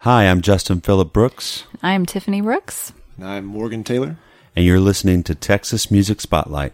Hi, 0.00 0.24
I'm 0.24 0.40
Justin 0.40 0.80
Philip 0.80 1.12
Brooks, 1.12 1.64
I'm 1.82 2.06
Tiffany 2.06 2.40
Brooks. 2.40 2.92
And 3.16 3.26
I'm 3.26 3.44
Morgan 3.44 3.84
Taylor. 3.84 4.16
and 4.56 4.64
you're 4.64 4.80
listening 4.80 5.22
to 5.24 5.34
Texas 5.34 5.90
Music 5.90 6.20
Spotlight. 6.20 6.72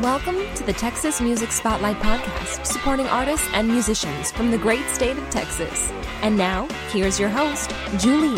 Welcome 0.00 0.36
to 0.54 0.62
the 0.64 0.72
Texas 0.72 1.20
Music 1.20 1.50
Spotlight 1.50 1.96
Podcast, 1.98 2.64
supporting 2.64 3.06
artists 3.08 3.48
and 3.52 3.66
musicians 3.66 4.30
from 4.30 4.50
the 4.50 4.58
great 4.58 4.86
state 4.88 5.18
of 5.18 5.28
Texas. 5.30 5.90
And 6.22 6.36
now, 6.36 6.68
here's 6.90 7.18
your 7.18 7.28
host, 7.28 7.72
Julian. 7.98 8.36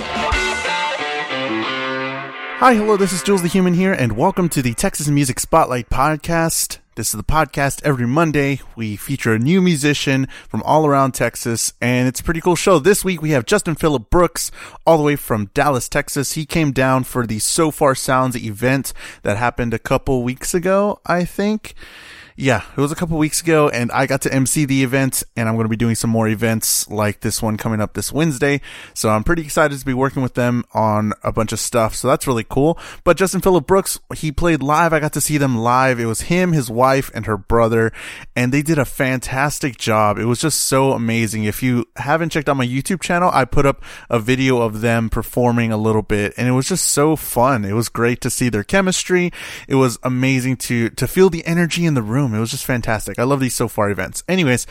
Hi, 2.61 2.75
hello, 2.75 2.99
this 2.99 3.15
is 3.15 3.23
Jules 3.23 3.41
the 3.41 3.49
Human 3.49 3.73
here, 3.73 3.95
and 3.95 4.19
welcome 4.19 4.51
to 4.51 4.61
the 4.61 4.75
Texas 4.75 5.09
Music 5.09 5.41
Spotlight 5.41 5.89
Podcast. 5.89 6.77
This 6.95 7.07
is 7.07 7.13
the 7.17 7.25
podcast 7.25 7.81
every 7.85 8.07
Monday. 8.07 8.61
We 8.77 8.97
feature 8.97 9.33
a 9.33 9.39
new 9.39 9.63
musician 9.63 10.29
from 10.47 10.63
all 10.65 10.85
around 10.85 11.13
Texas, 11.13 11.73
and 11.81 12.07
it's 12.07 12.21
a 12.21 12.23
pretty 12.23 12.43
cool 12.43 12.57
show. 12.57 12.79
This 12.79 13.03
week 13.03 13.23
we 13.23 13.31
have 13.31 13.47
Justin 13.47 13.77
Philip 13.77 14.11
Brooks, 14.11 14.51
all 14.85 14.99
the 14.99 15.03
way 15.03 15.17
from 15.17 15.47
Dallas, 15.55 15.89
Texas. 15.89 16.33
He 16.33 16.45
came 16.45 16.71
down 16.71 17.05
for 17.05 17.27
the 17.27 17.39
SoFar 17.39 17.95
Sounds 17.97 18.37
event 18.37 18.93
that 19.23 19.39
happened 19.39 19.73
a 19.73 19.79
couple 19.79 20.23
weeks 20.23 20.53
ago, 20.53 21.01
I 21.07 21.25
think. 21.25 21.75
Yeah, 22.41 22.65
it 22.75 22.81
was 22.81 22.91
a 22.91 22.95
couple 22.95 23.19
weeks 23.19 23.43
ago, 23.43 23.69
and 23.69 23.93
I 23.93 24.07
got 24.07 24.23
to 24.23 24.33
MC 24.33 24.65
the 24.65 24.83
event, 24.83 25.23
and 25.37 25.47
I'm 25.47 25.57
going 25.57 25.67
to 25.67 25.69
be 25.69 25.77
doing 25.77 25.95
some 25.95 26.09
more 26.09 26.27
events 26.27 26.89
like 26.89 27.21
this 27.21 27.43
one 27.43 27.59
coming 27.59 27.83
up 27.83 27.93
this 27.93 28.15
Wednesday. 28.15 28.63
So 28.95 29.11
I'm 29.11 29.25
pretty 29.25 29.43
excited 29.43 29.79
to 29.79 29.85
be 29.85 29.93
working 29.93 30.23
with 30.23 30.33
them 30.33 30.65
on 30.73 31.13
a 31.23 31.33
bunch 31.33 31.53
of 31.53 31.61
stuff. 31.61 31.95
So 31.95 32.09
that's 32.09 32.27
really 32.27 32.47
cool. 32.49 32.79
But 33.05 33.19
Justin 33.19 33.43
Philip 33.43 33.67
Brooks, 33.67 34.01
he 34.17 34.33
played 34.33 34.63
live. 34.63 34.95
I 34.95 35.01
got 35.01 35.13
to 35.13 35.21
see 35.21 35.37
them 35.37 35.59
live. 35.59 36.01
It 36.01 36.07
was 36.07 36.23
him, 36.23 36.53
his 36.53 36.71
wife, 36.71 37.11
and 37.15 37.27
her 37.27 37.37
brother, 37.37 37.93
and 38.35 38.55
they 38.55 38.63
did 38.63 38.79
a 38.79 38.87
fantastic 38.87 39.77
job. 39.77 40.17
It 40.17 40.25
was 40.25 40.41
just 40.41 40.61
so 40.61 40.93
amazing. 40.93 41.45
If 41.45 41.63
you 41.63 41.85
haven't 41.97 42.31
checked 42.31 42.49
out 42.49 42.57
my 42.57 42.67
YouTube 42.67 43.03
channel, 43.03 43.31
I 43.35 43.45
put 43.45 43.67
up 43.67 43.85
a 44.09 44.19
video 44.19 44.63
of 44.63 44.81
them 44.81 45.11
performing 45.11 45.73
a 45.73 45.77
little 45.77 46.01
bit, 46.01 46.33
and 46.39 46.49
it 46.49 46.53
was 46.53 46.69
just 46.69 46.87
so 46.87 47.17
fun. 47.17 47.67
It 47.67 47.75
was 47.75 47.91
great 47.91 48.23
to 48.23 48.31
see 48.31 48.49
their 48.49 48.65
chemistry. 48.65 49.31
It 49.69 49.75
was 49.75 49.99
amazing 50.03 50.57
to 50.57 50.89
to 50.89 51.07
feel 51.07 51.29
the 51.29 51.45
energy 51.45 51.85
in 51.85 51.93
the 51.93 52.03
room. 52.03 52.30
It 52.35 52.41
was 52.41 52.51
just 52.51 52.65
fantastic. 52.65 53.19
I 53.19 53.25
love 53.25 53.41
these 53.41 53.55
so 53.55 53.69
far 53.69 53.91
events. 53.91 54.23
Anyways, 54.29 54.67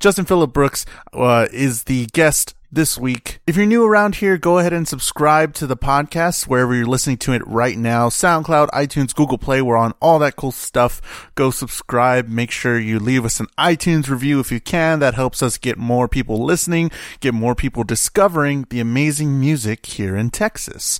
Justin 0.00 0.24
Philip 0.24 0.52
Brooks 0.52 0.84
uh, 1.12 1.48
is 1.52 1.84
the 1.84 2.06
guest 2.06 2.54
this 2.72 2.96
week. 2.96 3.40
If 3.46 3.54
you're 3.54 3.66
new 3.66 3.84
around 3.84 4.16
here, 4.16 4.38
go 4.38 4.58
ahead 4.58 4.72
and 4.72 4.88
subscribe 4.88 5.52
to 5.54 5.66
the 5.66 5.76
podcast 5.76 6.48
wherever 6.48 6.74
you're 6.74 6.86
listening 6.86 7.18
to 7.18 7.34
it 7.34 7.46
right 7.46 7.76
now. 7.76 8.08
SoundCloud, 8.08 8.70
iTunes, 8.70 9.14
Google 9.14 9.36
Play, 9.36 9.60
we're 9.60 9.76
on 9.76 9.92
all 10.00 10.18
that 10.20 10.36
cool 10.36 10.52
stuff. 10.52 11.30
Go 11.34 11.50
subscribe. 11.50 12.28
Make 12.28 12.50
sure 12.50 12.78
you 12.78 12.98
leave 12.98 13.26
us 13.26 13.40
an 13.40 13.46
iTunes 13.58 14.08
review 14.08 14.40
if 14.40 14.50
you 14.50 14.58
can. 14.58 15.00
That 15.00 15.14
helps 15.14 15.42
us 15.42 15.58
get 15.58 15.76
more 15.76 16.08
people 16.08 16.42
listening, 16.42 16.90
get 17.20 17.34
more 17.34 17.54
people 17.54 17.84
discovering 17.84 18.66
the 18.70 18.80
amazing 18.80 19.38
music 19.38 19.84
here 19.84 20.16
in 20.16 20.30
Texas. 20.30 20.98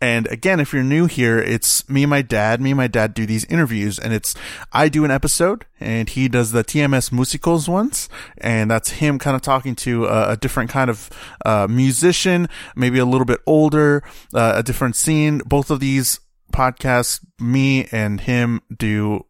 And 0.00 0.26
again, 0.26 0.58
if 0.58 0.72
you're 0.72 0.82
new 0.82 1.06
here, 1.06 1.38
it's 1.38 1.88
me 1.88 2.02
and 2.02 2.10
my 2.10 2.22
dad. 2.22 2.60
Me 2.60 2.72
and 2.72 2.76
my 2.76 2.88
dad 2.88 3.14
do 3.14 3.24
these 3.26 3.44
interviews 3.44 4.00
and 4.00 4.12
it's, 4.12 4.34
I 4.72 4.88
do 4.88 5.04
an 5.04 5.12
episode 5.12 5.64
and 5.78 6.08
he 6.08 6.26
does 6.26 6.50
the 6.50 6.64
TMS 6.64 7.12
Musicals 7.12 7.68
ones. 7.68 8.08
And 8.38 8.68
that's 8.68 8.90
him 8.90 9.20
kind 9.20 9.36
of 9.36 9.42
talking 9.42 9.76
to 9.76 10.06
a, 10.06 10.30
a 10.30 10.36
different 10.36 10.70
kind 10.70 10.90
of, 10.90 11.08
uh, 11.44 11.66
musician, 11.68 12.48
maybe 12.76 12.98
a 12.98 13.04
little 13.04 13.24
bit 13.24 13.40
older, 13.46 14.02
uh, 14.34 14.54
a 14.56 14.62
different 14.62 14.96
scene. 14.96 15.38
Both 15.44 15.70
of 15.70 15.80
these 15.80 16.20
podcasts, 16.52 17.20
me 17.40 17.86
and 17.90 18.20
him 18.20 18.60
do 18.74 19.26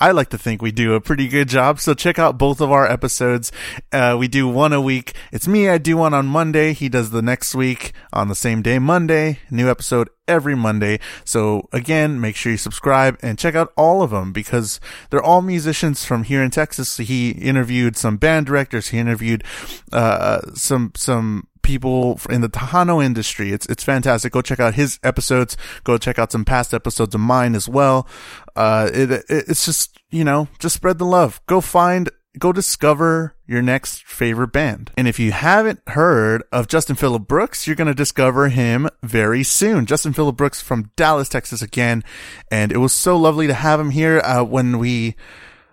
I 0.00 0.10
like 0.10 0.30
to 0.30 0.38
think 0.38 0.62
we 0.62 0.72
do 0.72 0.94
a 0.94 1.00
pretty 1.00 1.28
good 1.28 1.48
job. 1.48 1.80
So 1.80 1.94
check 1.94 2.18
out 2.18 2.38
both 2.38 2.60
of 2.60 2.70
our 2.70 2.90
episodes. 2.90 3.52
Uh, 3.92 4.16
we 4.18 4.28
do 4.28 4.48
one 4.48 4.72
a 4.72 4.80
week. 4.80 5.14
It's 5.32 5.48
me. 5.48 5.68
I 5.68 5.78
do 5.78 5.96
one 5.96 6.14
on 6.14 6.26
Monday. 6.26 6.72
He 6.72 6.88
does 6.88 7.10
the 7.10 7.22
next 7.22 7.54
week 7.54 7.92
on 8.12 8.28
the 8.28 8.34
same 8.34 8.62
day, 8.62 8.78
Monday. 8.78 9.38
New 9.50 9.68
episode 9.68 10.08
every 10.26 10.54
Monday. 10.54 10.98
So 11.24 11.68
again, 11.72 12.20
make 12.20 12.36
sure 12.36 12.52
you 12.52 12.58
subscribe 12.58 13.18
and 13.22 13.38
check 13.38 13.54
out 13.54 13.72
all 13.76 14.02
of 14.02 14.10
them 14.10 14.32
because 14.32 14.80
they're 15.10 15.22
all 15.22 15.42
musicians 15.42 16.04
from 16.04 16.24
here 16.24 16.42
in 16.42 16.50
Texas. 16.50 16.96
He 16.96 17.30
interviewed 17.30 17.96
some 17.96 18.16
band 18.16 18.46
directors. 18.46 18.88
He 18.88 18.98
interviewed, 18.98 19.44
uh, 19.92 20.40
some, 20.54 20.92
some, 20.96 21.48
people 21.64 22.20
in 22.30 22.42
the 22.42 22.48
Tejano 22.48 23.04
industry. 23.04 23.50
It's 23.50 23.66
it's 23.66 23.82
fantastic. 23.82 24.32
Go 24.32 24.42
check 24.42 24.60
out 24.60 24.74
his 24.74 25.00
episodes. 25.02 25.56
Go 25.82 25.98
check 25.98 26.18
out 26.18 26.30
some 26.30 26.44
past 26.44 26.72
episodes 26.72 27.14
of 27.14 27.20
mine 27.20 27.56
as 27.56 27.68
well. 27.68 28.06
Uh, 28.54 28.88
it, 28.94 29.10
it 29.10 29.24
it's 29.28 29.64
just 29.64 29.98
you 30.10 30.22
know 30.22 30.46
just 30.60 30.76
spread 30.76 30.98
the 30.98 31.06
love. 31.06 31.40
Go 31.46 31.60
find. 31.60 32.10
Go 32.36 32.52
discover 32.52 33.36
your 33.46 33.62
next 33.62 34.02
favorite 34.04 34.52
band. 34.52 34.90
And 34.96 35.06
if 35.06 35.20
you 35.20 35.30
haven't 35.30 35.80
heard 35.88 36.42
of 36.50 36.66
Justin 36.66 36.96
Philip 36.96 37.28
Brooks, 37.28 37.66
you're 37.66 37.76
going 37.76 37.86
to 37.86 37.94
discover 37.94 38.48
him 38.48 38.88
very 39.04 39.44
soon. 39.44 39.86
Justin 39.86 40.12
Philip 40.12 40.36
Brooks 40.36 40.60
from 40.60 40.90
Dallas, 40.96 41.28
Texas 41.28 41.62
again. 41.62 42.02
And 42.50 42.72
it 42.72 42.78
was 42.78 42.92
so 42.92 43.16
lovely 43.16 43.46
to 43.46 43.54
have 43.54 43.78
him 43.78 43.90
here. 43.90 44.18
Uh, 44.18 44.42
when 44.42 44.78
we, 44.80 45.14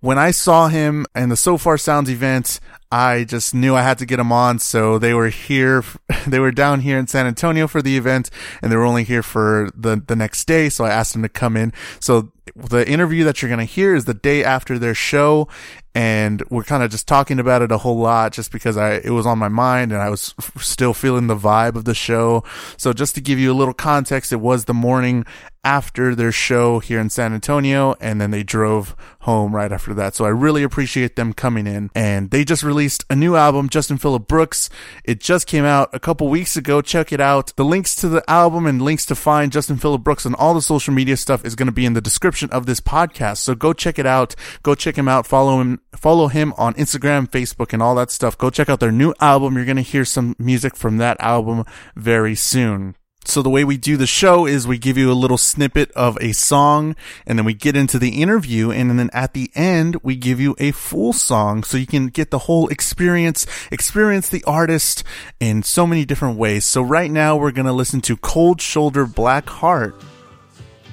when 0.02 0.18
I 0.18 0.32
saw 0.32 0.68
him 0.68 1.06
in 1.16 1.30
the 1.30 1.36
SoFar 1.36 1.80
Sounds 1.80 2.10
event, 2.10 2.60
I 2.92 3.24
just 3.24 3.54
knew 3.54 3.76
I 3.76 3.84
had 3.84 4.00
to 4.00 4.06
get 4.06 4.20
him 4.20 4.32
on. 4.32 4.60
So 4.60 4.98
they 4.98 5.14
were 5.14 5.30
here, 5.30 5.84
they 6.28 6.40
were 6.40 6.52
down 6.52 6.82
here 6.82 6.98
in 6.98 7.08
San 7.08 7.26
Antonio 7.26 7.68
for 7.68 7.82
the 7.82 7.96
event 7.96 8.30
and 8.62 8.72
they 8.72 8.76
were 8.76 8.84
only 8.84 9.04
here 9.04 9.24
for 9.24 9.70
the, 9.76 9.96
the 10.06 10.16
next 10.16 10.46
day. 10.46 10.70
So 10.70 10.84
I 10.84 10.90
asked 10.90 11.14
them 11.14 11.22
to 11.22 11.30
come 11.30 11.56
in. 11.56 11.72
So 12.00 12.32
the 12.56 12.88
interview 12.90 13.24
that 13.26 13.42
you're 13.42 13.50
going 13.50 13.66
to 13.66 13.74
hear 13.74 13.96
is 13.96 14.06
the 14.06 14.14
day 14.14 14.44
after 14.44 14.78
their 14.78 14.96
show. 14.96 15.48
And 15.94 16.42
we're 16.50 16.64
kind 16.64 16.84
of 16.84 16.90
just 16.90 17.08
talking 17.08 17.40
about 17.40 17.62
it 17.62 17.72
a 17.72 17.78
whole 17.78 17.98
lot 17.98 18.34
just 18.34 18.52
because 18.52 18.78
I, 18.78 18.96
it 18.96 19.12
was 19.12 19.26
on 19.26 19.38
my 19.38 19.50
mind 19.50 19.92
and 19.92 20.02
I 20.02 20.10
was 20.10 20.34
still 20.58 20.94
feeling 20.94 21.28
the 21.28 21.36
vibe 21.36 21.76
of 21.76 21.86
the 21.86 21.94
show. 21.94 22.44
So 22.78 22.92
just 22.92 23.14
to 23.16 23.22
give 23.22 23.40
you 23.40 23.52
a 23.52 23.56
little 23.56 23.74
context, 23.74 24.34
it 24.34 24.38
was 24.38 24.66
the 24.66 24.74
morning 24.74 25.26
after 25.64 26.16
their 26.16 26.32
show 26.32 26.80
here 26.80 27.00
in 27.00 27.10
San 27.10 27.34
Antonio 27.34 27.96
and 28.00 28.20
then 28.20 28.32
they 28.32 28.44
drove 28.44 28.96
home 29.22 29.56
right 29.56 29.72
after 29.72 29.94
that. 29.94 30.16
So 30.16 30.26
I 30.26 30.30
really 30.30 30.64
appreciate 30.64 31.16
them 31.16 31.34
coming 31.34 31.68
in 31.68 31.90
and 31.94 32.32
they 32.32 32.44
just 32.44 32.64
released 32.64 33.06
a 33.10 33.16
new 33.16 33.36
album, 33.36 33.70
Justin 33.70 33.98
Philip 33.98 34.28
Brooks. 34.28 34.70
It 35.04 35.20
just 35.20 35.48
came 35.48 35.66
out 35.66 35.90
a 35.94 36.00
couple 36.00 36.28
weeks 36.30 36.58
ago. 36.58 36.82
Check 36.82 37.12
it 37.12 37.22
out. 37.22 37.56
The 37.56 37.66
links 37.66 37.96
to 37.96 38.10
the 38.10 38.28
album 38.30 38.66
and 38.66 38.82
links 38.82 39.06
to 39.08 39.16
find 39.16 39.52
Justin 39.52 39.78
Philip 39.78 40.04
Brooks 40.04 40.26
and 40.26 40.36
all 40.36 40.54
the 40.54 40.62
social 40.62 40.94
media 40.94 41.18
stuff 41.18 41.46
is 41.46 41.56
going 41.56 41.68
to 41.68 41.72
be 41.72 41.86
in 41.86 41.94
the 41.94 42.02
description 42.02 42.50
of 42.50 42.66
this 42.66 42.82
podcast. 42.82 43.38
So 43.38 43.54
go 43.54 43.74
check 43.74 44.00
it 44.00 44.06
out. 44.06 44.36
Go 44.64 44.76
check 44.76 44.98
him 44.98 45.08
out. 45.08 45.28
Follow 45.28 45.62
him, 45.62 45.80
follow 45.96 46.28
him 46.28 46.54
on 46.58 46.74
Instagram, 46.74 47.30
Facebook 47.30 47.74
and 47.74 47.84
all 47.84 47.96
that 47.96 48.12
stuff. 48.12 48.38
Go 48.38 48.50
check 48.50 48.70
out 48.70 48.80
their 48.80 48.92
new 48.92 49.14
album. 49.20 49.56
You're 49.56 49.66
going 49.66 49.76
to 49.76 49.84
hear 49.84 50.06
some 50.06 50.36
music 50.40 50.76
from 50.76 50.98
that 50.98 51.18
album 51.20 51.66
very 51.96 52.36
soon. 52.36 52.96
So 53.24 53.42
the 53.42 53.50
way 53.50 53.64
we 53.64 53.78
do 53.78 53.98
the 53.98 54.08
show 54.08 54.48
is 54.48 54.68
we 54.68 54.80
give 54.80 54.98
you 54.98 55.12
a 55.12 55.14
little 55.14 55.38
snippet 55.38 55.92
of 55.92 56.18
a 56.20 56.32
song 56.32 56.96
and 57.28 57.38
then 57.38 57.46
we 57.46 57.54
get 57.54 57.76
into 57.76 58.00
the 58.00 58.22
interview 58.22 58.72
and 58.72 58.98
then 58.98 59.10
at 59.14 59.34
the 59.34 59.52
end 59.54 59.96
we 60.02 60.16
give 60.16 60.40
you 60.40 60.56
a 60.60 60.72
full 60.72 61.14
song 61.14 61.64
so 61.64 61.78
you 61.78 61.86
can 61.86 62.08
get 62.08 62.32
the 62.32 62.40
whole 62.40 62.68
experience, 62.70 63.46
experience 63.72 64.30
the 64.30 64.44
artist 64.46 65.04
in 65.40 65.62
so 65.62 65.86
many 65.86 66.04
different 66.04 66.38
ways. 66.38 66.66
So 66.66 66.82
right 66.82 67.12
now 67.12 67.38
we're 67.38 67.52
going 67.52 67.68
to 67.68 67.74
listen 67.74 68.02
to 68.02 68.18
Cold 68.18 68.60
Shoulder 68.60 69.06
Black 69.06 69.48
Heart, 69.48 69.96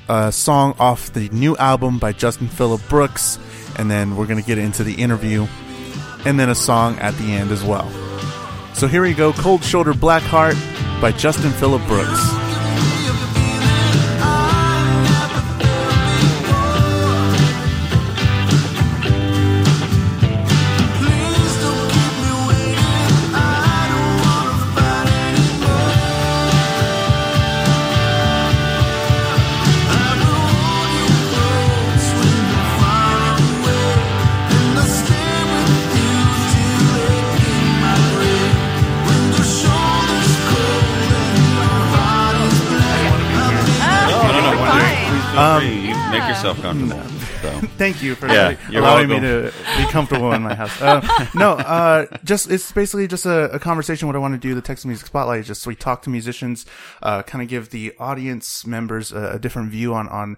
a 0.08 0.30
song 0.30 0.76
off 0.78 1.12
the 1.12 1.30
new 1.30 1.56
album 1.56 1.98
by 1.98 2.12
Justin 2.12 2.48
Philip 2.48 2.82
Brooks 2.90 3.38
and 3.76 3.90
then 3.90 4.16
we're 4.16 4.26
going 4.26 4.40
to 4.40 4.46
get 4.46 4.58
into 4.58 4.84
the 4.84 4.94
interview 4.94 5.46
and 6.26 6.38
then 6.38 6.50
a 6.50 6.54
song 6.54 6.98
at 6.98 7.14
the 7.14 7.32
end 7.32 7.50
as 7.50 7.64
well. 7.64 7.90
So 8.78 8.86
here 8.86 9.02
we 9.02 9.12
go, 9.12 9.32
Cold 9.32 9.64
Shoulder 9.64 9.92
Black 9.92 10.22
Heart 10.22 10.54
by 11.02 11.10
Justin 11.10 11.50
Philip 11.50 11.84
Brooks. 11.88 12.47
Free. 45.68 45.92
Make 46.10 46.28
yourself 46.28 46.60
comfortable. 46.60 47.02
So. 47.38 47.50
Thank 47.78 48.02
you 48.02 48.16
for 48.16 48.26
Yeah, 48.26 48.56
allowing 48.74 49.08
me 49.08 49.20
to 49.20 49.52
be 49.76 49.84
comfortable 49.92 50.32
in 50.32 50.42
my 50.42 50.56
house. 50.56 50.82
Uh, 50.82 51.28
no, 51.36 51.52
uh, 51.52 52.06
just 52.24 52.50
it's 52.50 52.72
basically 52.72 53.06
just 53.06 53.26
a, 53.26 53.44
a 53.52 53.60
conversation. 53.60 54.08
What 54.08 54.16
I 54.16 54.18
want 54.18 54.34
to 54.34 54.38
do, 54.38 54.56
the 54.56 54.60
Texas 54.60 54.86
Music 54.86 55.06
Spotlight, 55.06 55.40
is 55.42 55.46
just 55.46 55.64
we 55.64 55.76
talk 55.76 56.02
to 56.02 56.10
musicians, 56.10 56.66
uh, 57.00 57.22
kind 57.22 57.40
of 57.40 57.48
give 57.48 57.70
the 57.70 57.92
audience 58.00 58.66
members 58.66 59.12
a, 59.12 59.34
a 59.34 59.38
different 59.38 59.70
view 59.70 59.94
on 59.94 60.08
on 60.08 60.36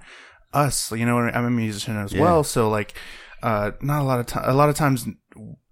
us. 0.52 0.92
You 0.92 1.06
know, 1.06 1.16
I'm 1.20 1.46
a 1.46 1.50
musician 1.50 1.96
as 1.96 2.12
Yeah. 2.12 2.20
well, 2.20 2.44
so 2.44 2.68
like, 2.68 2.92
uh, 3.42 3.70
not 3.80 4.02
a 4.02 4.04
lot 4.04 4.20
of 4.20 4.26
time. 4.26 4.44
A 4.46 4.52
lot 4.52 4.68
of 4.68 4.74
times 4.74 5.06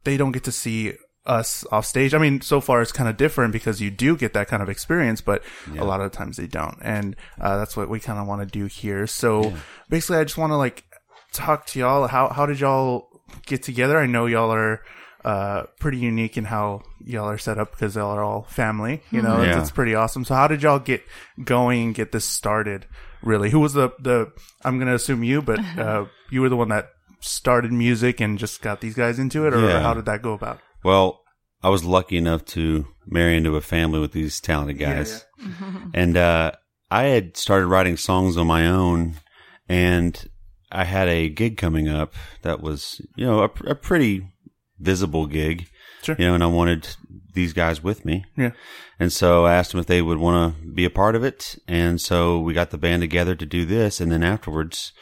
they 0.04 0.16
don't 0.16 0.32
get 0.32 0.44
to 0.44 0.52
see 0.52 0.94
us 1.28 1.64
off 1.70 1.84
stage. 1.86 2.14
I 2.14 2.18
mean, 2.18 2.40
so 2.40 2.60
far 2.60 2.80
it's 2.82 2.90
kind 2.92 3.08
of 3.08 3.16
different 3.16 3.52
because 3.52 3.80
you 3.80 3.90
do 3.90 4.16
get 4.16 4.32
that 4.32 4.48
kind 4.48 4.62
of 4.62 4.68
experience, 4.68 5.20
but 5.20 5.42
a 5.78 5.84
lot 5.84 6.00
of 6.00 6.10
times 6.10 6.38
they 6.38 6.46
don't. 6.46 6.78
And, 6.80 7.14
uh, 7.40 7.58
that's 7.58 7.76
what 7.76 7.88
we 7.90 8.00
kind 8.00 8.18
of 8.18 8.26
want 8.26 8.40
to 8.40 8.46
do 8.46 8.64
here. 8.66 9.06
So 9.06 9.52
basically 9.90 10.16
I 10.16 10.24
just 10.24 10.38
want 10.38 10.50
to 10.52 10.56
like 10.56 10.84
talk 11.32 11.66
to 11.66 11.78
y'all. 11.78 12.06
How, 12.08 12.28
how 12.30 12.46
did 12.46 12.58
y'all 12.60 13.08
get 13.46 13.62
together? 13.62 13.98
I 13.98 14.06
know 14.06 14.24
y'all 14.26 14.50
are, 14.52 14.82
uh, 15.24 15.64
pretty 15.80 15.98
unique 15.98 16.38
in 16.38 16.44
how 16.44 16.80
y'all 17.04 17.28
are 17.28 17.36
set 17.38 17.58
up 17.58 17.72
because 17.72 17.96
y'all 17.96 18.12
are 18.16 18.22
all 18.22 18.44
family, 18.44 19.02
you 19.10 19.20
know, 19.20 19.42
it's, 19.42 19.56
it's 19.62 19.70
pretty 19.70 19.94
awesome. 19.94 20.24
So 20.24 20.34
how 20.34 20.48
did 20.48 20.62
y'all 20.62 20.78
get 20.78 21.02
going 21.44 21.82
and 21.86 21.94
get 21.94 22.12
this 22.12 22.24
started? 22.24 22.86
Really? 23.22 23.50
Who 23.50 23.58
was 23.60 23.74
the, 23.74 23.90
the, 23.98 24.32
I'm 24.64 24.78
going 24.78 24.88
to 24.88 24.94
assume 24.94 25.24
you, 25.24 25.42
but, 25.42 25.58
uh, 25.78 26.06
you 26.30 26.40
were 26.40 26.48
the 26.48 26.56
one 26.56 26.68
that 26.68 26.92
started 27.20 27.72
music 27.72 28.20
and 28.20 28.38
just 28.38 28.62
got 28.62 28.80
these 28.80 28.94
guys 28.94 29.18
into 29.18 29.46
it 29.46 29.52
or 29.52 29.68
Yeah. 29.68 29.80
how 29.82 29.92
did 29.92 30.06
that 30.06 30.22
go 30.22 30.32
about? 30.32 30.60
Well, 30.84 31.22
I 31.62 31.68
was 31.70 31.84
lucky 31.84 32.16
enough 32.16 32.44
to 32.46 32.86
marry 33.06 33.36
into 33.36 33.56
a 33.56 33.60
family 33.60 33.98
with 33.98 34.12
these 34.12 34.40
talented 34.40 34.78
guys. 34.78 35.24
And 35.94 36.16
uh, 36.16 36.52
I 36.90 37.04
had 37.04 37.36
started 37.36 37.66
writing 37.66 37.96
songs 37.96 38.36
on 38.36 38.46
my 38.48 38.66
own, 38.66 39.14
and 39.68 40.28
I 40.70 40.84
had 40.84 41.08
a 41.08 41.28
gig 41.28 41.56
coming 41.56 41.88
up 41.88 42.14
that 42.42 42.60
was, 42.60 43.00
you 43.16 43.24
know, 43.24 43.40
a, 43.42 43.50
a 43.70 43.74
pretty 43.74 44.28
visible 44.78 45.26
gig. 45.26 45.68
Sure. 46.02 46.16
You 46.18 46.26
know, 46.26 46.34
and 46.34 46.42
I 46.42 46.48
wanted 46.48 46.88
these 47.34 47.52
guys 47.52 47.82
with 47.82 48.04
me. 48.04 48.24
Yeah. 48.36 48.50
And 48.98 49.12
so 49.12 49.46
I 49.46 49.54
asked 49.54 49.70
them 49.70 49.80
if 49.80 49.86
they 49.86 50.02
would 50.02 50.18
want 50.18 50.56
to 50.60 50.66
be 50.68 50.84
a 50.84 50.90
part 50.90 51.14
of 51.14 51.24
it. 51.24 51.56
And 51.66 52.00
so 52.00 52.38
we 52.40 52.52
got 52.52 52.70
the 52.70 52.78
band 52.78 53.02
together 53.02 53.34
to 53.34 53.46
do 53.46 53.64
this. 53.64 54.00
And 54.00 54.10
then 54.10 54.22
afterwards, 54.22 54.92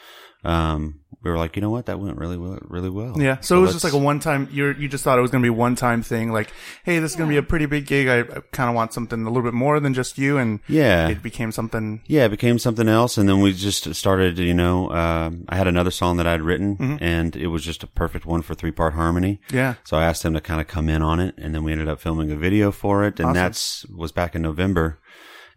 um, 0.43 1.01
we 1.23 1.31
were 1.31 1.37
like, 1.37 1.55
you 1.55 1.61
know 1.61 1.69
what? 1.71 1.87
That 1.87 1.99
went 1.99 2.17
really 2.17 2.37
well, 2.37 2.59
really 2.61 2.89
well. 2.89 3.15
Yeah. 3.21 3.39
So, 3.41 3.57
it 3.57 3.61
was 3.61 3.71
just 3.73 3.83
like 3.83 3.93
a 3.93 3.97
one 3.97 4.19
time, 4.19 4.47
you 4.51 4.67
you 4.77 4.87
just 4.87 5.03
thought 5.03 5.17
it 5.17 5.21
was 5.21 5.31
going 5.31 5.41
to 5.41 5.45
be 5.45 5.49
one 5.49 5.75
time 5.75 6.03
thing. 6.03 6.31
Like, 6.31 6.51
hey, 6.83 6.99
this 6.99 7.11
is 7.11 7.17
going 7.17 7.29
to 7.29 7.33
be 7.33 7.37
a 7.37 7.43
pretty 7.43 7.65
big 7.65 7.85
gig. 7.87 8.07
I, 8.07 8.19
I 8.19 8.41
kind 8.51 8.69
of 8.69 8.75
want 8.75 8.93
something 8.93 9.21
a 9.23 9.27
little 9.29 9.41
bit 9.43 9.53
more 9.53 9.79
than 9.79 9.93
just 9.93 10.17
you. 10.17 10.37
And 10.37 10.59
yeah. 10.67 11.07
it 11.09 11.21
became 11.23 11.51
something. 11.51 12.01
Yeah, 12.05 12.25
it 12.25 12.29
became 12.29 12.59
something 12.59 12.87
else, 12.87 13.17
and 13.17 13.27
then 13.27 13.41
we 13.41 13.53
just 13.53 13.93
started. 13.95 14.37
You 14.37 14.53
know, 14.53 14.91
um, 14.91 15.45
I 15.49 15.55
had 15.57 15.67
another 15.67 15.91
song 15.91 16.17
that 16.17 16.27
I'd 16.27 16.41
written, 16.41 16.77
Mm-hmm. 16.77 17.03
and 17.03 17.35
it 17.35 17.47
was 17.47 17.63
just 17.63 17.83
a 17.83 17.87
perfect 17.87 18.25
one 18.25 18.41
for 18.41 18.53
three 18.53 18.71
part 18.71 18.93
harmony. 18.93 19.39
Yeah. 19.51 19.75
So 19.83 19.97
I 19.97 20.03
asked 20.05 20.23
them 20.23 20.33
to 20.35 20.41
kind 20.41 20.61
of 20.61 20.67
come 20.67 20.87
in 20.89 21.01
on 21.01 21.19
it, 21.19 21.35
and 21.37 21.53
then 21.55 21.63
we 21.63 21.71
ended 21.71 21.87
up 21.89 21.99
filming 21.99 22.31
a 22.31 22.35
video 22.35 22.71
for 22.71 23.03
it, 23.03 23.19
and 23.19 23.29
Awesome. 23.29 23.33
that's 23.33 23.85
was 23.87 24.11
back 24.11 24.35
in 24.35 24.41
November, 24.43 24.99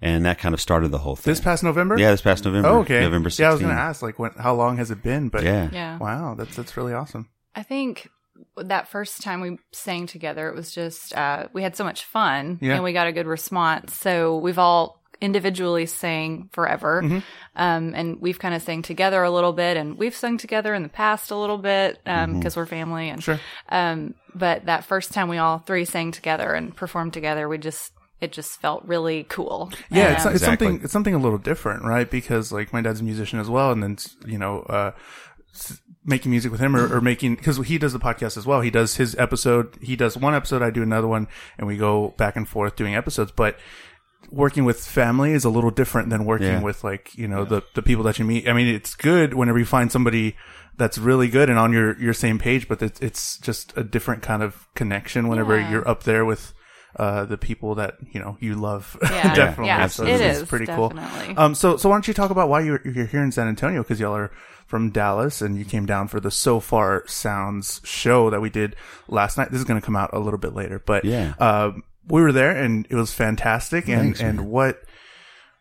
and 0.03 0.25
that 0.27 0.39
kind 0.39 0.55
of 0.55 0.61
started 0.61 0.89
the 0.89 0.99
whole 0.99 1.17
thing. 1.17 1.31
This 1.31 1.41
past 1.41 1.63
November? 1.63 1.99
yeah, 1.99 2.11
this 2.11 2.23
past 2.23 2.45
November. 2.45 2.69
Oh, 2.69 2.79
okay. 2.81 3.01
November 3.01 3.29
16th. 3.31 3.39
Yeah, 3.41 3.49
I 3.49 3.53
was 3.53 3.61
going 3.61 3.75
to 3.75 3.81
ask, 3.81 4.03
like, 4.03 4.19
when, 4.19 4.33
how 4.33 4.55
long 4.55 4.77
has 4.79 4.91
it 4.91 5.03
been? 5.03 5.29
But 5.29 5.43
Yeah. 5.45 5.69
Yeah. 5.73 5.99
wow, 5.99 6.35
that's, 6.35 6.57
that's 6.57 6.77
really 6.77 6.93
awesome. 6.95 7.29
I 7.55 7.63
think 7.63 8.09
that 8.57 8.89
first 8.89 9.21
time 9.23 9.41
we 9.41 9.59
sang 9.73 10.07
together, 10.07 10.49
it 10.49 10.55
was 10.55 10.73
just, 10.73 11.15
uh, 11.17 11.49
we 11.53 11.63
had 11.63 11.77
so 11.77 11.85
much 11.85 12.05
fun 12.05 12.59
Yeah. 12.61 12.75
and 12.75 12.85
we 12.85 12.93
got 12.93 13.07
a 13.07 13.13
good 13.13 13.27
response. 13.27 13.95
So 13.95 14.39
we've 14.39 14.59
all 14.59 15.03
individually 15.21 15.85
sang 15.85 16.49
forever. 16.53 17.03
Mm-hmm. 17.03 17.19
Um, 17.57 17.93
and 17.95 18.21
we've 18.23 18.39
kind 18.39 18.55
of 18.55 18.63
sang 18.63 18.81
together 18.81 19.23
a 19.23 19.31
little 19.31 19.53
bit 19.53 19.77
and 19.77 19.99
we've 19.99 20.17
sung 20.17 20.39
together 20.39 20.73
in 20.75 20.83
the 20.83 20.89
past 20.89 21.31
a 21.31 21.37
little 21.37 21.59
bit, 21.59 21.99
um, 22.07 22.39
because 22.39 22.57
we're 22.57 22.65
family 22.65 23.11
and, 23.11 23.23
Sure. 23.23 23.39
um, 23.69 24.15
but 24.35 24.65
that 24.65 24.85
first 24.87 25.13
time 25.13 25.29
we 25.29 25.37
all 25.37 25.59
three 25.59 25.85
sang 25.85 26.11
together 26.13 26.55
and 26.55 26.75
performed 26.75 27.13
together, 27.13 27.49
we 27.49 27.59
just, 27.59 27.93
it 28.21 28.33
just 28.33 28.61
felt 28.61 28.85
really 28.85 29.25
cool. 29.29 29.73
Yeah, 29.91 30.13
it's, 30.15 30.25
it's 30.25 30.35
Exactly. 30.37 30.67
something 30.67 30.85
it's 30.85 30.93
something 30.93 31.15
a 31.15 31.19
little 31.19 31.39
different, 31.39 31.85
right? 31.85 32.11
Because 32.11 32.53
like 32.53 32.73
my 32.73 32.81
dad's 32.83 33.01
a 33.01 33.05
musician 33.05 33.39
as 33.41 33.49
well, 33.49 33.73
and 33.73 33.83
then 33.83 33.97
you 34.27 34.39
know, 34.39 34.61
uh, 34.63 34.93
making 36.05 36.31
music 36.31 36.51
with 36.51 36.61
him 36.61 36.75
or, 36.77 36.95
or 36.97 37.01
making 37.01 37.35
because 37.37 37.59
he 37.67 37.79
does 37.79 37.93
the 37.93 37.99
podcast 37.99 38.37
as 38.37 38.47
well. 38.47 38.61
He 38.61 38.71
does 38.71 38.97
his 38.97 39.15
episode. 39.17 39.77
He 39.81 39.97
does 39.97 40.17
one 40.17 40.35
episode. 40.35 40.63
I 40.63 40.71
do 40.71 40.83
another 40.83 41.09
one, 41.09 41.29
and 41.59 41.67
we 41.67 41.77
go 41.77 42.15
back 42.17 42.37
and 42.37 42.49
forth 42.49 42.77
doing 42.77 42.95
episodes. 42.95 43.33
But 43.33 43.59
working 44.31 44.65
with 44.65 44.85
family 44.85 45.33
is 45.33 45.45
a 45.45 45.51
little 45.51 45.71
different 45.71 46.11
than 46.11 46.25
working 46.25 46.47
Yeah. 46.47 46.63
with 46.63 46.85
like 46.85 47.17
you 47.17 47.27
know 47.27 47.45
the 47.45 47.63
the 47.75 47.83
people 47.83 48.05
that 48.05 48.19
you 48.19 48.25
meet. 48.25 48.49
I 48.49 48.53
mean, 48.53 48.69
it's 48.69 48.95
good 48.95 49.35
whenever 49.35 49.59
you 49.59 49.65
find 49.65 49.91
somebody 49.91 50.37
that's 50.77 50.99
really 50.99 51.29
good 51.29 51.51
and 51.51 51.59
on 51.59 51.73
your 51.73 51.99
your 52.01 52.15
same 52.15 52.39
page, 52.39 52.69
but 52.69 52.81
it's 52.83 53.01
it's 53.01 53.39
just 53.39 53.77
a 53.77 53.83
different 53.85 54.23
kind 54.23 54.43
of 54.43 54.69
connection 54.75 55.29
whenever 55.29 55.59
Yeah. 55.59 55.71
you're 55.71 55.89
up 55.89 56.05
there 56.05 56.25
with. 56.25 56.53
Uh, 56.97 57.25
the 57.25 57.39
people 57.39 57.77
that 57.77 57.97
you 58.11 58.19
know 58.21 58.37
you 58.41 58.55
love, 58.57 58.97
Yeah. 59.03 59.35
definitely. 59.35 59.67
Yeah, 59.67 59.87
So 59.87 60.03
it 60.05 60.09
it's- 60.11 60.37
is, 60.37 60.43
it's 60.43 60.51
pretty 60.51 60.67
cool. 60.67 60.93
Um, 61.37 61.55
so 61.55 61.77
so 61.77 61.89
why 61.89 61.95
don't 61.95 62.09
you 62.09 62.15
talk 62.15 62.31
about 62.31 62.49
why 62.49 62.61
you're 62.63 62.81
you're 62.85 63.07
here 63.07 63.23
in 63.23 63.31
San 63.31 63.47
Antonio? 63.47 63.83
Because 63.83 64.01
y'all 64.01 64.17
are 64.17 64.33
from 64.67 64.91
Dallas 64.91 65.41
and 65.41 65.57
you 65.57 65.65
came 65.65 65.87
down 65.87 66.09
for 66.09 66.19
the 66.21 66.31
SoFar 66.31 67.09
Sounds 67.09 67.81
show 67.85 68.29
that 68.31 68.41
we 68.41 68.51
did 68.51 68.75
last 69.09 69.39
night. 69.39 69.51
This 69.53 69.59
is 69.61 69.65
going 69.65 69.81
to 69.81 69.85
come 69.85 69.97
out 69.97 70.11
a 70.13 70.19
little 70.19 70.39
bit 70.39 70.55
later, 70.55 70.81
but 70.85 71.05
Yeah. 71.05 71.35
um, 71.39 71.83
we 72.09 72.23
were 72.23 72.33
there 72.33 72.51
and 72.57 72.87
it 72.91 72.95
was 72.97 73.13
fantastic. 73.13 73.89
And 73.89 74.01
Thanks, 74.01 74.21
and 74.21 74.39
man. 74.39 74.47
what 74.49 74.83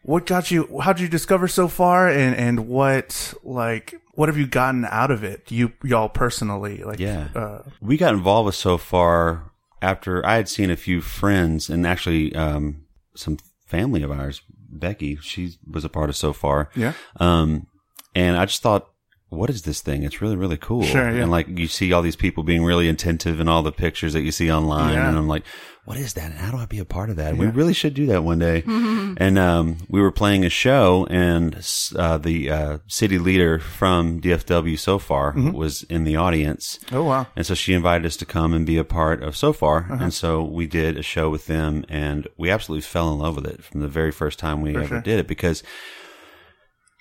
what 0.02 0.26
got 0.26 0.50
you? 0.50 0.80
How 0.82 0.94
did 0.94 1.02
you 1.04 1.10
discover 1.10 1.48
So 1.48 1.68
Far? 1.68 2.08
And 2.10 2.36
and 2.36 2.68
what 2.68 3.34
like 3.44 4.00
what 4.14 4.30
have 4.30 4.38
you 4.38 4.48
gotten 4.48 4.86
out 4.86 5.12
of 5.12 5.24
it? 5.24 5.52
You 5.52 5.74
y'all 5.84 6.10
personally 6.10 6.84
like 6.84 7.00
Yeah. 7.00 7.28
uh, 7.36 7.60
we 7.82 7.98
got 7.98 8.14
involved 8.14 8.48
with 8.48 8.56
so 8.56 8.78
far 8.78 9.49
after 9.82 10.26
I 10.26 10.36
had 10.36 10.50
seen 10.50 10.70
a 10.70 10.76
few 10.76 11.02
friends 11.02 11.70
and 11.70 11.86
actually 11.86 12.36
um, 12.36 12.86
some 13.16 13.38
family 13.66 14.04
of 14.04 14.12
ours. 14.12 14.42
Becky, 14.72 15.16
she 15.18 15.54
was 15.68 15.84
a 15.84 15.90
part 15.90 16.10
of 16.10 16.16
so 16.16 16.32
far. 16.32 16.70
yeah 16.76 16.94
Um, 17.20 17.66
and 18.14 18.38
I 18.38 18.46
just 18.46 18.62
thought, 18.62 18.88
what 19.30 19.50
is 19.50 19.64
this 19.64 19.82
thing? 19.82 20.04
It's 20.04 20.22
really, 20.22 20.36
really 20.36 20.58
cool. 20.58 20.84
Sure, 20.84 21.10
yeah. 21.10 21.22
And 21.22 21.32
like 21.32 21.48
you 21.48 21.68
see 21.68 21.92
all 21.92 22.02
these 22.02 22.16
people 22.16 22.44
being 22.44 22.64
really 22.64 22.90
attentive 22.90 23.40
in 23.40 23.48
all 23.48 23.64
the 23.64 23.72
pictures 23.72 24.14
that 24.14 24.22
you 24.22 24.32
see 24.32 24.52
online. 24.52 24.94
Yeah. 24.94 25.08
And 25.08 25.18
I'm 25.18 25.28
like, 25.28 25.44
what 25.90 25.98
is 25.98 26.14
that? 26.14 26.26
And 26.26 26.36
how 26.36 26.52
do 26.52 26.58
I 26.58 26.68
be 26.68 26.78
a 26.78 26.86
part 26.86 27.10
of 27.10 27.16
that? 27.16 27.36
We 27.36 27.48
really 27.48 27.74
should 27.74 27.96
do 27.96 28.06
that 28.08 28.24
one 28.24 28.38
day. 28.38 28.62
and, 28.68 29.40
um, 29.40 29.78
we 29.90 30.00
were 30.02 30.12
playing 30.12 30.46
a 30.46 30.50
show 30.50 31.08
and, 31.10 31.56
uh, 31.96 32.20
the, 32.20 32.50
uh, 32.52 32.78
city 32.86 33.18
leader 33.18 33.58
from 33.58 34.22
DFW 34.22 34.78
so 34.78 35.00
far 35.00 35.34
Mm-hmm. 35.34 35.52
was 35.52 35.82
in 35.84 36.04
the 36.04 36.16
audience. 36.16 36.80
oh 36.92 37.04
wow 37.04 37.26
And 37.36 37.44
so 37.44 37.56
she 37.56 37.74
invited 37.74 38.06
us 38.06 38.18
to 38.18 38.26
come 38.26 38.54
and 38.54 38.68
be 38.68 38.78
a 38.78 38.84
part 38.84 39.24
of 39.24 39.36
So 39.36 39.52
Far. 39.52 39.88
Uh-huh. 39.90 39.98
And 40.04 40.14
so 40.14 40.44
we 40.44 40.68
did 40.68 40.96
a 40.96 41.02
show 41.02 41.30
with 41.32 41.48
them 41.48 41.84
and 41.90 42.28
we 42.38 42.52
absolutely 42.52 42.82
fell 42.84 43.12
in 43.12 43.18
love 43.20 43.36
with 43.36 43.48
it 43.48 43.64
from 43.64 43.80
the 43.82 43.88
very 43.88 44.12
first 44.12 44.38
time 44.38 44.62
we 44.62 44.74
For 44.74 44.80
ever 44.82 44.88
sure. 44.88 45.02
did 45.02 45.18
it 45.20 45.28
because, 45.28 45.64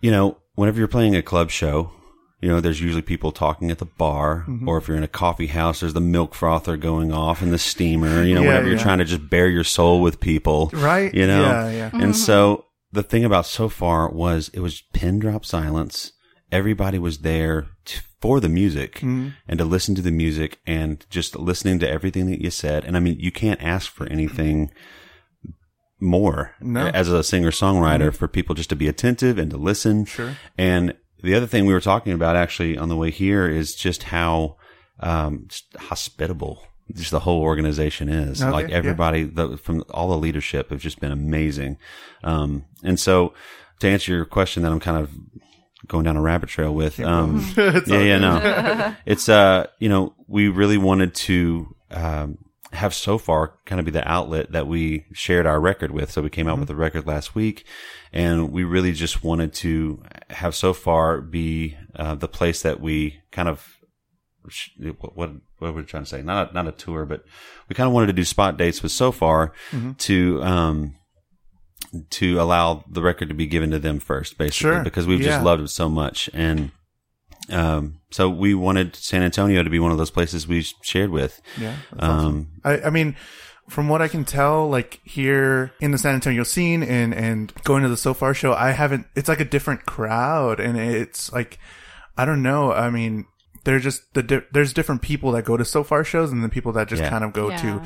you 0.00 0.10
know, 0.10 0.38
whenever 0.54 0.78
you're 0.78 0.88
playing 0.88 1.14
a 1.14 1.22
club 1.22 1.50
show, 1.50 1.90
you 2.40 2.48
know, 2.48 2.60
there's 2.60 2.80
usually 2.80 3.02
people 3.02 3.32
talking 3.32 3.70
at 3.70 3.78
the 3.78 3.84
bar, 3.84 4.44
Mm-hmm. 4.48 4.68
or 4.68 4.78
if 4.78 4.86
you're 4.88 4.96
in 4.96 5.02
a 5.02 5.08
coffee 5.08 5.48
house, 5.48 5.80
there's 5.80 5.94
the 5.94 6.00
milk 6.00 6.34
frother 6.34 6.76
going 6.76 7.12
off 7.12 7.42
and 7.42 7.52
the 7.52 7.58
steamer, 7.58 8.22
you 8.22 8.34
know, 8.34 8.42
Yeah, 8.42 8.48
whenever 8.48 8.68
you're 8.68 8.78
trying 8.78 8.98
to 8.98 9.04
just 9.04 9.28
bare 9.28 9.48
your 9.48 9.64
soul 9.64 10.00
with 10.00 10.20
people. 10.20 10.70
right 10.72 11.12
You 11.12 11.26
know? 11.26 11.42
yeah 11.42 11.70
yeah 11.70 11.90
And 11.92 12.14
so 12.16 12.66
the 12.92 13.02
thing 13.02 13.24
about 13.24 13.44
so 13.46 13.68
far 13.68 14.10
was 14.10 14.50
it 14.54 14.60
was 14.60 14.82
pin 14.92 15.18
drop 15.18 15.44
silence. 15.44 16.12
Everybody 16.50 16.98
was 16.98 17.18
there 17.18 17.66
t- 17.84 18.00
for 18.20 18.40
the 18.40 18.48
music 18.48 18.94
Mm-hmm. 18.96 19.28
and 19.48 19.58
to 19.58 19.64
listen 19.64 19.94
to 19.96 20.02
the 20.02 20.10
music 20.10 20.58
and 20.66 21.04
just 21.10 21.36
listening 21.36 21.78
to 21.80 21.88
everything 21.90 22.26
that 22.30 22.40
you 22.40 22.50
said. 22.50 22.84
And 22.84 22.96
I 22.96 23.00
mean, 23.00 23.16
you 23.18 23.30
can't 23.32 23.62
ask 23.62 23.90
for 23.92 24.06
anything 24.06 24.70
more 26.00 26.52
No. 26.60 26.84
Mm-hmm. 26.86 26.94
as 26.96 27.08
a 27.08 27.24
singer 27.24 27.50
songwriter 27.50 28.14
for 28.14 28.28
people 28.28 28.54
just 28.54 28.70
to 28.70 28.76
be 28.76 28.88
attentive 28.88 29.38
and 29.38 29.50
to 29.50 29.56
listen. 29.56 30.04
Sure. 30.04 30.36
And 30.56 30.94
the 31.22 31.34
other 31.34 31.46
thing 31.46 31.66
we 31.66 31.72
were 31.72 31.80
talking 31.80 32.12
about 32.12 32.36
actually 32.36 32.78
on 32.78 32.88
the 32.88 32.96
way 32.96 33.10
here 33.10 33.48
is 33.48 33.74
just 33.74 34.04
how 34.04 34.56
um, 35.00 35.46
just 35.48 35.66
hospitable 35.76 36.62
just 36.94 37.10
the 37.10 37.20
whole 37.20 37.42
organization 37.42 38.08
is. 38.08 38.42
Okay, 38.42 38.50
like 38.50 38.68
yeah. 38.68 38.76
everybody 38.76 39.24
the, 39.24 39.56
from 39.58 39.84
all 39.90 40.08
the 40.08 40.16
leadership 40.16 40.70
have 40.70 40.80
just 40.80 41.00
been 41.00 41.12
amazing. 41.12 41.78
Um, 42.24 42.64
and 42.82 42.98
so 42.98 43.34
to 43.80 43.88
answer 43.88 44.12
your 44.12 44.24
question 44.24 44.62
that 44.62 44.72
I'm 44.72 44.80
kind 44.80 44.96
of 44.96 45.10
going 45.86 46.04
down 46.04 46.16
a 46.16 46.22
rabbit 46.22 46.48
trail 46.48 46.74
with, 46.74 47.00
um, 47.00 47.44
yeah, 47.56 47.80
yeah, 47.86 48.18
no, 48.18 48.94
it's, 49.06 49.28
uh, 49.28 49.66
you 49.78 49.88
know, 49.88 50.14
we 50.26 50.48
really 50.48 50.78
wanted 50.78 51.14
to, 51.14 51.74
um, 51.90 52.38
have 52.70 52.92
so 52.92 53.16
far 53.16 53.54
kind 53.64 53.78
of 53.78 53.86
be 53.86 53.90
the 53.90 54.06
outlet 54.06 54.52
that 54.52 54.66
we 54.66 55.06
shared 55.12 55.46
our 55.46 55.58
record 55.58 55.90
with. 55.90 56.10
So 56.10 56.20
we 56.20 56.28
came 56.28 56.46
out 56.46 56.58
with 56.58 56.68
a 56.68 56.74
record 56.74 57.06
last 57.06 57.34
week 57.34 57.64
and 58.12 58.52
we 58.52 58.62
really 58.62 58.92
just 58.92 59.24
wanted 59.24 59.54
to 59.54 60.02
have 60.30 60.54
so 60.54 60.72
far 60.72 61.20
be, 61.20 61.76
uh, 61.96 62.14
the 62.14 62.28
place 62.28 62.62
that 62.62 62.80
we 62.80 63.20
kind 63.32 63.48
of, 63.48 63.66
what, 64.98 65.16
what, 65.16 65.30
were 65.60 65.72
we 65.72 65.82
trying 65.82 66.04
to 66.04 66.08
say? 66.08 66.22
Not, 66.22 66.50
a, 66.50 66.54
not 66.54 66.66
a 66.68 66.72
tour, 66.72 67.04
but 67.04 67.24
we 67.68 67.74
kind 67.74 67.86
of 67.86 67.92
wanted 67.92 68.06
to 68.08 68.12
do 68.12 68.24
spot 68.24 68.56
dates 68.56 68.82
with 68.82 68.92
so 68.92 69.12
far 69.12 69.52
to, 69.98 70.42
um, 70.42 70.94
to 72.10 72.40
allow 72.40 72.84
the 72.90 73.02
record 73.02 73.28
to 73.28 73.34
be 73.34 73.46
given 73.46 73.70
to 73.70 73.78
them 73.78 73.98
first, 74.00 74.38
basically, 74.38 74.72
Sure. 74.74 74.84
because 74.84 75.06
we've 75.06 75.20
Yeah. 75.20 75.32
just 75.32 75.44
loved 75.44 75.62
it 75.62 75.68
so 75.68 75.88
much. 75.88 76.28
And, 76.34 76.70
um, 77.50 78.00
so 78.10 78.28
we 78.28 78.54
wanted 78.54 78.94
San 78.96 79.22
Antonio 79.22 79.62
to 79.62 79.70
be 79.70 79.78
one 79.78 79.92
of 79.92 79.98
those 79.98 80.10
places 80.10 80.46
we 80.46 80.62
shared 80.82 81.10
with. 81.10 81.40
Yeah. 81.58 81.76
that's 81.92 82.02
awesome. 82.04 82.26
Um, 82.26 82.48
I, 82.64 82.80
I 82.82 82.90
mean, 82.90 83.16
from 83.68 83.88
what 83.88 84.00
I 84.02 84.08
can 84.08 84.24
tell, 84.24 84.68
like 84.68 85.00
here 85.04 85.72
in 85.80 85.90
the 85.90 85.98
San 85.98 86.14
Antonio 86.14 86.42
scene 86.42 86.82
and, 86.82 87.14
and 87.14 87.52
going 87.64 87.82
to 87.82 87.88
the 87.88 87.96
So 87.98 88.14
Far 88.14 88.32
show, 88.34 88.52
I 88.54 88.70
haven't, 88.70 89.06
it's 89.14 89.28
like 89.28 89.40
a 89.40 89.44
different 89.44 89.84
crowd 89.86 90.58
and 90.58 90.78
it's 90.78 91.30
like, 91.32 91.58
I 92.16 92.24
don't 92.24 92.42
know. 92.42 92.72
I 92.72 92.88
mean, 92.90 93.26
there's 93.64 93.82
just 93.82 94.02
the, 94.14 94.22
di- 94.22 94.46
there's 94.52 94.72
different 94.72 95.02
people 95.02 95.32
that 95.32 95.44
go 95.44 95.56
to 95.58 95.64
So 95.64 95.84
Far 95.84 96.02
shows 96.02 96.32
and 96.32 96.42
the 96.42 96.48
people 96.48 96.72
that 96.72 96.88
just 96.88 97.02
Yeah. 97.02 97.10
kind 97.10 97.22
of 97.24 97.32
go 97.34 97.50
to 97.56 97.82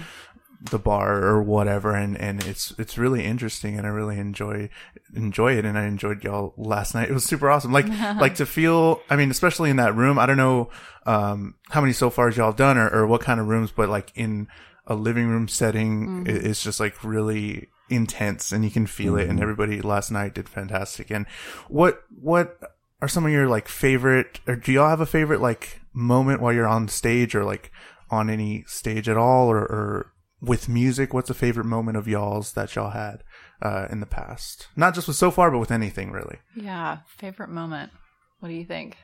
the 0.71 0.79
bar 0.79 1.21
or 1.25 1.43
whatever. 1.43 1.93
And, 1.97 2.17
and 2.17 2.45
it's, 2.45 2.73
it's 2.79 2.97
really 2.97 3.25
interesting 3.25 3.77
and 3.77 3.85
I 3.85 3.91
really 3.91 4.19
enjoy, 4.19 4.71
enjoy 5.17 5.55
it. 5.59 5.65
And 5.65 5.77
I 5.77 5.87
enjoyed 5.87 6.23
y'all 6.23 6.55
last 6.57 6.95
night. 6.95 7.11
It 7.11 7.13
was 7.15 7.25
super 7.25 7.51
awesome. 7.51 7.73
Like, 7.73 7.89
like 8.21 8.37
to 8.37 8.47
feel, 8.47 9.01
I 9.11 9.17
mean, 9.17 9.33
especially 9.33 9.71
in 9.71 9.77
that 9.77 9.97
room, 9.97 10.21
I 10.21 10.27
don't 10.27 10.37
know, 10.37 10.71
um, 11.07 11.57
how 11.71 11.81
many 11.81 11.93
so 11.93 12.09
fars 12.11 12.37
y'all 12.37 12.53
done 12.53 12.79
or, 12.79 12.89
or 12.89 13.07
what 13.09 13.21
kind 13.23 13.41
of 13.41 13.49
rooms, 13.49 13.73
but 13.73 13.89
like 13.89 14.13
in 14.15 14.47
a 14.87 14.95
living 14.95 15.29
room 15.29 15.49
setting, 15.49 16.27
it, 16.27 16.45
it's 16.45 16.63
just 16.63 16.81
like 16.81 17.05
really 17.05 17.69
intense 17.89 18.53
and 18.53 18.65
you 18.65 18.71
can 18.71 18.87
feel 18.87 19.17
it. 19.17 19.29
And 19.29 19.41
everybody 19.41 19.81
last 19.81 20.11
night 20.11 20.35
did 20.35 20.49
fantastic. 20.49 21.11
And 21.11 21.27
what, 21.69 22.03
what 22.11 22.59
are 23.01 23.09
some 23.09 23.27
of 23.27 23.33
your 23.33 23.49
like 23.49 23.69
favorite, 23.69 24.41
or 24.47 24.57
do 24.57 24.73
y'all 24.73 24.89
have 24.89 25.01
a 25.01 25.07
favorite 25.07 25.41
like 25.41 25.81
moment 25.93 26.41
while 26.41 26.53
you're 26.53 26.67
on 26.67 26.89
stage 26.89 27.35
or 27.35 27.45
like 27.45 27.71
on 28.11 28.31
any 28.31 28.65
stage 28.67 29.09
at 29.09 29.17
all 29.17 29.49
or, 29.49 29.59
or 29.59 30.13
with 30.41 30.69
music? 30.69 31.13
What's 31.13 31.31
a 31.31 31.35
favorite 31.35 31.67
moment 31.67 31.97
of 31.97 32.09
y'all's 32.09 32.53
that 32.53 32.75
y'all 32.75 32.91
had, 32.91 33.23
uh, 33.61 33.87
in 33.91 34.01
the 34.01 34.07
past? 34.07 34.69
Not 34.75 34.95
just 34.95 35.07
with 35.07 35.17
so 35.17 35.31
far, 35.31 35.51
but 35.51 35.59
with 35.59 35.71
anything 35.71 36.11
really. 36.11 36.39
Yeah. 36.57 36.99
Favorite 37.07 37.51
moment. 37.51 37.93
What 38.41 38.49
do 38.49 38.55
you 38.55 38.65
think? 38.65 38.97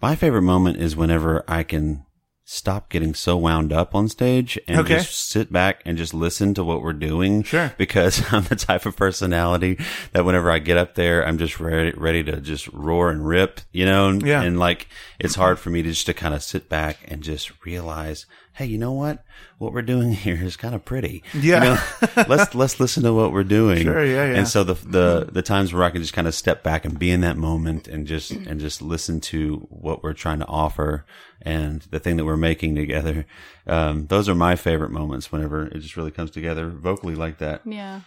My 0.00 0.14
favorite 0.14 0.42
moment 0.42 0.78
is 0.78 0.94
whenever 0.96 1.44
I 1.48 1.62
can 1.62 2.06
stop 2.52 2.88
getting 2.88 3.14
so 3.14 3.36
wound 3.36 3.72
up 3.72 3.94
on 3.94 4.08
stage 4.08 4.58
and 4.66 4.80
Okay. 4.80 4.96
just 4.96 5.28
sit 5.30 5.52
back 5.52 5.80
and 5.84 5.96
just 5.96 6.12
listen 6.12 6.52
to 6.52 6.64
what 6.64 6.82
we're 6.82 6.92
doing. 6.92 7.44
Sure. 7.44 7.72
Because 7.78 8.20
I'm 8.32 8.42
the 8.42 8.56
type 8.56 8.86
of 8.86 8.96
personality 8.96 9.78
that 10.12 10.24
whenever 10.24 10.50
I 10.50 10.58
get 10.58 10.76
up 10.76 10.96
there, 10.96 11.24
I'm 11.24 11.38
just 11.38 11.60
ready, 11.60 11.96
ready 11.96 12.24
to 12.24 12.40
just 12.40 12.66
roar 12.72 13.10
and 13.10 13.24
rip, 13.24 13.60
you 13.70 13.86
know? 13.86 14.08
And, 14.08 14.22
Yeah. 14.26 14.42
and 14.42 14.58
like, 14.58 14.88
it's 15.20 15.36
hard 15.36 15.60
for 15.60 15.70
me 15.70 15.82
to 15.82 15.90
just 15.90 16.06
to 16.06 16.12
kind 16.14 16.34
of 16.34 16.42
sit 16.42 16.68
back 16.68 16.98
and 17.06 17.22
just 17.22 17.52
realize, 17.64 18.26
hey, 18.52 18.66
you 18.66 18.78
know 18.78 18.92
what? 18.92 19.24
What 19.58 19.72
we're 19.72 19.82
doing 19.82 20.12
here 20.12 20.42
is 20.42 20.56
kind 20.56 20.74
of 20.74 20.84
pretty. 20.84 21.22
Yeah. 21.34 21.64
You 21.64 21.70
know, 21.70 22.24
let's, 22.28 22.54
let's 22.54 22.80
listen 22.80 23.02
to 23.04 23.12
what 23.12 23.32
we're 23.32 23.44
doing. 23.44 23.82
Sure, 23.82 24.04
yeah, 24.04 24.26
yeah. 24.26 24.38
And 24.38 24.48
so 24.48 24.64
the, 24.64 24.74
the, 24.74 25.28
the 25.30 25.42
times 25.42 25.72
where 25.72 25.84
I 25.84 25.90
can 25.90 26.00
just 26.02 26.12
kind 26.12 26.28
of 26.28 26.34
step 26.34 26.62
back 26.62 26.84
and 26.84 26.98
be 26.98 27.10
in 27.10 27.20
that 27.22 27.36
moment 27.36 27.88
and 27.88 28.06
just, 28.06 28.30
and 28.30 28.60
just 28.60 28.82
listen 28.82 29.20
to 29.22 29.66
what 29.70 30.02
we're 30.02 30.12
trying 30.12 30.40
to 30.40 30.46
offer 30.46 31.06
and 31.42 31.82
the 31.90 32.00
thing 32.00 32.16
that 32.16 32.24
we're 32.24 32.36
making 32.36 32.74
together. 32.74 33.26
Um, 33.66 34.06
those 34.06 34.28
are 34.28 34.34
my 34.34 34.56
favorite 34.56 34.90
moments 34.90 35.32
whenever 35.32 35.66
it 35.66 35.78
just 35.80 35.96
really 35.96 36.10
comes 36.10 36.30
together 36.30 36.68
vocally 36.68 37.14
like 37.14 37.38
that. 37.38 37.62
Yeah. 37.64 38.02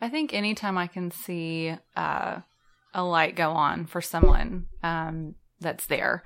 I 0.00 0.08
think 0.08 0.34
anytime 0.34 0.76
I 0.76 0.86
can 0.86 1.10
see 1.10 1.74
uh, 1.96 2.40
a 2.92 3.02
light 3.02 3.36
go 3.36 3.52
on 3.52 3.86
for 3.86 4.00
someone 4.00 4.66
um, 4.82 5.34
that's 5.60 5.86
there, 5.86 6.24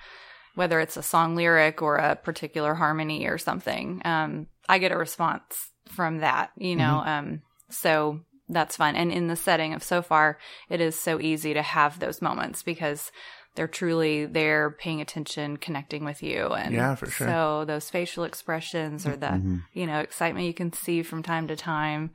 whether 0.58 0.80
it's 0.80 0.96
a 0.96 1.02
song 1.04 1.36
lyric 1.36 1.82
or 1.82 1.98
a 1.98 2.16
particular 2.16 2.74
harmony 2.74 3.26
or 3.28 3.38
something, 3.38 4.02
um, 4.04 4.48
I 4.68 4.78
get 4.78 4.90
a 4.90 4.98
response 4.98 5.70
from 5.86 6.18
that, 6.18 6.50
you 6.56 6.74
know. 6.74 7.00
Um, 7.06 7.42
so 7.70 8.22
that's 8.48 8.76
fun. 8.76 8.96
And 8.96 9.12
in 9.12 9.28
the 9.28 9.36
setting 9.36 9.72
of 9.72 9.84
so 9.84 10.02
far, 10.02 10.36
it 10.68 10.80
is 10.80 10.98
so 10.98 11.20
easy 11.20 11.54
to 11.54 11.62
have 11.62 12.00
those 12.00 12.20
moments 12.20 12.64
because 12.64 13.12
they're 13.58 13.66
truly 13.66 14.24
there 14.24 14.70
paying 14.70 15.00
attention, 15.00 15.56
connecting 15.56 16.04
with 16.04 16.22
you. 16.22 16.46
And 16.46 16.72
Yeah, 16.72 16.94
for 16.94 17.10
sure. 17.10 17.26
So 17.26 17.64
those 17.66 17.90
facial 17.90 18.22
expressions 18.22 19.04
or 19.04 19.16
the, 19.16 19.60
you 19.72 19.84
know, 19.84 19.98
excitement 19.98 20.46
you 20.46 20.54
can 20.54 20.72
see 20.72 21.02
from 21.02 21.24
time 21.24 21.48
to 21.48 21.56
time. 21.56 22.12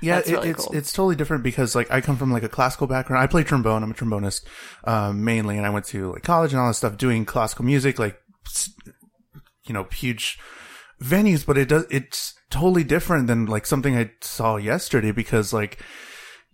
Yeah, 0.00 0.20
it, 0.20 0.28
really 0.28 0.50
it's 0.50 0.64
cool. 0.64 0.76
it's 0.76 0.92
totally 0.92 1.16
different 1.16 1.42
because 1.42 1.74
like 1.74 1.90
I 1.90 2.00
come 2.00 2.16
from 2.16 2.30
like 2.30 2.44
a 2.44 2.48
classical 2.48 2.86
background. 2.86 3.20
I 3.20 3.26
play 3.26 3.42
trombone. 3.42 3.82
I'm 3.82 3.90
a 3.90 3.94
trombonist 3.94 4.44
um, 4.84 5.24
mainly, 5.24 5.56
and 5.56 5.66
I 5.66 5.70
went 5.70 5.86
to 5.86 6.12
like 6.12 6.22
college 6.22 6.52
and 6.52 6.60
all 6.60 6.68
this 6.68 6.78
stuff 6.78 6.96
doing 6.96 7.24
classical 7.24 7.64
music, 7.64 7.98
like 7.98 8.16
you 9.66 9.74
know, 9.74 9.88
huge 9.90 10.38
venues. 11.02 11.44
But 11.44 11.58
it 11.58 11.68
does 11.68 11.86
it's 11.90 12.34
totally 12.50 12.84
different 12.84 13.26
than 13.26 13.46
like 13.46 13.66
something 13.66 13.96
I 13.96 14.12
saw 14.20 14.58
yesterday 14.58 15.10
because 15.10 15.52
like 15.52 15.82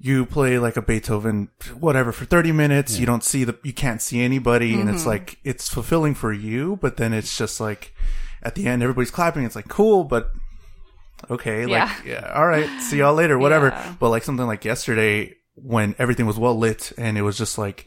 you 0.02 0.24
play 0.24 0.58
like 0.58 0.76
a 0.78 0.82
Beethoven, 0.82 1.50
whatever, 1.78 2.10
for 2.10 2.24
30 2.24 2.52
minutes. 2.52 2.98
You 2.98 3.04
don't 3.04 3.22
see 3.22 3.44
the, 3.44 3.58
you 3.62 3.74
can't 3.74 4.00
see 4.00 4.20
anybody. 4.22 4.72
And 4.72 4.84
Mm-hmm. 4.84 4.94
it's 4.96 5.04
like, 5.06 5.38
it's 5.44 5.68
fulfilling 5.68 6.14
for 6.14 6.32
you, 6.32 6.78
but 6.80 6.96
then 6.96 7.12
it's 7.12 7.36
just 7.36 7.60
like, 7.60 7.94
at 8.42 8.54
the 8.54 8.66
end, 8.66 8.82
everybody's 8.82 9.10
clapping. 9.10 9.44
It's 9.44 9.54
like, 9.56 9.68
cool, 9.68 10.04
but 10.04 10.30
okay. 11.30 11.66
Like, 11.66 11.70
Yeah. 11.72 11.94
yeah. 12.06 12.32
All 12.34 12.46
right. 12.46 12.80
See 12.80 12.98
y'all 12.98 13.14
later, 13.14 13.38
whatever. 13.44 13.68
Yeah. 13.68 13.94
But 14.00 14.08
like 14.08 14.24
something 14.24 14.46
like 14.46 14.64
yesterday 14.64 15.34
when 15.54 15.94
everything 15.98 16.24
was 16.26 16.38
well 16.38 16.56
lit 16.56 16.92
and 16.96 17.18
it 17.18 17.22
was 17.22 17.36
just 17.36 17.58
like, 17.58 17.84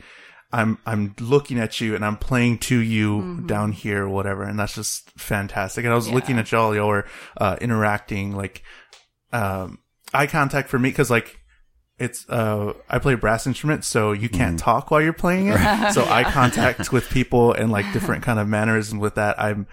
I'm, 0.52 0.78
I'm 0.86 1.16
looking 1.20 1.58
at 1.58 1.82
you 1.82 1.96
and 1.96 2.06
I'm 2.06 2.18
playing 2.18 2.60
to 2.60 2.78
you 2.78 3.42
down 3.48 3.72
here, 3.72 4.08
whatever. 4.08 4.44
And 4.44 4.60
that's 4.60 4.76
just 4.76 5.10
fantastic. 5.20 5.84
And 5.84 5.92
I 5.92 5.96
was 5.96 6.06
Mm-hmm. 6.06 6.12
Yeah. 6.14 6.16
looking 6.16 6.38
at 6.38 6.52
y'all, 6.52 6.76
y'all 6.76 6.88
were, 6.90 7.06
uh, 7.38 7.58
interacting 7.60 8.36
like, 8.36 8.62
um, 9.32 9.80
eye 10.14 10.28
contact 10.28 10.70
for 10.70 10.78
me. 10.78 10.92
Cause 10.92 11.10
like, 11.10 11.40
it's 12.00 12.28
uh 12.30 12.74
I 12.90 13.00
play 13.00 13.14
a 13.14 13.18
brass 13.18 13.46
instrument, 13.48 13.86
so 13.86 14.12
you 14.12 14.30
can't 14.30 14.58
talk 14.60 14.90
while 14.92 15.02
you're 15.02 15.14
playing 15.14 15.50
it. 15.50 15.94
so 15.94 16.04
eye 16.06 16.24
contact 16.32 16.92
with 16.92 17.10
people 17.10 17.54
and 17.54 17.72
like 17.72 17.92
different 17.94 18.24
kind 18.24 18.40
of 18.40 18.48
mannerisms 18.48 19.00
with 19.02 19.16
that 19.16 19.40
I'm 19.40 19.68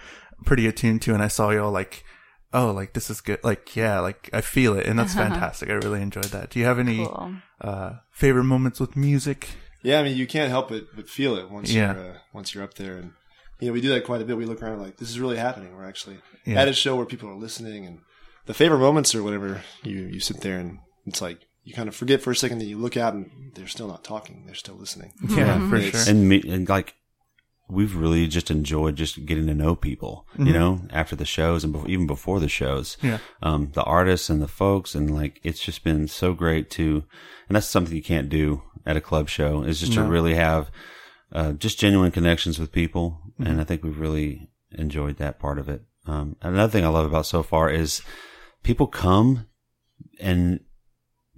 pretty 0.44 0.66
attuned 0.66 1.02
to 1.02 1.14
and 1.14 1.22
I 1.22 1.28
saw 1.28 1.50
y'all 1.50 1.70
like 1.72 2.04
oh 2.52 2.70
like 2.72 2.92
this 2.94 3.10
is 3.10 3.20
good 3.20 3.38
like 3.44 3.76
yeah 3.76 4.00
like 4.00 4.28
I 4.32 4.40
feel 4.40 4.76
it 4.78 4.86
and 4.86 4.98
that's 4.98 5.14
fantastic. 5.14 5.70
I 5.70 5.74
really 5.74 6.02
enjoyed 6.02 6.24
that. 6.26 6.50
Do 6.50 6.58
you 6.58 6.64
have 6.66 6.78
any 6.78 7.06
Cool. 7.06 7.34
uh 7.60 7.92
favorite 8.10 8.44
moments 8.44 8.80
with 8.80 8.96
music? 8.96 9.48
Yeah, 9.82 9.98
I 10.00 10.02
mean, 10.02 10.16
you 10.16 10.26
can't 10.26 10.50
help 10.50 10.70
it 10.72 10.84
but 10.94 11.08
feel 11.08 11.36
it 11.36 11.50
once 11.50 11.72
Yeah. 11.72 11.94
you're 11.94 12.10
uh, 12.10 12.16
once 12.34 12.54
you're 12.54 12.62
up 12.64 12.74
there, 12.74 12.96
and 12.98 13.12
you 13.60 13.68
know 13.68 13.72
we 13.72 13.80
do 13.80 13.88
that 13.90 14.04
quite 14.04 14.20
a 14.20 14.24
bit. 14.26 14.36
We 14.36 14.44
look 14.44 14.62
around 14.62 14.82
like 14.82 14.98
this 14.98 15.08
is 15.08 15.18
really 15.18 15.38
happening. 15.38 15.74
We're 15.74 15.88
actually 15.88 16.18
Yeah. 16.44 16.60
at 16.60 16.68
a 16.68 16.74
show 16.74 16.96
where 16.96 17.06
people 17.06 17.30
are 17.30 17.34
listening, 17.34 17.86
and 17.86 18.00
the 18.44 18.52
favorite 18.52 18.80
moments 18.80 19.14
or 19.14 19.22
whatever. 19.22 19.62
You 19.82 20.00
you 20.12 20.20
sit 20.20 20.42
there 20.42 20.58
and 20.58 20.80
it's 21.06 21.22
like 21.22 21.38
you 21.64 21.74
kind 21.74 21.88
of 21.88 21.94
forget 21.94 22.20
for 22.22 22.30
a 22.30 22.36
second 22.36 22.58
that 22.58 22.64
you 22.66 22.78
look 22.78 22.96
out 22.96 23.14
and 23.14 23.30
they're 23.54 23.66
still 23.68 23.88
not 23.88 24.02
talking. 24.04 24.44
They're 24.46 24.54
still 24.54 24.76
listening. 24.76 25.12
Yeah, 25.28 25.68
for 25.68 25.76
It's- 25.76 26.04
sure. 26.04 26.10
And 26.14 26.28
me, 26.28 26.42
and 26.48 26.68
like, 26.68 26.94
we've 27.68 27.94
really 27.94 28.26
just 28.26 28.50
enjoyed 28.50 28.96
just 28.96 29.24
getting 29.26 29.46
to 29.46 29.54
know 29.54 29.76
people, 29.76 30.26
you 30.36 30.52
know, 30.52 30.80
after 30.90 31.14
the 31.14 31.24
shows 31.24 31.62
and 31.62 31.72
bef- 31.72 31.88
even 31.88 32.04
before 32.06 32.40
the 32.40 32.48
shows. 32.48 32.96
Yeah. 33.00 33.18
Um, 33.42 33.70
the 33.74 33.84
artists 33.84 34.28
and 34.28 34.42
the 34.42 34.48
folks 34.48 34.96
and 34.96 35.14
like, 35.14 35.38
it's 35.44 35.60
just 35.60 35.84
been 35.84 36.08
so 36.08 36.34
great 36.34 36.68
to, 36.70 37.04
and 37.48 37.54
that's 37.54 37.68
something 37.68 37.94
you 37.94 38.02
can't 38.02 38.28
do 38.28 38.62
at 38.84 38.96
a 38.96 39.00
club 39.00 39.28
show 39.28 39.62
is 39.62 39.78
just 39.78 39.92
to 39.92 40.02
really 40.02 40.34
have, 40.34 40.70
uh, 41.32 41.52
just 41.52 41.78
genuine 41.78 42.10
connections 42.10 42.58
with 42.58 42.72
people. 42.72 43.20
And 43.38 43.60
I 43.60 43.64
think 43.64 43.84
we've 43.84 44.00
really 44.00 44.48
enjoyed 44.72 45.18
that 45.18 45.38
part 45.38 45.58
of 45.60 45.68
it. 45.68 45.82
Um, 46.06 46.34
another 46.42 46.72
thing 46.72 46.84
I 46.84 46.88
love 46.88 47.06
about 47.06 47.26
so 47.26 47.44
far 47.44 47.70
is 47.70 48.02
people 48.64 48.88
come 48.88 49.46
and 50.18 50.58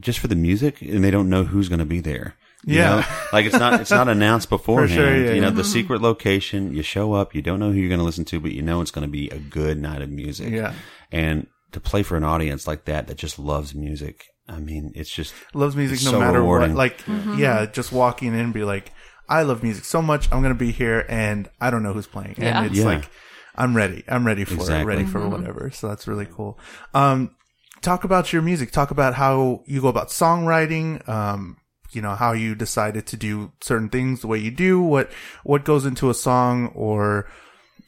just 0.01 0.19
for 0.19 0.29
the 0.29 0.37
music 0.37 0.81
and 0.83 1.03
they 1.05 1.11
don't 1.11 1.29
know 1.29 1.45
who's 1.45 1.69
going 1.69 1.79
to 1.79 1.85
be 1.85 2.01
there. 2.01 2.35
You 2.65 2.79
Yeah. 2.79 2.91
know? 3.01 3.05
like 3.33 3.47
it's 3.47 3.59
not, 3.59 3.81
it's 3.81 3.91
not 3.91 4.09
announced 4.17 4.49
beforehand. 4.49 4.91
sure, 4.93 5.17
yeah, 5.17 5.33
you 5.33 5.41
know, 5.41 5.49
yeah. 5.49 5.55
the 5.55 5.63
mm-hmm. 5.63 5.73
secret 5.73 6.03
location, 6.03 6.75
you 6.75 6.83
show 6.83 7.13
up, 7.13 7.35
you 7.35 7.43
don't 7.43 7.61
know 7.61 7.73
who 7.73 7.79
you're 7.79 7.89
going 7.89 7.99
to 7.99 8.05
listen 8.05 8.25
to, 8.27 8.41
but 8.41 8.53
you 8.53 8.63
know 8.63 8.81
it's 8.81 8.91
going 8.91 9.07
to 9.07 9.11
be 9.11 9.29
a 9.31 9.39
good 9.39 9.81
night 9.81 10.03
of 10.03 10.11
music. 10.11 10.51
Yeah. 10.53 10.75
And 11.11 11.47
to 11.73 11.81
play 11.81 12.03
for 12.03 12.17
an 12.17 12.25
audience 12.25 12.67
like 12.67 12.85
that, 12.85 13.07
that 13.09 13.17
just 13.17 13.39
loves 13.39 13.75
music. 13.75 14.27
I 14.49 14.59
mean, 14.59 14.93
it's 14.95 15.11
just, 15.11 15.35
Loves 15.55 15.77
music 15.77 16.05
no 16.05 16.13
so 16.13 16.21
matter 16.21 16.41
rewarding. 16.41 16.71
what. 16.75 16.79
Like 16.79 16.99
mm-hmm. 17.05 17.39
yeah, 17.39 17.67
just 17.67 17.93
walking 17.93 18.35
in 18.35 18.41
and 18.41 18.53
be 18.53 18.65
like, 18.65 18.93
I 19.29 19.43
love 19.43 19.63
music 19.63 19.85
so 19.85 20.03
much. 20.03 20.31
I'm 20.33 20.43
gonna 20.43 20.55
be 20.55 20.73
here 20.73 21.07
and 21.09 21.49
I 21.61 21.71
don't 21.71 21.83
know 21.83 21.93
who's 21.93 22.07
playing. 22.07 22.35
Yeah. 22.39 22.59
And 22.59 22.67
it's 22.67 22.77
Yeah. 22.79 22.85
like 22.85 23.09
I'm 23.55 23.77
ready. 23.77 24.05
I'm 24.09 24.27
ready 24.27 24.45
for 24.45 24.55
it. 24.55 24.61
Exactly. 24.61 24.85
Ready 24.85 25.05
for 25.07 25.21
mm-hmm. 25.21 25.31
whatever. 25.31 25.71
So 25.71 25.89
that's 25.89 26.07
really 26.07 26.27
cool. 26.27 26.59
Um 26.93 27.35
talk 27.83 28.05
about 28.05 28.33
your 28.33 28.43
music. 28.43 28.71
Talk 28.71 28.91
about 28.91 29.15
how 29.15 29.63
you 29.67 29.81
go 29.81 29.89
about 29.89 30.09
songwriting. 30.09 31.07
Um, 31.09 31.59
you 31.91 32.01
know, 32.01 32.15
how 32.15 32.33
you 32.33 32.55
decided 32.55 33.07
to 33.09 33.17
do 33.19 33.53
certain 33.61 33.91
things 33.91 34.23
the 34.23 34.27
way 34.27 34.39
you 34.39 34.51
do, 34.51 34.81
what 34.81 35.11
what 35.45 35.65
goes 35.65 35.85
into 35.85 36.09
a 36.09 36.15
song 36.15 36.69
or 36.69 37.29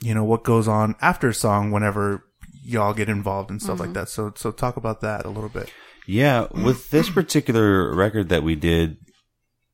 you 0.03 0.13
know, 0.13 0.25
what 0.25 0.45
goes 0.45 0.69
on 0.69 0.95
after 1.01 1.29
a 1.29 1.35
song 1.35 1.71
whenever 1.71 2.25
y'all 2.63 2.93
get 2.93 3.09
involved 3.09 3.51
and 3.51 3.63
stuff 3.63 3.81
like 3.81 3.95
that. 3.95 4.09
So 4.09 4.33
so 4.37 4.51
talk 4.51 4.77
about 4.77 5.01
that 5.01 5.25
a 5.25 5.31
little 5.31 5.49
bit. 5.49 5.73
yeah, 6.07 6.49
with 6.53 6.91
this 6.91 7.09
particular 7.09 7.95
record 7.95 8.29
that 8.29 8.43
we 8.43 8.55
did, 8.55 8.99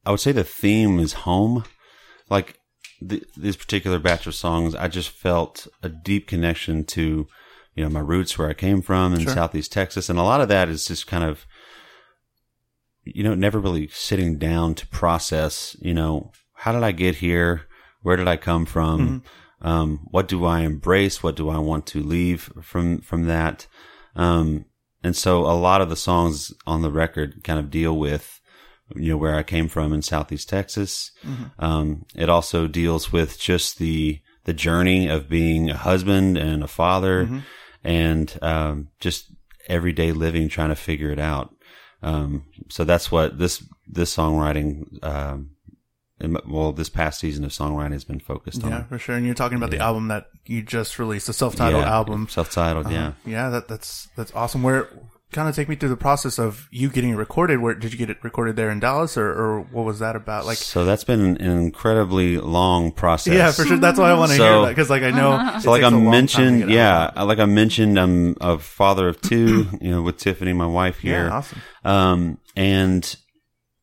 I 0.06 0.12
would 0.12 0.20
say 0.20 0.32
the 0.32 0.44
theme 0.44 1.00
is 1.00 1.12
home. 1.12 1.64
Like 2.28 2.58
th 3.08 3.24
this 3.36 3.56
particular 3.56 3.98
batch 3.98 4.26
of 4.26 4.34
songs, 4.34 4.74
I 4.74 4.86
just 4.88 5.10
felt 5.10 5.66
a 5.82 5.88
deep 5.88 6.28
connection 6.28 6.84
to, 6.84 7.26
you 7.74 7.84
know, 7.84 7.90
my 7.90 8.00
roots 8.00 8.38
where 8.38 8.48
I 8.48 8.54
came 8.54 8.82
from 8.82 9.14
in 9.14 9.20
Sure. 9.20 9.32
Southeast 9.32 9.72
Texas. 9.72 10.08
And 10.08 10.18
a 10.18 10.22
lot 10.22 10.40
of 10.40 10.48
that 10.48 10.68
is 10.68 10.86
just 10.86 11.06
kind 11.06 11.24
of 11.24 11.46
you 13.04 13.22
know, 13.22 13.34
never 13.34 13.58
really 13.58 13.88
sitting 13.88 14.38
down 14.38 14.74
to 14.74 14.86
process, 14.88 15.76
you 15.80 15.94
know, 15.94 16.32
how 16.54 16.72
did 16.72 16.82
I 16.82 16.92
get 16.92 17.16
here? 17.16 17.62
Where 18.02 18.16
did 18.16 18.28
I 18.28 18.36
come 18.36 18.66
from? 18.66 19.22
Um, 19.62 20.06
what 20.10 20.28
do 20.28 20.44
I 20.44 20.60
embrace? 20.60 21.22
What 21.22 21.36
do 21.36 21.48
I 21.48 21.58
want 21.58 21.86
to 21.88 22.02
leave 22.02 22.52
from, 22.62 23.00
from 23.00 23.26
that? 23.26 23.66
Um, 24.16 24.66
and 25.02 25.16
so 25.16 25.40
a 25.40 25.56
lot 25.56 25.80
of 25.80 25.88
the 25.88 25.96
songs 25.96 26.52
on 26.66 26.82
the 26.82 26.90
record 26.90 27.42
kind 27.42 27.58
of 27.58 27.70
deal 27.70 27.96
with, 27.98 28.40
you 28.94 29.10
know, 29.10 29.16
where 29.16 29.34
I 29.36 29.42
came 29.42 29.68
from 29.68 29.92
in 29.92 30.02
Southeast 30.02 30.48
Texas. 30.48 31.12
Um, 31.58 32.04
it 32.14 32.28
also 32.28 32.66
deals 32.66 33.12
with 33.12 33.38
just 33.38 33.78
the, 33.78 34.20
the 34.44 34.52
journey 34.52 35.08
of 35.08 35.28
being 35.28 35.70
a 35.70 35.76
husband 35.76 36.36
and 36.36 36.62
a 36.62 36.68
father 36.68 37.42
and, 37.84 38.38
um, 38.42 38.88
just 39.00 39.26
everyday 39.68 40.12
living, 40.12 40.48
trying 40.48 40.70
to 40.70 40.76
figure 40.76 41.10
it 41.10 41.18
out. 41.18 41.54
Um, 42.02 42.44
so 42.68 42.84
that's 42.84 43.12
what 43.12 43.38
this, 43.38 43.62
this 43.86 44.14
songwriting, 44.14 45.02
um, 45.04 45.50
well, 46.46 46.72
this 46.72 46.90
past 46.90 47.18
season 47.18 47.44
of 47.44 47.50
songwriting 47.50 47.92
has 47.92 48.04
been 48.04 48.20
focused 48.20 48.62
on. 48.62 48.70
Yeah, 48.70 48.82
for 48.84 48.98
sure. 48.98 49.16
And 49.16 49.24
you're 49.24 49.34
talking 49.34 49.56
about 49.56 49.70
the 49.70 49.78
album 49.78 50.08
that 50.08 50.26
you 50.44 50.60
just 50.60 50.98
released, 50.98 51.28
the 51.28 51.32
self-titled 51.32 51.84
album. 51.84 52.28
Self-titled, 52.28 52.90
yeah. 52.90 53.06
Uh, 53.08 53.12
yeah, 53.24 53.48
that, 53.48 53.68
that's 53.68 54.08
that's 54.16 54.30
awesome. 54.34 54.62
Where 54.62 54.90
kind 55.32 55.48
of 55.48 55.54
take 55.54 55.68
me 55.68 55.76
through 55.76 55.88
the 55.90 55.96
process 55.96 56.38
of 56.38 56.68
you 56.70 56.88
getting 56.90 57.10
it 57.10 57.16
recorded. 57.16 57.60
Where 57.60 57.74
did 57.74 57.92
you 57.92 57.98
get 57.98 58.10
it 58.10 58.16
recorded 58.22 58.56
there 58.56 58.70
in 58.70 58.80
Dallas, 58.80 59.16
or, 59.16 59.28
or 59.30 59.60
what 59.60 59.84
was 59.84 59.98
that 60.00 60.16
about? 60.16 60.44
Like, 60.46 60.58
so 60.58 60.84
that's 60.84 61.04
been 61.04 61.20
an 61.20 61.36
incredibly 61.40 62.38
long 62.38 62.90
process. 62.92 63.34
yeah, 63.34 63.50
for 63.52 63.64
sure. 63.64 63.76
That's 63.78 63.98
why 63.98 64.10
I 64.10 64.14
want 64.14 64.32
to 64.32 64.36
So- 64.36 64.42
hear 64.44 64.60
that 64.62 64.68
because, 64.70 64.90
like, 64.90 65.02
I 65.02 65.10
know. 65.10 65.38
So 65.60 65.70
like 65.70 65.82
takes 65.82 65.92
I 65.92 65.96
a 65.96 65.98
long 65.98 66.02
time 66.02 66.04
to 66.04 66.10
mentioned, 66.10 66.58
get 66.68 66.78
out. 66.78 67.14
yeah, 67.16 67.22
like 67.22 67.38
I 67.38 67.44
mentioned, 67.46 67.98
I'm 67.98 68.36
a 68.40 68.58
father 68.58 69.08
of 69.08 69.20
two, 69.20 69.68
you 69.80 69.90
know, 69.90 70.02
with 70.02 70.16
Tiffany, 70.18 70.52
my 70.52 70.66
wife 70.66 70.98
here. 71.00 71.26
yeah, 71.26 71.32
awesome. 71.32 71.58
Um, 71.84 72.38
and 72.56 73.16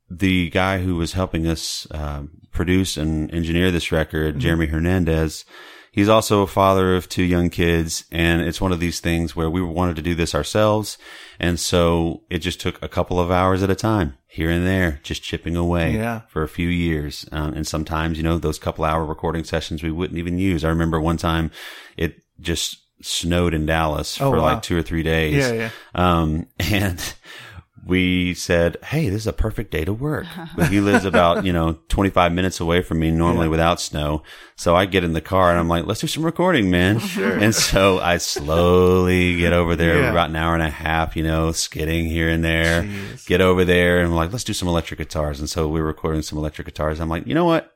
the 0.09 0.49
guy 0.49 0.79
who 0.79 0.95
was 0.95 1.13
helping 1.13 1.45
us 1.47 1.85
um 1.91 2.31
produce 2.51 2.97
and 2.97 3.31
engineer 3.33 3.69
this 3.71 3.91
record, 3.91 4.31
Mm-hmm. 4.33 4.39
Jeremy 4.39 4.65
Hernandez, 4.67 5.45
he's 5.91 6.09
also 6.09 6.41
a 6.41 6.47
father 6.47 6.95
of 6.95 7.07
two 7.09 7.23
young 7.23 7.49
kids, 7.51 8.05
and 8.11 8.41
it's 8.41 8.59
one 8.61 8.71
of 8.71 8.79
these 8.79 8.99
things 8.99 9.35
where 9.35 9.49
we 9.49 9.61
wanted 9.61 9.95
to 9.97 10.01
do 10.01 10.15
this 10.15 10.33
ourselves, 10.33 10.97
and 11.39 11.60
so 11.60 12.24
it 12.29 12.39
just 12.39 12.60
took 12.60 12.82
a 12.82 12.88
couple 12.88 13.20
of 13.20 13.29
hours 13.32 13.62
at 13.63 13.70
a 13.70 13.75
time, 13.75 14.17
here 14.27 14.50
and 14.50 14.65
there, 14.65 15.00
just 15.03 15.24
chipping 15.24 15.56
away 15.56 15.94
Yeah. 15.96 16.22
for 16.29 16.44
a 16.44 16.48
few 16.50 16.67
years. 16.67 17.27
Um, 17.32 17.53
and 17.53 17.65
sometimes, 17.67 18.17
you 18.17 18.24
know, 18.24 18.38
those 18.38 18.60
couple 18.60 18.86
hour 18.86 19.06
recording 19.06 19.44
sessions 19.44 19.84
we 19.84 19.91
wouldn't 19.91 20.20
even 20.20 20.38
use. 20.38 20.63
I 20.63 20.70
remember 20.70 21.00
one 21.00 21.17
time 21.17 21.51
it 21.98 22.22
just 22.39 22.77
snowed 23.01 23.53
in 23.53 23.65
Dallas 23.65 24.20
Oh, 24.20 24.32
for 24.32 24.38
wow. 24.38 24.44
like 24.44 24.62
two 24.63 24.77
or 24.77 24.82
three 24.82 25.03
days. 25.03 25.36
Yeah, 25.36 25.51
yeah. 25.53 25.70
Um, 25.94 26.48
and 26.60 27.13
we 27.88 28.34
said, 28.34 28.77
Hey, 28.84 29.10
this 29.10 29.22
is 29.22 29.27
a 29.27 29.34
perfect 29.34 29.72
day 29.72 29.86
to 29.86 29.94
work. 29.94 30.25
But 30.56 30.67
he 30.70 30.79
lives 30.82 31.06
about, 31.06 31.46
you 31.46 31.53
know, 31.53 31.79
25 31.89 32.32
minutes 32.34 32.60
away 32.60 32.82
from 32.82 33.00
me 33.00 33.12
normally 33.12 33.48
without 33.48 33.79
snow. 33.79 34.24
So 34.56 34.75
I 34.75 34.86
get 34.86 35.03
in 35.03 35.13
the 35.13 35.22
car 35.22 35.50
and 35.51 35.60
I'm 35.60 35.67
like, 35.70 35.86
let's 35.86 36.01
do 36.01 36.08
some 36.08 36.25
recording, 36.25 36.70
man. 36.70 37.00
And 37.17 37.53
so 37.56 38.00
I 38.00 38.17
slowly 38.17 39.38
get 39.38 39.53
over 39.53 39.75
there 39.75 40.01
Yeah. 40.01 40.12
about 40.12 40.29
an 40.29 40.36
hour 40.36 40.53
and 40.53 40.63
a 40.63 40.70
half, 40.70 41.15
you 41.15 41.24
know, 41.24 41.51
skidding 41.51 42.06
here 42.06 42.29
and 42.29 42.44
there, 42.44 42.84
Jeez. 42.84 43.25
get 43.27 43.39
over 43.41 43.63
there 43.65 44.00
and 44.01 44.10
we're 44.12 44.17
like, 44.17 44.32
let's 44.32 44.44
do 44.44 44.53
some 44.53 44.67
electric 44.67 44.98
guitars. 44.98 45.39
And 45.39 45.50
so 45.50 45.67
we 45.67 45.79
were 45.79 45.88
recording 45.88 46.22
some 46.22 46.38
electric 46.38 46.65
guitars. 46.65 47.00
I'm 47.00 47.10
like, 47.10 47.25
you 47.27 47.34
know 47.34 47.46
what? 47.46 47.74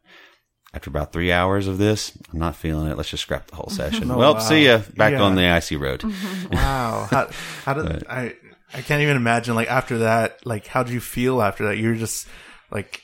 After 0.74 0.90
about 0.90 1.12
three 1.12 1.32
hours 1.34 1.68
of 1.68 1.78
this, 1.78 2.18
I'm 2.32 2.40
not 2.40 2.56
feeling 2.56 2.88
it. 2.90 2.96
Let's 2.98 3.10
just 3.10 3.24
scrap 3.24 3.48
the 3.48 3.58
whole 3.58 3.70
session. 3.70 4.10
Oh, 4.12 4.18
well, 4.18 4.34
wow. 4.36 4.40
see 4.40 4.66
ya 4.66 4.82
back 4.96 5.12
Yeah. 5.14 5.22
on 5.22 5.36
the 5.36 5.46
icy 5.50 5.76
road. 5.76 6.04
Wow. 6.52 7.08
How, 7.12 7.30
how 7.66 7.74
did 7.74 8.08
I? 8.08 8.36
I 8.74 8.82
can't 8.82 9.02
even 9.02 9.18
imagine. 9.18 9.56
Like 9.56 9.70
after 9.70 10.00
that, 10.00 10.46
like 10.46 10.68
how 10.68 10.84
do 10.84 10.94
you 10.94 11.00
feel 11.00 11.42
after 11.42 11.66
that? 11.68 11.78
You're 11.78 11.96
just 11.96 12.28
like, 12.72 13.04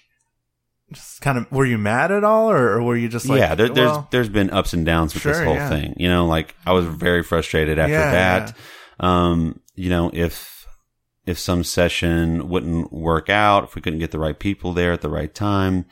just 0.93 1.21
kind 1.21 1.38
of. 1.38 1.51
Were 1.51 1.65
you 1.65 1.77
mad 1.77 2.12
at 2.12 2.24
all, 2.24 2.50
or, 2.50 2.74
or 2.74 2.83
were 2.83 2.95
you 2.95 3.09
just 3.09 3.27
like, 3.27 3.39
yeah, 3.39 3.55
there, 3.55 3.69
there's 3.69 3.91
well, 3.91 4.07
there's 4.12 4.29
been 4.29 4.50
ups 4.50 4.74
and 4.74 4.86
downs 4.86 5.13
with 5.13 5.24
this 5.24 5.39
whole 5.39 5.55
yeah. 5.55 5.69
thing. 5.69 5.93
You 5.97 6.09
know, 6.09 6.25
like 6.25 6.55
I 6.65 6.74
was 6.74 6.86
very 6.86 7.24
frustrated 7.24 7.79
after 7.79 7.93
Yeah, 7.93 8.12
that. 8.12 8.57
Um, 9.00 9.59
you 9.75 9.89
know, 9.89 10.09
if 10.13 10.65
if 11.25 11.38
some 11.38 11.63
session 11.63 12.47
wouldn't 12.47 12.91
work 12.91 13.29
out, 13.29 13.65
if 13.65 13.75
we 13.75 13.81
couldn't 13.81 14.00
get 14.00 14.12
the 14.12 14.19
right 14.19 14.39
people 14.39 14.74
there 14.74 14.93
at 14.93 15.01
the 15.01 15.09
right 15.09 15.33
time, 15.36 15.86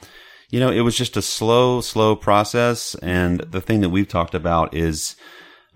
you 0.50 0.60
know, 0.62 0.72
it 0.72 0.82
was 0.82 0.98
just 0.98 1.18
a 1.18 1.22
slow, 1.22 1.82
slow 1.82 2.16
process. 2.16 2.96
And 2.96 3.42
the 3.42 3.60
thing 3.60 3.82
that 3.82 3.90
we've 3.90 4.08
talked 4.08 4.34
about 4.34 4.74
is 4.74 5.18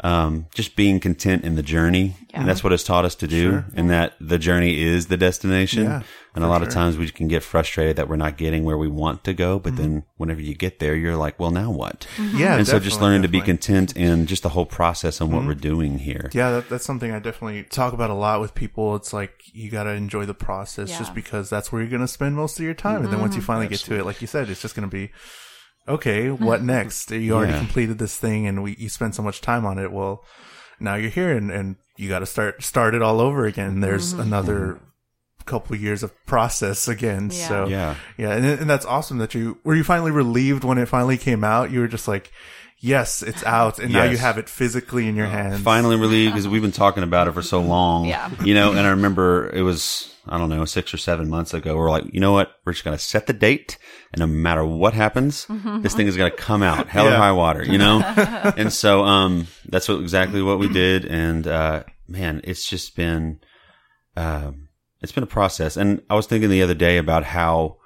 um, 0.01 0.47
just 0.53 0.75
being 0.75 0.99
content 0.99 1.43
in 1.43 1.55
the 1.55 1.63
journey. 1.63 2.15
Yeah. 2.29 2.41
And 2.41 2.49
that's 2.49 2.63
what 2.63 2.73
it's 2.73 2.83
taught 2.83 3.05
us 3.05 3.15
to 3.15 3.27
do. 3.27 3.51
Sure. 3.51 3.65
And 3.75 3.89
that 3.89 4.13
the 4.21 4.37
journey 4.37 4.81
is 4.81 5.07
the 5.07 5.17
destination. 5.17 5.85
Yeah, 5.85 6.03
and 6.35 6.43
a 6.43 6.47
for 6.47 6.51
lot 6.51 6.61
of 6.61 6.69
times 6.69 6.97
we 6.97 7.09
can 7.09 7.27
get 7.27 7.41
frustrated 7.41 7.95
that 7.95 8.07
we're 8.07 8.15
not 8.15 8.37
getting 8.37 8.63
where 8.63 8.77
we 8.77 8.87
want 8.87 9.23
to 9.23 9.33
go. 9.33 9.57
Mm-hmm. 9.57 9.63
But 9.63 9.75
then 9.77 10.03
whenever 10.17 10.41
you 10.41 10.53
get 10.53 10.79
there, 10.79 10.95
you're 10.95 11.15
like, 11.15 11.39
well, 11.39 11.51
now 11.51 11.71
what? 11.71 12.07
yeah, 12.17 12.55
and 12.55 12.67
so 12.67 12.73
just 12.73 12.95
definitely, 12.95 13.05
learning 13.05 13.21
to 13.23 13.27
be 13.29 13.41
content 13.41 13.97
in 13.97 14.27
just 14.27 14.43
the 14.43 14.49
whole 14.49 14.65
process 14.65 15.19
and 15.19 15.33
what 15.33 15.45
we're 15.45 15.55
doing 15.55 15.97
here. 15.97 16.29
Yeah, 16.33 16.51
that, 16.51 16.69
that's 16.69 16.85
something 16.85 17.11
I 17.11 17.19
definitely 17.19 17.63
talk 17.63 17.93
about 17.93 18.09
a 18.09 18.13
lot 18.13 18.41
with 18.41 18.53
people. 18.53 18.95
It's 18.95 19.11
like 19.11 19.43
you 19.53 19.71
got 19.71 19.83
to 19.83 19.91
enjoy 19.91 20.25
the 20.25 20.33
process 20.35 20.95
just 20.97 21.15
because 21.15 21.49
that's 21.49 21.71
where 21.71 21.81
you're 21.81 21.89
going 21.89 22.01
to 22.01 22.07
spend 22.07 22.35
most 22.35 22.59
of 22.59 22.65
your 22.65 22.75
time. 22.75 23.03
And 23.03 23.11
then 23.11 23.19
once 23.19 23.35
you 23.35 23.41
finally 23.41 23.67
get 23.67 23.79
to 23.81 23.97
it, 23.97 24.05
like 24.05 24.21
you 24.21 24.27
said, 24.27 24.49
it's 24.49 24.61
just 24.61 24.75
going 24.75 24.87
to 24.87 24.95
be, 24.95 25.11
okay, 25.89 26.29
what 26.29 26.61
next? 26.75 27.11
You 27.11 27.35
already 27.35 27.53
Yeah. 27.53 27.59
completed 27.59 27.97
this 27.97 28.17
thing 28.17 28.47
and 28.47 28.63
we, 28.63 28.75
you 28.77 28.89
spent 28.89 29.15
so 29.15 29.23
much 29.23 29.41
time 29.41 29.65
on 29.65 29.77
it. 29.79 29.91
Well, 29.91 30.23
now 30.79 30.95
you're 30.95 31.09
here 31.09 31.35
and, 31.35 31.51
and 31.51 31.75
you 31.97 32.07
got 32.07 32.19
to 32.19 32.25
start, 32.25 32.63
start 32.63 32.95
it 32.95 33.01
all 33.01 33.19
over 33.19 33.45
again. 33.45 33.81
There's 33.81 34.13
mm-hmm. 34.13 34.21
another 34.21 34.79
couple 35.45 35.75
years 35.75 36.03
of 36.03 36.13
process 36.25 36.87
again. 36.87 37.31
Yeah. 37.33 37.47
So 37.47 37.67
Yeah. 37.67 37.95
yeah. 38.17 38.31
And, 38.33 38.45
and 38.45 38.69
that's 38.69 38.85
awesome 38.85 39.17
that 39.17 39.33
you, 39.33 39.57
were 39.63 39.75
you 39.75 39.83
finally 39.83 40.11
relieved 40.11 40.63
when 40.63 40.77
it 40.77 40.85
finally 40.87 41.17
came 41.17 41.43
out? 41.43 41.71
You 41.71 41.79
were 41.79 41.87
just 41.87 42.07
like, 42.07 42.31
yes, 42.79 43.21
it's 43.23 43.43
out. 43.43 43.79
And 43.79 43.91
now 43.93 44.03
you 44.03 44.17
have 44.17 44.37
it 44.37 44.49
physically 44.49 45.07
in 45.07 45.15
your 45.15 45.27
hands. 45.27 45.61
Finally 45.61 45.97
relieved 45.97 46.33
because 46.33 46.47
we've 46.47 46.61
been 46.61 46.71
talking 46.71 47.03
about 47.03 47.27
it 47.27 47.33
for 47.33 47.41
so 47.41 47.61
long. 47.61 48.05
Yeah. 48.05 48.29
You 48.43 48.53
know, 48.53 48.71
and 48.71 48.79
I 48.81 48.89
remember 48.91 49.49
it 49.53 49.61
was, 49.61 50.13
I 50.27 50.37
don't 50.37 50.49
know, 50.49 50.65
six 50.65 50.93
or 50.93 50.97
seven 50.97 51.29
months 51.29 51.53
ago. 51.53 51.75
We're 51.75 51.89
like, 51.91 52.05
you 52.13 52.19
know 52.19 52.31
what? 52.31 52.51
We're 52.65 52.73
just 52.73 52.83
going 52.85 52.97
to 52.97 53.03
set 53.03 53.27
the 53.27 53.33
date 53.33 53.77
and 54.13 54.19
no 54.19 54.27
matter 54.27 54.65
what 54.65 54.93
happens, 54.93 55.45
this 55.81 55.93
thing 55.93 56.07
is 56.07 56.17
going 56.17 56.31
to 56.31 56.37
come 56.37 56.63
out 56.63 56.87
hell 56.87 57.07
or 57.07 57.11
Yeah. 57.11 57.17
high 57.17 57.31
water, 57.31 57.63
you 57.63 57.77
know? 57.77 57.99
and 58.57 58.73
so, 58.73 59.03
um, 59.03 59.47
that's 59.67 59.87
what, 59.87 59.99
exactly 60.01 60.41
what 60.41 60.57
we 60.59 60.67
did. 60.67 61.05
And, 61.05 61.45
uh, 61.45 61.83
man, 62.07 62.41
it's 62.43 62.67
just 62.67 62.95
been, 62.95 63.39
um, 64.15 64.69
it's 65.01 65.11
been 65.11 65.23
a 65.23 65.27
process. 65.27 65.77
And 65.77 66.01
I 66.09 66.15
was 66.15 66.25
thinking 66.27 66.49
the 66.49 66.63
other 66.63 66.73
day 66.73 66.97
about 66.97 67.23
how 67.23 67.77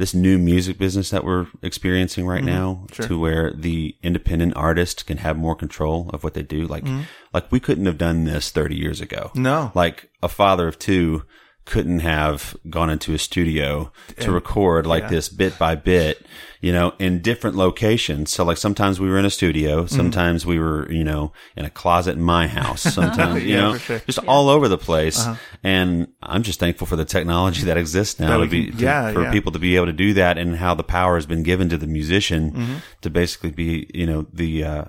this 0.00 0.14
new 0.14 0.38
music 0.38 0.78
business 0.78 1.10
that 1.10 1.24
we're 1.24 1.46
experiencing 1.62 2.26
right 2.26 2.42
mm-hmm. 2.42 2.54
now 2.54 2.86
Sure. 2.92 3.06
to 3.06 3.20
where 3.20 3.52
the 3.52 3.94
independent 4.02 4.56
artist 4.56 5.06
can 5.06 5.18
have 5.18 5.36
more 5.36 5.54
control 5.54 6.10
of 6.12 6.24
what 6.24 6.34
they 6.34 6.42
do. 6.42 6.66
Like, 6.66 6.84
mm-hmm. 6.84 7.02
like 7.32 7.52
we 7.52 7.60
couldn't 7.60 7.86
have 7.86 7.98
done 7.98 8.24
this 8.24 8.50
30 8.50 8.74
years 8.74 9.00
ago. 9.00 9.30
No. 9.34 9.70
Like 9.74 10.10
a 10.22 10.28
father 10.28 10.66
of 10.66 10.78
two 10.78 11.24
couldn't 11.66 12.00
have 12.00 12.56
gone 12.68 12.90
into 12.90 13.14
a 13.14 13.18
studio 13.18 13.92
to 14.18 14.32
record 14.32 14.86
like 14.86 15.04
yeah. 15.04 15.08
this 15.10 15.28
bit 15.28 15.56
by 15.58 15.74
bit, 15.76 16.24
you 16.60 16.72
know, 16.72 16.94
in 16.98 17.20
different 17.20 17.54
locations. 17.56 18.32
So 18.32 18.44
like 18.44 18.56
sometimes 18.56 18.98
we 18.98 19.08
were 19.08 19.18
in 19.18 19.24
a 19.24 19.30
studio, 19.30 19.84
Mm-hmm. 19.84 19.94
sometimes 19.94 20.44
we 20.44 20.58
were, 20.58 20.90
you 20.90 21.04
know, 21.04 21.32
in 21.56 21.64
a 21.64 21.70
closet 21.70 22.16
in 22.16 22.22
my 22.22 22.48
house, 22.48 22.82
sometimes, 22.94 23.44
you 23.44 23.50
Yeah, 23.54 23.60
know, 23.60 23.76
sure. 23.78 23.96
Uh-huh. 23.96 24.04
just 24.06 24.18
all 24.26 24.48
over 24.48 24.66
the 24.68 24.78
place. 24.78 25.24
And 25.62 26.08
I'm 26.22 26.42
just 26.42 26.58
thankful 26.58 26.86
for 26.88 26.96
the 26.96 27.04
technology 27.04 27.62
that 27.64 27.76
exists 27.76 28.18
now 28.18 28.38
That 28.38 28.44
to 28.44 28.50
be, 28.50 28.66
can- 28.68 28.76
to- 28.78 28.82
yeah, 28.84 29.12
for 29.12 29.22
yeah. 29.22 29.30
people 29.32 29.52
to 29.52 29.58
be 29.60 29.76
able 29.76 29.86
to 29.86 29.92
do 29.92 30.14
that 30.14 30.38
and 30.38 30.56
how 30.56 30.74
the 30.74 30.82
power 30.82 31.14
has 31.16 31.26
been 31.26 31.42
given 31.44 31.68
to 31.68 31.76
the 31.76 31.86
musician 31.86 32.50
Mm-hmm. 32.52 32.74
to 33.02 33.10
basically 33.10 33.50
be, 33.52 33.88
you 33.94 34.06
know, 34.06 34.26
the, 34.32 34.64
uh, 34.64 34.84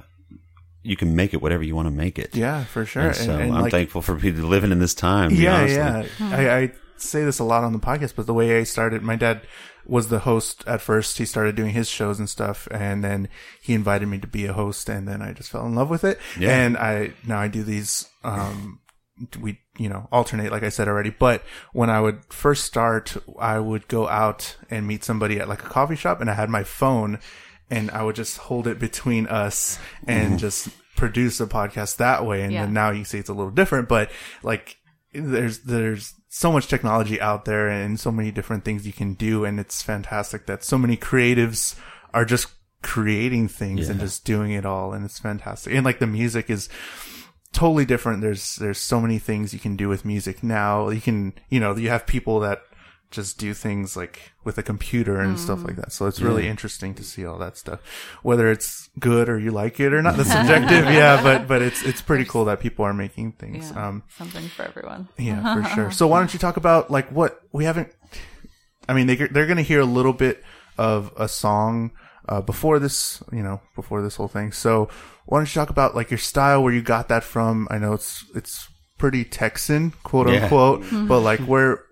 you 0.83 0.95
can 0.95 1.15
make 1.15 1.33
it 1.33 1.41
whatever 1.41 1.63
you 1.63 1.75
want 1.75 1.87
to 1.87 1.91
make 1.91 2.17
it. 2.17 2.35
Yeah, 2.35 2.63
for 2.65 2.85
sure. 2.85 3.07
And 3.07 3.15
so 3.15 3.37
I'm 3.37 3.49
like, 3.49 3.71
thankful 3.71 4.01
for 4.01 4.15
people 4.17 4.43
living 4.43 4.71
in 4.71 4.79
this 4.79 4.93
time. 4.93 5.29
to 5.29 5.35
Yeah, 5.35 5.57
honestly. 5.57 6.25
yeah. 6.27 6.35
I, 6.35 6.57
I 6.57 6.71
say 6.97 7.23
this 7.23 7.39
a 7.39 7.43
lot 7.43 7.63
on 7.63 7.73
the 7.73 7.79
podcast, 7.79 8.15
but 8.15 8.25
the 8.25 8.33
way 8.33 8.59
I 8.59 8.63
started, 8.63 9.01
my 9.01 9.15
dad 9.15 9.41
was 9.85 10.09
the 10.09 10.19
host 10.19 10.63
at 10.67 10.81
first. 10.81 11.17
He 11.17 11.25
started 11.25 11.55
doing 11.55 11.71
his 11.71 11.89
shows 11.89 12.19
and 12.19 12.29
stuff, 12.29 12.67
and 12.71 13.03
then 13.03 13.29
he 13.61 13.73
invited 13.73 14.07
me 14.07 14.19
to 14.19 14.27
be 14.27 14.45
a 14.45 14.53
host, 14.53 14.89
and 14.89 15.07
then 15.07 15.21
I 15.21 15.33
just 15.33 15.49
fell 15.49 15.65
in 15.65 15.75
love 15.75 15.89
with 15.89 16.03
it. 16.03 16.19
Yeah. 16.39 16.49
And 16.65 16.77
I 16.77 17.13
now 17.25 17.39
I 17.39 17.47
do 17.47 17.63
these. 17.63 18.07
Um, 18.23 18.79
we 19.39 19.59
you 19.77 19.89
know 19.89 20.07
alternate, 20.11 20.51
like 20.51 20.63
I 20.63 20.69
said 20.69 20.87
already. 20.87 21.09
But 21.11 21.43
when 21.73 21.89
I 21.89 21.99
would 22.01 22.25
first 22.33 22.63
start, 22.65 23.17
I 23.39 23.59
would 23.59 23.87
go 23.87 24.07
out 24.07 24.57
and 24.69 24.87
meet 24.87 25.03
somebody 25.03 25.39
at 25.39 25.49
like 25.49 25.63
a 25.63 25.69
coffee 25.69 25.95
shop, 25.95 26.21
and 26.21 26.29
I 26.29 26.33
had 26.33 26.49
my 26.49 26.63
phone, 26.63 27.19
and 27.71 27.89
I 27.89 28.03
would 28.03 28.15
just 28.15 28.37
hold 28.37 28.67
it 28.67 28.77
between 28.77 29.25
us 29.27 29.79
and 30.05 30.31
mm-hmm. 30.31 30.37
just 30.37 30.69
produce 30.95 31.39
a 31.39 31.47
podcast 31.47 31.97
that 31.97 32.25
way. 32.25 32.43
And 32.43 32.51
Yeah. 32.51 32.65
then 32.65 32.73
now 32.73 32.91
you 32.91 33.05
see 33.05 33.17
it's 33.17 33.29
a 33.29 33.33
little 33.33 33.51
different, 33.51 33.89
but 33.89 34.11
like 34.43 34.77
there's 35.13 35.59
there's 35.59 36.13
so 36.29 36.51
much 36.51 36.67
technology 36.67 37.19
out 37.19 37.45
there 37.45 37.67
and 37.67 37.99
so 37.99 38.11
many 38.11 38.29
different 38.31 38.63
things 38.63 38.85
you 38.85 38.93
can 38.93 39.15
do. 39.15 39.45
And 39.45 39.59
it's 39.59 39.81
fantastic 39.81 40.45
that 40.45 40.63
so 40.63 40.77
many 40.77 40.95
creatives 40.97 41.75
are 42.13 42.25
just 42.25 42.47
creating 42.83 43.47
things 43.47 43.89
and 43.89 43.99
just 43.99 44.25
doing 44.25 44.51
it 44.51 44.65
all. 44.65 44.93
And 44.93 45.05
it's 45.05 45.19
fantastic. 45.19 45.73
And 45.73 45.85
like 45.85 45.99
the 45.99 46.07
music 46.07 46.49
is 46.49 46.69
totally 47.53 47.85
different. 47.85 48.21
There's 48.21 48.55
there's 48.57 48.79
so 48.79 48.99
many 48.99 49.17
things 49.19 49.53
you 49.53 49.59
can 49.59 49.75
do 49.75 49.89
with 49.89 50.05
music 50.05 50.43
now. 50.43 50.89
You 50.89 51.01
can 51.01 51.33
you 51.49 51.59
know 51.59 51.75
you 51.75 51.89
have 51.89 52.05
people 52.05 52.39
that 52.41 52.61
just 53.11 53.37
do 53.37 53.53
things 53.53 53.95
like 53.97 54.31
with 54.43 54.57
a 54.57 54.63
computer 54.63 55.19
and 55.19 55.37
stuff 55.37 55.63
like 55.65 55.75
that. 55.75 55.91
So 55.91 56.07
it's 56.07 56.21
really 56.21 56.47
interesting 56.47 56.93
to 56.95 57.03
see 57.03 57.25
all 57.25 57.37
that 57.39 57.57
stuff. 57.57 57.79
Whether 58.23 58.49
it's 58.49 58.89
good 58.99 59.29
or 59.29 59.37
you 59.37 59.51
like 59.51 59.79
it 59.79 59.93
or 59.93 60.01
not, 60.01 60.17
that's 60.17 60.31
subjective. 60.31 60.85
yeah, 60.93 61.21
but 61.21 61.47
but 61.47 61.61
it's 61.61 61.83
it's 61.83 62.01
pretty 62.01 62.25
cool 62.25 62.45
that 62.45 62.59
people 62.61 62.85
are 62.85 62.93
making 62.93 63.33
things. 63.33 63.71
Yeah, 63.75 63.87
Um, 63.89 64.03
something 64.17 64.47
for 64.49 64.63
everyone. 64.63 65.09
yeah, 65.17 65.53
for 65.61 65.63
sure. 65.69 65.91
So 65.91 66.07
why 66.07 66.19
don't 66.19 66.33
you 66.33 66.39
talk 66.39 66.57
about 66.57 66.89
like 66.89 67.09
what 67.11 67.39
we 67.51 67.65
haven't? 67.65 67.89
I 68.89 68.93
mean, 68.93 69.07
they 69.07 69.15
they're 69.15 69.45
going 69.47 69.57
to 69.57 69.63
hear 69.63 69.81
a 69.81 69.85
little 69.85 70.13
bit 70.13 70.43
of 70.77 71.11
a 71.17 71.27
song 71.27 71.91
uh, 72.29 72.41
before 72.41 72.79
this, 72.79 73.21
you 73.31 73.43
know, 73.43 73.61
before 73.75 74.01
this 74.01 74.15
whole 74.15 74.27
thing. 74.27 74.51
So 74.51 74.89
why 75.25 75.37
don't 75.39 75.53
you 75.53 75.59
talk 75.59 75.69
about 75.69 75.95
like 75.95 76.09
your 76.11 76.17
style, 76.17 76.63
where 76.63 76.73
you 76.73 76.81
got 76.81 77.09
that 77.09 77.23
from? 77.23 77.67
I 77.69 77.77
know 77.77 77.93
it's 77.93 78.25
it's 78.33 78.67
pretty 78.97 79.23
Texan, 79.23 79.91
quote 80.03 80.27
Yeah. 80.29 80.43
unquote, 80.43 80.83
but 81.07 81.21
like 81.21 81.39
where 81.41 81.83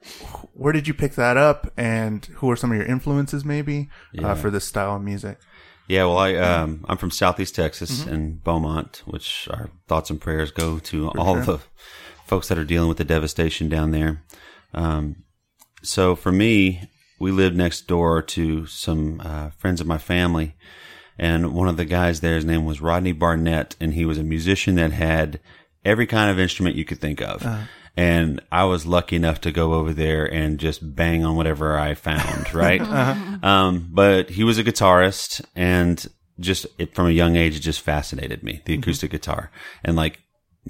where 0.60 0.74
did 0.74 0.88
you 0.88 0.94
pick 0.94 1.14
that 1.14 1.38
up, 1.38 1.72
and 1.78 2.26
who 2.36 2.52
are 2.52 2.56
some 2.58 2.72
of 2.72 2.78
your 2.78 2.86
influences 2.86 3.46
maybe 3.46 3.90
uh, 4.22 4.36
for 4.36 4.52
this 4.52 4.66
style 4.66 4.98
of 4.98 5.02
music? 5.02 5.40
Yeah, 5.88 6.04
well, 6.04 6.18
I 6.18 6.36
um, 6.36 6.86
I'm 6.88 6.98
from 6.98 7.12
Southeast 7.12 7.56
Texas 7.56 8.06
in 8.06 8.36
Beaumont, 8.44 9.02
which 9.06 9.48
our 9.50 9.70
thoughts 9.88 10.10
and 10.10 10.22
prayers 10.22 10.52
go 10.52 10.78
to 10.80 11.10
all 11.12 11.36
the 11.36 11.60
folks 12.28 12.50
that 12.50 12.58
are 12.58 12.66
dealing 12.66 12.90
with 12.90 12.98
the 12.98 13.06
devastation 13.06 13.70
down 13.70 13.92
there. 13.92 14.22
Um, 14.74 15.24
so 15.82 16.16
for 16.16 16.32
me, 16.32 16.90
we 17.20 17.32
lived 17.32 17.56
next 17.56 17.88
door 17.88 18.22
to 18.22 18.66
some 18.68 19.22
uh, 19.24 19.50
friends 19.58 19.82
of 19.82 19.88
my 19.88 19.98
family, 19.98 20.56
and 21.18 21.54
one 21.54 21.70
of 21.70 21.78
the 21.78 21.86
guys 21.86 22.20
there, 22.20 22.36
his 22.36 22.46
name 22.46 22.66
was 22.66 22.82
Rodney 22.82 23.14
Barnett, 23.14 23.76
and 23.80 23.94
he 23.94 24.06
was 24.06 24.18
a 24.18 24.24
musician 24.24 24.76
that 24.76 24.92
had 24.92 25.40
every 25.86 26.06
kind 26.06 26.30
of 26.30 26.38
instrument 26.38 26.76
you 26.76 26.86
could 26.86 27.00
think 27.00 27.22
of. 27.22 27.42
And 28.00 28.40
I 28.50 28.64
was 28.64 28.86
lucky 28.86 29.18
enough 29.18 29.42
to 29.42 29.52
go 29.52 29.74
over 29.74 29.92
there 29.92 30.26
and 30.26 30.58
just 30.58 30.96
bang 30.96 31.26
on 31.26 31.36
whatever 31.36 31.78
I 31.78 31.96
found, 31.96 32.54
right? 32.54 32.80
Um, 33.44 33.90
but 33.92 34.30
he 34.30 34.46
was 34.46 34.58
a 34.58 34.64
guitarist 34.64 35.44
and 35.54 36.08
just 36.40 36.66
it, 36.78 36.96
from 36.96 37.08
a 37.08 37.12
young 37.12 37.36
age, 37.36 37.58
it 37.58 37.60
just 37.60 37.82
fascinated 37.82 38.42
me, 38.42 38.62
the 38.64 38.76
acoustic 38.76 39.12
guitar. 39.12 39.52
And 39.84 39.98
like, 39.98 40.20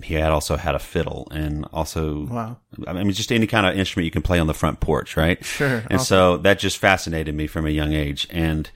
he 0.01 0.15
had 0.15 0.31
also 0.31 0.57
had 0.57 0.73
a 0.73 0.79
fiddle 0.79 1.27
and 1.29 1.65
also, 1.71 2.25
Wow. 2.25 2.57
I 2.87 2.93
mean, 2.93 3.11
just 3.11 3.31
any 3.31 3.45
kind 3.45 3.67
of 3.67 3.77
instrument 3.77 4.05
you 4.05 4.11
can 4.11 4.23
play 4.23 4.39
on 4.39 4.47
the 4.47 4.55
front 4.55 4.79
porch, 4.79 5.15
right? 5.15 5.43
Sure. 5.45 5.83
And 5.87 6.01
so 6.01 6.37
that 6.37 6.57
just 6.57 6.79
fascinated 6.79 7.35
me 7.35 7.45
from 7.45 7.67
a 7.67 7.69
young 7.69 7.93
age. 7.93 8.27
And, 8.31 8.67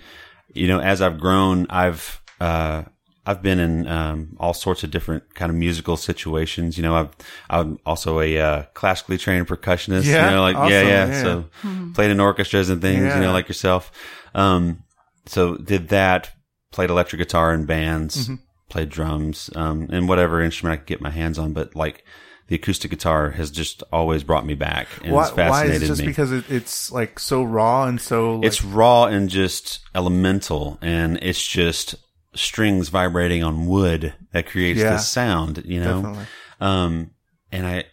you 0.53 0.67
know, 0.67 0.79
as 0.79 1.01
I've 1.01 1.19
grown, 1.19 1.65
I've, 1.71 2.21
uh, 2.39 2.83
I've 3.25 3.41
been 3.41 3.59
in 3.59 3.87
um, 3.87 4.35
all 4.39 4.53
sorts 4.53 4.83
of 4.83 4.91
different 4.91 5.33
kind 5.33 5.49
of 5.49 5.55
musical 5.55 5.95
situations. 5.95 6.77
You 6.77 6.83
know, 6.83 6.95
I've 6.95 7.09
I'm 7.49 7.79
also 7.85 8.19
a 8.19 8.37
uh, 8.37 8.63
classically 8.73 9.17
trained 9.17 9.47
percussionist. 9.47 10.05
Yeah? 10.05 10.29
you 10.29 10.35
know, 10.35 10.41
like 10.41 10.55
yeah, 10.55 10.61
Awesome. 10.61 10.87
yeah. 10.87 11.07
Yeah. 11.07 11.21
So 11.21 11.45
played 11.93 12.11
in 12.11 12.19
orchestras 12.19 12.69
and 12.69 12.81
things. 12.81 13.03
Yeah. 13.03 13.15
You 13.17 13.21
know, 13.23 13.31
like 13.31 13.47
yourself. 13.47 13.91
Um, 14.35 14.83
so 15.25 15.55
did 15.57 15.89
that. 15.89 16.31
Played 16.71 16.89
electric 16.89 17.19
guitar 17.19 17.53
in 17.53 17.65
bands. 17.65 18.25
Mm-hmm. 18.25 18.35
Played 18.69 18.89
drums 18.89 19.49
um, 19.55 19.87
and 19.91 20.09
whatever 20.09 20.41
instrument 20.41 20.73
I 20.73 20.77
could 20.77 20.87
get 20.87 21.01
my 21.01 21.11
hands 21.11 21.37
on. 21.37 21.53
But 21.53 21.75
like 21.75 22.03
the 22.47 22.55
acoustic 22.55 22.91
guitar 22.91 23.29
has 23.29 23.51
just 23.51 23.83
always 23.93 24.23
brought 24.23 24.45
me 24.45 24.53
back 24.55 24.87
and 25.01 25.13
Why, 25.13 25.27
it's 25.27 25.37
why 25.37 25.65
is 25.65 25.81
it 25.81 25.85
just 25.87 26.01
me. 26.01 26.07
because 26.07 26.31
it, 26.31 26.43
it's 26.49 26.91
like 26.91 27.19
so 27.19 27.41
raw 27.43 27.85
and 27.85 28.01
so 28.01 28.35
like, 28.35 28.47
It's 28.47 28.65
raw 28.65 29.05
and 29.05 29.29
just 29.29 29.79
elemental, 29.95 30.77
and 30.81 31.17
it's 31.21 31.45
just 31.45 31.95
strings 32.35 32.89
vibrating 32.89 33.43
on 33.43 33.67
wood 33.67 34.13
that 34.31 34.47
creates 34.47 34.79
Yeah. 34.79 34.93
this 34.93 35.07
sound, 35.07 35.63
you 35.65 35.79
know. 35.79 36.01
Definitely. 36.01 36.25
Um, 36.59 37.11
and 37.51 37.67
I, 37.67 37.83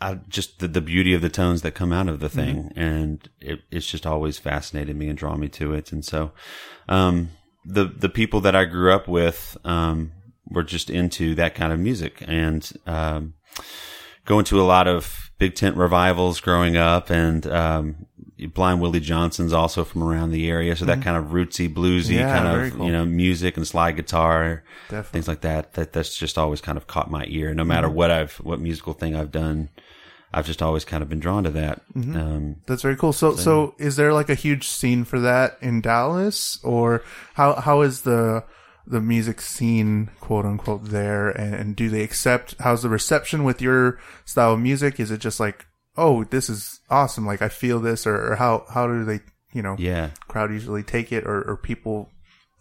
I 0.00 0.14
just 0.28 0.58
the, 0.58 0.68
the 0.68 0.80
beauty 0.80 1.14
of 1.14 1.22
the 1.22 1.28
tones 1.28 1.62
that 1.62 1.72
come 1.72 1.92
out 1.92 2.08
of 2.08 2.20
the 2.20 2.28
thing, 2.28 2.72
and 2.76 3.26
it, 3.40 3.60
it's 3.70 3.86
just 3.86 4.06
always 4.06 4.36
fascinated 4.38 4.96
me 4.96 5.08
and 5.08 5.16
drawn 5.16 5.40
me 5.40 5.48
to 5.50 5.72
it. 5.72 5.92
And 5.92 6.04
so, 6.04 6.32
um, 6.88 7.30
the 7.64 7.84
the 7.84 8.10
people 8.10 8.40
that 8.42 8.54
I 8.54 8.64
grew 8.66 8.92
up 8.92 9.08
with, 9.08 9.56
um, 9.64 10.12
were 10.50 10.64
just 10.64 10.90
into 10.90 11.34
that 11.36 11.54
kind 11.54 11.72
of 11.72 11.78
music, 11.78 12.22
and 12.26 12.70
um, 12.86 13.34
going 14.26 14.44
to 14.46 14.60
a 14.60 14.64
lot 14.64 14.86
of 14.86 15.30
big 15.38 15.54
tent 15.54 15.76
revivals 15.76 16.40
growing 16.40 16.76
up, 16.76 17.10
and 17.10 17.46
um, 17.46 18.06
Blind 18.52 18.80
Willie 18.80 19.00
Johnson's 19.00 19.52
also 19.52 19.84
from 19.84 20.02
around 20.02 20.30
the 20.32 20.48
area, 20.48 20.74
so 20.74 20.84
that 20.86 21.02
kind 21.02 21.16
of 21.16 21.32
rootsy, 21.32 21.72
bluesy 21.72 22.10
Mm-hmm. 22.10 22.12
Yeah, 22.14 22.38
kind 22.38 22.66
of 22.66 22.72
cool. 22.76 22.86
you 22.86 22.92
know 22.92 23.04
music 23.04 23.56
and 23.56 23.66
slide 23.66 23.96
guitar, 23.96 24.64
Definitely. 24.88 25.10
things 25.12 25.28
like 25.28 25.40
that. 25.42 25.74
That 25.74 25.92
that's 25.92 26.16
just 26.16 26.36
always 26.38 26.60
kind 26.60 26.76
of 26.76 26.86
caught 26.86 27.10
my 27.10 27.24
ear. 27.28 27.54
No 27.54 27.64
matter 27.64 27.86
Mm-hmm. 27.86 27.96
what 27.96 28.10
I've 28.10 28.34
what 28.36 28.60
musical 28.60 28.92
thing 28.92 29.14
I've 29.14 29.30
done, 29.30 29.68
I've 30.32 30.46
just 30.46 30.62
always 30.62 30.84
kind 30.84 31.02
of 31.02 31.08
been 31.08 31.20
drawn 31.20 31.44
to 31.44 31.50
that. 31.50 31.82
Mm-hmm. 31.94 32.16
Um, 32.16 32.56
That's 32.66 32.82
very 32.82 32.96
cool. 32.96 33.12
So, 33.12 33.36
so 33.36 33.74
is 33.78 33.94
there 33.94 34.12
like 34.12 34.28
a 34.28 34.34
huge 34.34 34.66
scene 34.66 35.04
for 35.04 35.20
that 35.20 35.56
in 35.60 35.80
Dallas, 35.80 36.58
or 36.64 37.02
how 37.34 37.54
how 37.60 37.82
is 37.82 38.02
the 38.02 38.42
the 38.86 39.00
music 39.00 39.40
scene, 39.40 40.10
quote 40.20 40.44
unquote, 40.44 40.86
there? 40.86 41.30
And, 41.30 41.54
and 41.54 41.76
do 41.76 41.88
they 41.88 42.02
accept? 42.02 42.56
How's 42.58 42.82
the 42.82 42.88
reception 42.88 43.44
with 43.44 43.62
your 43.62 44.00
style 44.24 44.54
of 44.54 44.60
music? 44.60 44.98
Is 44.98 45.10
it 45.12 45.18
just 45.20 45.38
like, 45.40 45.66
oh, 45.96 46.24
this 46.24 46.48
is 46.50 46.80
awesome, 46.90 47.26
like 47.26 47.42
I 47.42 47.48
feel 47.48 47.80
this, 47.80 48.06
or, 48.06 48.32
or 48.32 48.36
how 48.36 48.64
how 48.70 48.86
do 48.86 49.04
they, 49.04 49.20
you 49.52 49.62
know, 49.62 49.76
yeah. 49.78 50.10
crowd 50.28 50.50
usually 50.50 50.82
take 50.82 51.12
it, 51.12 51.24
or, 51.24 51.42
or 51.42 51.56
people 51.56 52.10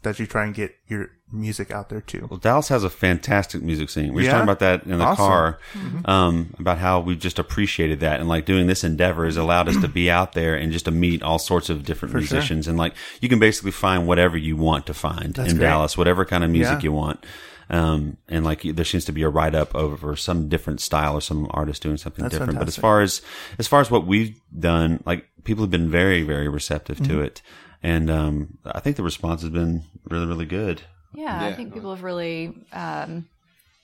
that 0.03 0.19
you 0.19 0.27
try 0.27 0.43
and 0.45 0.53
get 0.53 0.75
your 0.87 1.07
music 1.31 1.71
out 1.71 1.89
there 1.89 2.01
too. 2.01 2.27
Well, 2.29 2.37
Dallas 2.37 2.67
has 2.67 2.83
a 2.83 2.89
fantastic 2.89 3.63
music 3.63 3.89
scene. 3.89 4.09
We 4.13 4.15
were 4.15 4.21
Yeah? 4.23 4.31
talking 4.33 4.43
about 4.43 4.59
that 4.59 4.83
in 4.83 4.97
the 4.99 5.03
Awesome. 5.03 5.15
car, 5.25 5.59
um, 6.05 6.53
about 6.59 6.77
how 6.77 6.99
we've 6.99 7.17
just 7.17 7.39
appreciated 7.39 8.01
that, 8.01 8.19
and 8.19 8.27
like 8.29 8.45
doing 8.45 8.67
this 8.67 8.83
endeavor 8.83 9.25
has 9.25 9.37
allowed 9.37 9.69
us 9.69 9.77
to 9.77 9.87
be 9.87 10.11
out 10.11 10.33
there 10.33 10.55
and 10.55 10.71
just 10.71 10.85
to 10.85 10.91
meet 10.91 11.23
all 11.23 11.39
sorts 11.39 11.69
of 11.69 11.85
different 11.85 12.11
For 12.11 12.21
sure. 12.21 12.35
musicians, 12.37 12.67
and 12.67 12.77
like 12.77 12.93
you 13.21 13.29
can 13.29 13.39
basically 13.39 13.71
find 13.71 14.05
whatever 14.05 14.37
you 14.37 14.55
want 14.57 14.85
to 14.87 14.93
find 14.93 15.33
That's 15.33 15.51
in 15.53 15.57
great. 15.57 15.67
Dallas, 15.67 15.97
whatever 15.97 16.25
kind 16.25 16.43
of 16.43 16.49
music 16.51 16.79
Yeah. 16.79 16.83
you 16.83 16.91
want. 16.91 17.25
Um, 17.73 18.17
and 18.29 18.45
like 18.45 18.61
there 18.61 18.85
seems 18.85 19.05
to 19.05 19.11
be 19.11 19.23
a 19.23 19.29
write 19.29 19.55
up 19.55 19.73
over 19.73 20.15
some 20.15 20.47
different 20.47 20.79
style 20.79 21.15
or 21.15 21.21
some 21.21 21.47
artist 21.49 21.81
doing 21.81 21.97
something 21.97 22.21
That's 22.21 22.37
different. 22.37 22.59
But 22.59 22.67
as 22.67 22.77
far 22.77 23.01
as 23.01 23.23
as 23.57 23.67
far 23.67 23.81
as 23.81 23.89
what 23.89 24.05
we've 24.05 24.39
done, 24.57 25.01
like 25.07 25.27
people 25.43 25.63
have 25.63 25.71
been 25.71 25.89
very 25.89 26.21
very 26.21 26.47
receptive 26.47 26.97
to 26.97 27.03
Mm-hmm. 27.03 27.23
it, 27.23 27.41
and 27.81 28.11
um, 28.11 28.57
I 28.63 28.79
think 28.79 28.95
the 28.95 29.03
response 29.03 29.41
has 29.41 29.49
been 29.49 29.83
really 30.07 30.27
really 30.27 30.45
good. 30.45 30.83
Yeah, 31.15 31.45
I 31.45 31.53
think 31.53 31.73
people 31.73 31.93
have 31.95 32.03
really, 32.03 32.53
um, 32.71 33.27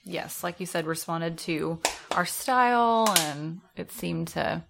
yes, 0.04 0.44
like 0.44 0.60
you 0.60 0.66
said, 0.66 0.86
responded 0.86 1.38
to 1.38 1.80
our 2.12 2.26
style, 2.26 3.12
and 3.18 3.60
it 3.76 3.90
seemed 3.90 4.28
to 4.28 4.62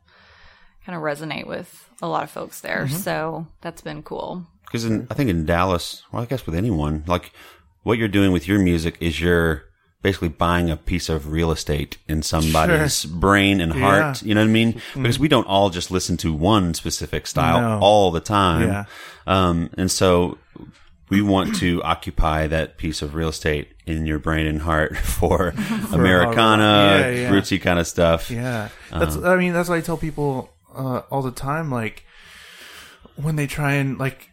kind 0.87 0.97
of 0.97 1.03
resonate 1.03 1.47
with 1.47 1.91
a 2.01 2.09
lot 2.09 2.23
of 2.23 2.31
folks 2.31 2.61
there. 2.61 2.89
So 2.89 3.47
that's 3.61 3.83
been 3.83 4.03
cool. 4.03 4.47
Because 4.65 4.87
I 4.87 5.15
think 5.15 5.29
in 5.31 5.45
Dallas, 5.47 6.03
well, 6.13 6.23
I 6.23 6.27
guess 6.27 6.47
with 6.47 6.55
anyone, 6.55 7.05
like 7.07 7.33
what 7.83 7.99
you're 7.99 8.09
doing 8.09 8.33
with 8.33 8.47
your 8.49 8.59
music 8.59 8.97
is 9.01 9.21
you're 9.21 9.65
basically 10.03 10.29
buying 10.29 10.71
a 10.71 10.77
piece 10.77 11.09
of 11.11 11.31
real 11.31 11.51
estate 11.51 11.99
in 12.09 12.23
somebody's 12.23 13.05
brain 13.05 13.61
and 13.61 13.73
heart. 13.73 14.23
Yeah. 14.23 14.29
You 14.29 14.35
know 14.35 14.41
what 14.41 14.49
I 14.49 14.53
mean? 14.53 14.81
Because 14.95 15.19
we 15.19 15.29
don't 15.29 15.47
all 15.47 15.69
just 15.71 15.91
listen 15.91 16.17
to 16.19 16.33
one 16.33 16.73
specific 16.75 17.27
style 17.27 17.61
No. 17.61 17.79
all 17.85 18.11
the 18.11 18.21
time. 18.21 18.69
Yeah. 18.69 18.85
Um, 19.27 19.69
and 19.77 19.91
so 19.91 20.39
we 21.11 21.21
want 21.21 21.55
to 21.57 21.83
occupy 21.85 22.47
that 22.47 22.79
piece 22.79 23.03
of 23.03 23.15
real 23.15 23.29
estate 23.29 23.69
in 23.85 24.07
your 24.07 24.19
brain 24.19 24.47
and 24.47 24.63
heart 24.63 24.97
for, 25.19 25.49
Americana, 25.93 26.63
Yeah, 27.01 27.09
yeah. 27.11 27.31
rootsy 27.31 27.61
kind 27.61 27.79
of 27.79 27.87
stuff. 27.87 28.31
Yeah, 28.31 28.69
that's. 28.91 29.17
I 29.17 29.37
mean, 29.37 29.53
that's 29.53 29.69
what 29.69 29.77
I 29.77 29.81
tell 29.83 29.99
people 29.99 30.51
uh, 30.75 31.01
all 31.11 31.21
the 31.23 31.31
time. 31.31 31.71
Like 31.71 32.05
when 33.17 33.37
they 33.37 33.47
try 33.47 33.73
and 33.75 33.99
like 33.99 34.30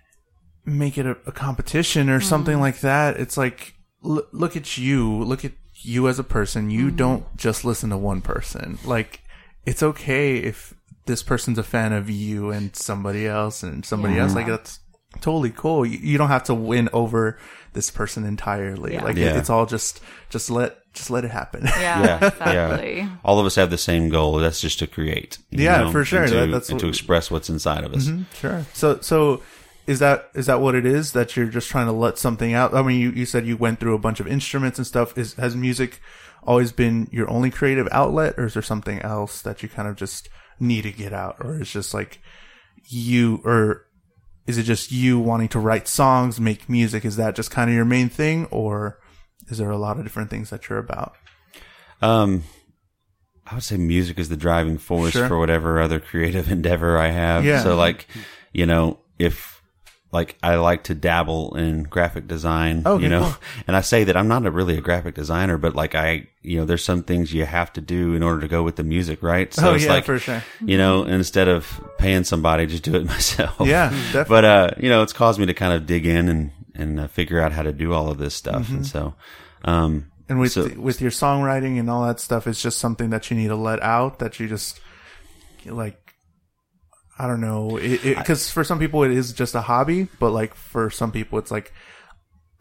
make 0.67 0.97
it 0.97 1.05
a, 1.05 1.17
a 1.25 1.31
competition 1.31 2.09
or 2.09 2.19
something 2.19 2.57
mm. 2.57 2.61
like 2.61 2.81
that, 2.81 3.17
it's 3.17 3.37
like 3.37 3.73
l- 4.05 4.27
look 4.31 4.55
at 4.55 4.77
you, 4.77 5.23
look 5.23 5.45
at 5.45 5.53
you 5.75 6.07
as 6.07 6.19
a 6.19 6.23
person. 6.23 6.69
You 6.69 6.91
mm. 6.91 6.97
don't 6.97 7.37
just 7.37 7.65
listen 7.65 7.89
to 7.89 7.97
one 7.97 8.21
person. 8.21 8.77
Like 8.83 9.21
it's 9.65 9.81
okay 9.81 10.37
if 10.37 10.73
this 11.05 11.23
person's 11.23 11.57
a 11.57 11.63
fan 11.63 11.93
of 11.93 12.09
you 12.09 12.51
and 12.51 12.75
somebody 12.75 13.25
else 13.25 13.63
and 13.63 13.85
somebody 13.85 14.19
else. 14.19 14.35
Like 14.35 14.47
that's 14.47 14.79
totally 15.21 15.51
cool. 15.51 15.85
You, 15.85 15.97
you 15.99 16.17
don't 16.17 16.27
have 16.27 16.43
to 16.43 16.53
win 16.53 16.89
over 16.91 17.39
this 17.73 17.89
person 17.89 18.25
entirely. 18.25 18.93
Yeah. 18.93 19.03
Like 19.03 19.17
it- 19.17 19.35
it's 19.37 19.49
all 19.49 19.65
just 19.65 20.01
just 20.29 20.49
let 20.49 20.77
just 20.93 21.09
let 21.09 21.23
it 21.23 21.31
happen. 21.31 21.63
Yeah, 21.63 21.73
Yeah, 22.21 22.27
exactly. 22.27 22.97
yeah. 22.97 23.09
All 23.23 23.39
of 23.39 23.45
us 23.45 23.55
have 23.55 23.69
the 23.69 23.77
same 23.77 24.09
goal. 24.09 24.37
That's 24.37 24.59
just 24.59 24.79
to 24.79 24.87
create. 24.87 25.37
you 25.51 25.63
Yeah, 25.63 25.91
for 25.91 26.03
sure. 26.03 26.23
And 26.23 26.31
to, 26.31 26.35
That- 26.39 26.51
that's 26.51 26.69
and 26.69 26.79
to 26.81 26.87
express 26.89 27.31
what's 27.31 27.49
inside 27.49 27.83
of 27.85 27.93
us. 27.93 28.07
Mm-hmm. 28.07 28.23
Sure. 28.35 28.65
So 28.73 28.99
so 28.99 29.41
is 29.87 29.99
that 29.99 30.29
is 30.35 30.45
that 30.45 30.59
what 30.61 30.75
it 30.75 30.85
is 30.85 31.13
that 31.13 31.35
you're 31.35 31.47
just 31.47 31.69
trying 31.69 31.87
to 31.87 31.91
let 31.93 32.17
something 32.17 32.53
out? 32.53 32.73
I 32.73 32.81
mean, 32.83 32.99
you, 32.99 33.11
you 33.11 33.25
said 33.25 33.45
you 33.47 33.57
went 33.57 33.79
through 33.79 33.95
a 33.95 33.99
bunch 33.99 34.19
of 34.19 34.27
instruments 34.27 34.77
and 34.77 34.85
stuff. 34.85 35.17
Is 35.17 35.33
has 35.35 35.55
music 35.55 36.01
always 36.43 36.71
been 36.71 37.07
your 37.11 37.29
only 37.29 37.49
creative 37.49 37.87
outlet, 37.91 38.35
or 38.37 38.45
is 38.45 38.53
there 38.53 38.61
something 38.61 38.99
else 39.01 39.41
that 39.41 39.63
you 39.63 39.69
kind 39.69 39.87
of 39.87 39.95
just 39.95 40.29
need 40.59 40.83
to 40.83 40.91
get 40.91 41.13
out, 41.13 41.37
or 41.39 41.61
is 41.61 41.71
just 41.71 41.93
like 41.93 42.19
you, 42.85 43.41
or 43.43 43.85
is 44.45 44.57
it 44.57 44.63
just 44.63 44.91
you 44.91 45.19
wanting 45.19 45.47
to 45.49 45.59
write 45.59 45.87
songs, 45.87 46.39
make 46.39 46.69
music? 46.69 47.03
Is 47.05 47.15
that 47.15 47.35
just 47.35 47.51
kind 47.51 47.69
of 47.69 47.75
your 47.75 47.85
main 47.85 48.09
thing, 48.09 48.45
or 48.51 48.99
is 49.49 49.57
there 49.57 49.71
a 49.71 49.77
lot 49.77 49.97
of 49.97 50.03
different 50.03 50.29
things 50.29 50.49
that 50.49 50.67
you're 50.69 50.79
about? 50.79 51.15
Um, 52.01 52.43
I 53.49 53.55
would 53.55 53.63
say 53.63 53.77
music 53.77 54.19
is 54.19 54.29
the 54.29 54.37
driving 54.37 54.77
force 54.77 55.13
Sure. 55.13 55.27
for 55.27 55.39
whatever 55.39 55.79
other 55.79 55.99
creative 55.99 56.51
endeavor 56.51 56.97
I 56.97 57.07
have. 57.07 57.45
Yeah. 57.45 57.63
So 57.63 57.75
like, 57.75 58.07
you 58.53 58.65
know, 58.65 58.99
if 59.19 59.56
like 60.17 60.37
I 60.41 60.55
like 60.55 60.83
to 60.89 60.95
dabble 60.95 61.55
in 61.57 61.83
graphic 61.83 62.27
design, 62.27 62.83
Okay, 62.85 63.03
you 63.03 63.09
know, 63.09 63.35
and 63.67 63.75
I 63.75 63.81
say 63.81 64.03
that 64.05 64.15
I'm 64.17 64.27
not 64.27 64.45
a 64.45 64.51
really 64.51 64.77
a 64.77 64.81
graphic 64.81 65.15
designer, 65.15 65.57
but 65.57 65.75
like 65.75 65.93
I, 65.95 66.27
you 66.41 66.57
know, 66.57 66.65
there's 66.65 66.83
some 66.83 67.03
things 67.03 67.33
you 67.33 67.45
have 67.45 67.71
to 67.73 67.81
do 67.81 68.13
in 68.15 68.23
order 68.23 68.41
to 68.41 68.47
go 68.47 68.63
with 68.63 68.75
the 68.75 68.83
music, 68.83 69.21
right? 69.23 69.53
So 69.53 69.69
oh 69.71 69.73
it's 69.75 69.85
yeah, 69.85 69.93
like, 69.93 70.05
for 70.05 70.19
sure. 70.19 70.43
you 70.65 70.77
know, 70.77 71.03
instead 71.03 71.47
of 71.47 71.67
paying 71.97 72.23
somebody, 72.23 72.65
just 72.65 72.83
do 72.83 72.95
it 72.95 73.05
myself. 73.15 73.55
Yeah, 73.67 73.89
definitely. 74.13 74.25
But 74.29 74.45
uh, 74.45 74.69
you 74.79 74.89
know, 74.89 75.03
it's 75.03 75.13
caused 75.13 75.39
me 75.39 75.45
to 75.45 75.53
kind 75.53 75.73
of 75.73 75.85
dig 75.85 76.05
in 76.05 76.27
and 76.29 76.51
and 76.75 76.99
uh, 76.99 77.07
figure 77.07 77.39
out 77.41 77.51
how 77.53 77.63
to 77.63 77.73
do 77.73 77.93
all 77.93 78.09
of 78.11 78.17
this 78.17 78.35
stuff, 78.35 78.63
Mm-hmm. 78.67 78.75
and 78.75 78.85
so, 78.87 79.13
um, 79.65 80.11
And 80.29 80.39
with 80.39 80.51
So- 80.51 80.69
with 80.77 81.01
your 81.01 81.11
songwriting 81.11 81.79
and 81.79 81.89
all 81.89 82.05
that 82.05 82.19
stuff, 82.19 82.47
it's 82.47 82.61
just 82.61 82.77
something 82.79 83.09
that 83.11 83.29
you 83.31 83.37
need 83.37 83.47
to 83.49 83.55
let 83.55 83.81
out. 83.81 84.19
That 84.19 84.39
you 84.39 84.47
just 84.47 84.79
like, 85.65 86.06
I 87.19 87.27
don't 87.27 87.41
know, 87.41 87.77
because 87.81 88.51
for 88.51 88.63
some 88.63 88.79
people 88.79 89.03
it 89.03 89.11
is 89.11 89.33
just 89.33 89.55
a 89.55 89.61
hobby, 89.61 90.07
but 90.19 90.31
like 90.31 90.53
for 90.53 90.89
some 90.89 91.11
people 91.11 91.39
it's 91.39 91.51
like, 91.51 91.73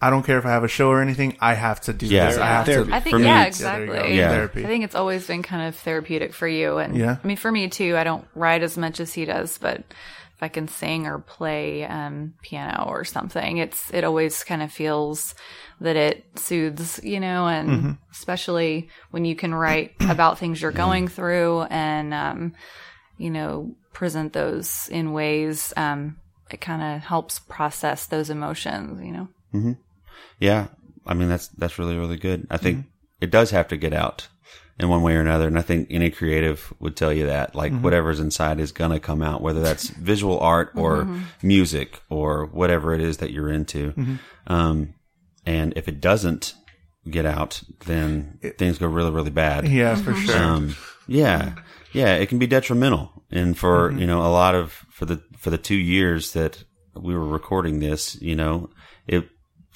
I 0.00 0.10
don't 0.10 0.24
care 0.24 0.38
if 0.38 0.44
I 0.44 0.50
have 0.50 0.64
a 0.64 0.68
show 0.68 0.88
or 0.90 1.00
anything. 1.00 1.36
I 1.40 1.54
have 1.54 1.80
to 1.82 1.92
do 1.92 2.06
Yeah. 2.06 2.26
this. 2.28 2.38
I 2.38 2.46
have 2.46 2.66
Therapy. 2.66 2.90
to. 2.90 2.96
I 2.96 3.00
think 3.00 3.14
For 3.14 3.18
me, 3.18 3.24
yeah, 3.24 3.40
it's- 3.42 3.60
Yeah, 3.60 3.72
there 3.72 3.80
you 3.80 3.86
go. 3.86 3.92
exactly. 3.94 4.16
Yeah. 4.18 4.28
Therapy. 4.30 4.64
I 4.64 4.66
think 4.68 4.84
it's 4.84 4.94
always 4.94 5.26
been 5.26 5.42
kind 5.42 5.68
of 5.68 5.74
therapeutic 5.76 6.34
for 6.34 6.46
you. 6.46 6.78
And 6.78 6.96
Yeah. 6.96 7.16
I 7.22 7.26
mean, 7.26 7.36
for 7.38 7.50
me 7.50 7.68
too, 7.68 7.96
I 7.96 8.04
don't 8.04 8.26
write 8.34 8.62
as 8.62 8.76
much 8.76 9.00
as 9.00 9.14
he 9.14 9.24
does, 9.24 9.56
but 9.58 9.78
if 9.78 10.42
I 10.42 10.48
can 10.48 10.68
sing 10.68 11.06
or 11.06 11.18
play 11.18 11.84
um, 11.86 12.34
piano 12.42 12.84
or 12.88 13.04
something, 13.04 13.56
it's 13.56 13.90
it 13.90 14.04
always 14.04 14.44
kind 14.44 14.62
of 14.62 14.70
feels 14.70 15.34
that 15.80 15.96
it 15.96 16.26
soothes, 16.36 17.00
you 17.02 17.18
know, 17.20 17.46
and 17.48 17.68
Mm-hmm. 17.70 17.90
especially 18.12 18.90
when 19.12 19.24
you 19.24 19.34
can 19.34 19.54
write 19.54 19.92
about 20.00 20.38
things 20.38 20.60
you're 20.60 20.72
going 20.72 21.08
through 21.08 21.62
and, 21.70 22.12
um, 22.12 22.52
you 23.18 23.30
know, 23.30 23.74
present 23.92 24.32
those 24.32 24.88
in 24.90 25.12
ways, 25.12 25.72
um, 25.76 26.16
it 26.50 26.60
kind 26.60 26.82
of 26.82 27.02
helps 27.02 27.38
process 27.40 28.06
those 28.06 28.30
emotions, 28.30 29.00
you 29.02 29.12
know. 29.12 29.76
yeah, 30.38 30.68
I 31.06 31.14
mean 31.14 31.28
that's 31.28 31.48
that's 31.48 31.78
really 31.78 31.96
really 31.96 32.16
good. 32.18 32.46
I 32.50 32.56
think 32.56 32.78
Mm-hmm. 32.78 32.88
it 33.24 33.30
does 33.30 33.50
have 33.50 33.68
to 33.68 33.76
get 33.76 33.92
out 33.94 34.28
in 34.78 34.88
one 34.90 35.00
way 35.02 35.16
or 35.16 35.20
another, 35.20 35.46
and 35.46 35.58
I 35.58 35.62
think 35.62 35.88
any 35.90 36.10
creative 36.10 36.72
would 36.80 36.96
tell 36.96 37.12
you 37.12 37.26
that. 37.26 37.54
Like 37.54 37.72
Mm-hmm. 37.72 37.82
whatever's 37.82 38.20
inside 38.20 38.60
is 38.60 38.72
gonna 38.72 39.00
come 39.00 39.22
out, 39.22 39.40
whether 39.40 39.62
that's 39.62 39.88
visual 39.88 40.38
art 40.40 40.72
or 40.74 41.04
Mm-hmm. 41.04 41.22
music 41.46 42.00
or 42.10 42.46
whatever 42.46 42.94
it 42.94 43.00
is 43.00 43.16
that 43.18 43.30
you're 43.32 43.50
into. 43.50 43.92
Mm-hmm. 43.92 44.16
Um, 44.52 44.94
and 45.46 45.72
if 45.76 45.88
it 45.88 46.00
doesn't 46.00 46.54
get 47.08 47.24
out, 47.24 47.62
then 47.86 48.38
things 48.58 48.78
go 48.78 48.86
really 48.88 49.10
really 49.10 49.30
bad. 49.30 49.66
Yeah, 49.68 49.94
for 49.94 50.14
sure. 50.14 50.36
Um, 50.36 50.76
yeah, 51.08 51.54
yeah, 51.96 52.14
it 52.16 52.28
can 52.28 52.38
be 52.38 52.46
detrimental. 52.46 53.10
And 53.30 53.56
for 53.58 53.90
Mm-hmm. 53.90 53.98
you 54.00 54.06
know 54.06 54.20
a 54.20 54.30
lot 54.30 54.54
of 54.54 54.72
for 54.90 55.04
the 55.06 55.20
for 55.38 55.50
the 55.50 55.58
two 55.58 55.76
years 55.76 56.32
that 56.32 56.62
we 56.94 57.14
were 57.14 57.26
recording 57.26 57.78
this, 57.80 58.20
you 58.22 58.34
know, 58.36 58.70
it 59.06 59.28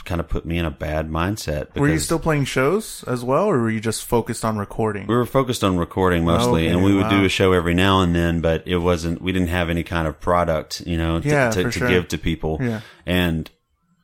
kind 0.04 0.20
of 0.20 0.28
put 0.28 0.46
me 0.46 0.56
in 0.56 0.64
a 0.64 0.70
bad 0.70 1.10
mindset. 1.10 1.76
Were 1.78 1.86
you 1.88 1.98
still 1.98 2.18
playing 2.18 2.46
shows 2.46 3.04
as 3.06 3.22
well, 3.22 3.44
or 3.44 3.58
were 3.60 3.68
you 3.70 3.80
just 3.80 4.02
focused 4.06 4.44
on 4.44 4.56
recording? 4.56 5.06
We 5.06 5.14
were 5.14 5.26
focused 5.26 5.62
on 5.62 5.76
recording 5.76 6.24
mostly, 6.24 6.62
Okay, 6.66 6.72
and 6.72 6.82
we 6.82 6.94
would 6.94 7.04
wow. 7.04 7.20
do 7.20 7.24
a 7.24 7.28
show 7.28 7.52
every 7.52 7.74
now 7.74 8.00
and 8.00 8.14
then, 8.14 8.40
but 8.40 8.66
it 8.66 8.78
wasn't. 8.78 9.20
We 9.20 9.32
didn't 9.32 9.48
have 9.50 9.68
any 9.68 9.82
kind 9.82 10.08
of 10.08 10.18
product, 10.18 10.80
you 10.86 10.96
know, 10.96 11.20
to, 11.20 11.28
Yeah, 11.28 11.50
to, 11.50 11.64
to 11.64 11.70
sure. 11.70 11.88
give 11.88 12.08
to 12.08 12.18
people. 12.18 12.58
Yeah. 12.62 12.80
And 13.04 13.50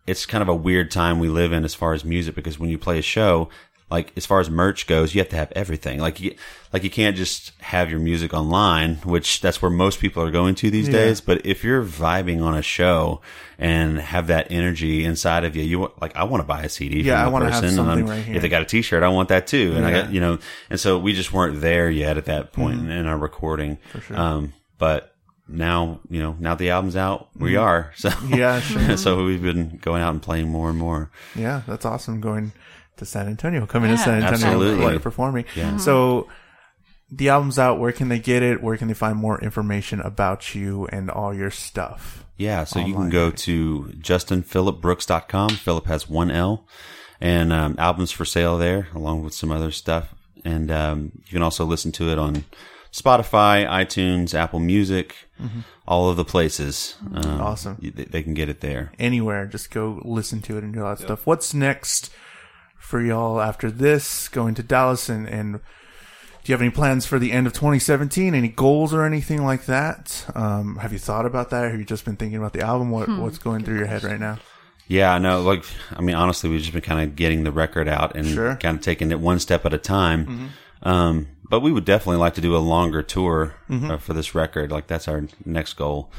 it's 0.07 0.27
kind 0.27 0.43
of 0.43 0.49
a 0.49 0.55
weird 0.55 0.91
time 0.91 1.19
we 1.19 1.29
live 1.29 1.53
in 1.53 1.65
as 1.65 1.75
far 1.75 1.95
as 1.95 2.05
music 2.05 2.35
because 2.35 2.59
when 2.59 2.69
you 2.71 2.79
play 2.79 2.99
a 2.99 3.03
show, 3.03 3.49
like 3.90 4.12
as 4.16 4.27
far 4.27 4.40
as 4.40 4.51
merch 4.51 4.87
goes, 4.88 5.14
you 5.14 5.20
have 5.20 5.29
to 5.29 5.37
have 5.37 5.53
everything. 5.55 6.01
Like 6.01 6.20
you, 6.20 6.35
like 6.72 6.83
you 6.83 6.90
can't 6.90 7.16
just 7.16 7.53
have 7.61 7.88
your 7.90 8.01
music 8.01 8.35
online, 8.35 8.96
which 9.05 9.40
that's 9.40 9.62
where 9.62 9.70
most 9.70 10.01
people 10.01 10.22
are 10.25 10.31
going 10.33 10.55
to 10.57 10.70
these 10.70 10.88
Yeah. 10.88 10.92
days. 10.94 11.20
But 11.20 11.46
if 11.46 11.62
you're 11.62 11.85
vibing 11.85 12.42
on 12.42 12.55
a 12.57 12.62
show 12.62 13.20
and 13.59 13.99
have 13.99 14.27
that 14.27 14.49
energy 14.51 15.05
inside 15.05 15.44
of 15.44 15.55
you, 15.55 15.62
you 15.62 15.92
like 16.01 16.16
I 16.16 16.25
want 16.25 16.42
to 16.42 16.46
buy 16.46 16.62
a 16.62 16.68
CD. 16.68 17.03
Yeah, 17.03 17.14
I 17.14 17.16
from 17.18 17.27
the 17.27 17.31
wanna 17.33 17.51
have 17.53 17.62
person, 17.62 17.77
something 17.77 18.07
right 18.07 18.25
here. 18.25 18.35
If 18.37 18.42
they 18.42 18.49
got 18.49 18.62
a 18.62 18.66
T-shirt, 18.66 19.03
I 19.05 19.09
want 19.09 19.29
that 19.29 19.46
too. 19.46 19.75
And 19.77 19.87
I 19.87 19.90
got 19.92 20.12
you 20.12 20.20
know, 20.20 20.38
and 20.68 20.81
so 20.81 20.99
we 20.99 21.12
just 21.12 21.33
weren't 21.33 21.61
there 21.61 21.88
yet 21.88 22.16
at 22.18 22.25
that 22.27 22.53
point 22.53 22.81
Mm-hmm. 22.81 22.90
in 22.90 23.07
our 23.07 23.16
recording. 23.18 23.79
For 24.01 24.16
Um, 24.16 24.53
but 24.79 25.14
now 25.49 26.01
you 26.11 26.20
know, 26.20 26.35
now 26.40 26.57
the 26.57 26.70
album's 26.70 26.96
out, 26.96 27.29
we 27.37 27.53
Mm-hmm. 27.53 27.62
are. 27.62 27.92
So 27.96 28.11
Yeah, 28.29 28.59
sure. 28.61 28.96
so 29.05 29.25
we've 29.25 29.42
been 29.42 29.79
going 29.81 30.03
out 30.03 30.12
and 30.12 30.20
playing 30.20 30.49
more 30.49 30.70
and 30.70 30.79
more. 30.79 31.11
Yeah, 31.37 31.62
that's 31.68 31.85
awesome. 31.85 32.20
Going 32.20 32.51
to 32.97 33.05
San 33.07 33.27
Antonio, 33.29 33.67
coming 33.67 33.91
to 33.91 33.99
San 33.99 34.23
Antonio, 34.23 34.47
Absolutely. 34.47 34.85
like, 34.85 35.03
performing. 35.03 35.45
So 35.79 36.29
the 37.11 37.29
album's 37.29 37.59
out. 37.59 37.79
Where 37.79 37.93
can 37.93 38.09
they 38.09 38.19
get 38.19 38.43
it? 38.43 38.63
Where 38.63 38.77
can 38.77 38.89
they 38.89 38.95
find 38.95 39.17
more 39.17 39.41
information 39.41 40.01
about 40.01 40.55
you 40.55 40.87
and 40.87 41.11
all 41.11 41.35
your 41.35 41.51
stuff? 41.51 42.25
Yeah, 42.37 42.65
so 42.65 42.81
you 42.81 42.95
can 42.95 43.09
go 43.09 43.31
to 43.31 43.85
justinphilipbrooks.com. 43.99 45.51
Philip 45.51 45.87
has 45.87 46.09
one 46.09 46.31
L, 46.31 46.67
and 47.21 47.53
um, 47.53 47.77
albums 47.79 48.11
for 48.11 48.25
sale 48.25 48.59
there, 48.59 48.89
along 48.95 49.23
with 49.23 49.35
some 49.35 49.51
other 49.51 49.71
stuff. 49.71 50.15
And 50.45 50.71
um, 50.71 51.13
you 51.27 51.33
can 51.33 51.43
also 51.43 51.65
listen 51.65 51.93
to 51.93 52.11
it 52.11 52.19
on 52.19 52.45
Spotify, 52.93 53.67
iTunes, 53.67 54.35
Apple 54.35 54.61
Music, 54.61 55.15
all 55.89 56.09
of 56.11 56.17
the 56.17 56.25
places. 56.25 56.95
Um, 57.01 57.23
Mm-hmm. 57.23 57.41
Awesome. 57.41 57.77
They, 57.81 58.05
they 58.05 58.23
can 58.23 58.35
get 58.35 58.49
it 58.49 58.61
there. 58.61 58.93
Anywhere, 58.99 59.47
just 59.47 59.71
go 59.71 60.01
listen 60.05 60.41
to 60.43 60.59
it 60.59 60.65
and 60.65 60.73
do 60.75 60.85
all 60.85 60.95
that 60.95 61.03
stuff. 61.03 61.27
What's 61.27 61.55
next 61.55 62.13
for 62.79 63.01
y'all 63.01 63.41
after 63.41 63.71
this? 63.71 64.29
Going 64.29 64.55
to 64.55 64.62
Dallas 64.62 65.09
and 65.09 65.29
and 65.29 65.53
do 66.45 66.53
you 66.53 66.55
have 66.55 66.62
any 66.62 66.71
plans 66.71 67.05
for 67.07 67.19
the 67.19 67.33
end 67.33 67.49
of 67.49 67.53
2017? 67.55 68.33
Any 68.33 68.47
goals 68.49 68.95
or 68.95 69.05
anything 69.05 69.45
like 69.45 69.67
that? 69.67 70.25
Um, 70.35 70.77
have 70.77 70.93
you 70.93 70.99
thought 71.01 71.27
about 71.27 71.51
that? 71.51 71.69
Have 71.71 71.79
you 71.81 71.85
just 71.85 72.05
been 72.05 72.15
thinking 72.17 72.39
about 72.39 72.53
the 72.53 72.61
album? 72.61 72.91
What 72.91 73.09
what's 73.09 73.39
going 73.39 73.65
through 73.65 73.79
your 73.79 73.87
head 73.87 74.05
right 74.05 74.21
now? 74.21 74.39
Yeah, 74.89 75.12
I 75.12 75.19
know. 75.19 75.43
Like, 75.43 75.65
I 75.97 76.01
mean, 76.01 76.15
honestly, 76.15 76.49
we've 76.49 76.61
just 76.61 76.73
been 76.73 76.81
kind 76.83 77.01
of 77.09 77.17
getting 77.17 77.43
the 77.43 77.51
record 77.51 77.89
out 77.89 78.15
and 78.15 78.25
Sure. 78.25 78.55
kind 78.55 78.79
of 78.79 78.85
taking 78.85 79.11
it 79.11 79.19
one 79.19 79.41
step 79.41 79.67
at 79.67 79.75
a 79.75 79.79
time. 79.79 80.51
Um, 80.85 81.27
but 81.51 81.59
we 81.59 81.73
would 81.73 81.85
definitely 81.85 82.19
like 82.21 82.35
to 82.35 82.41
do 82.41 82.57
a 82.57 82.59
longer 82.59 83.03
tour 83.03 83.57
uh, 83.69 83.97
for 83.97 84.12
this 84.12 84.33
record. 84.37 84.71
Like, 84.71 84.87
that's 84.87 85.09
our 85.09 85.25
next 85.45 85.73
goal 85.73 86.12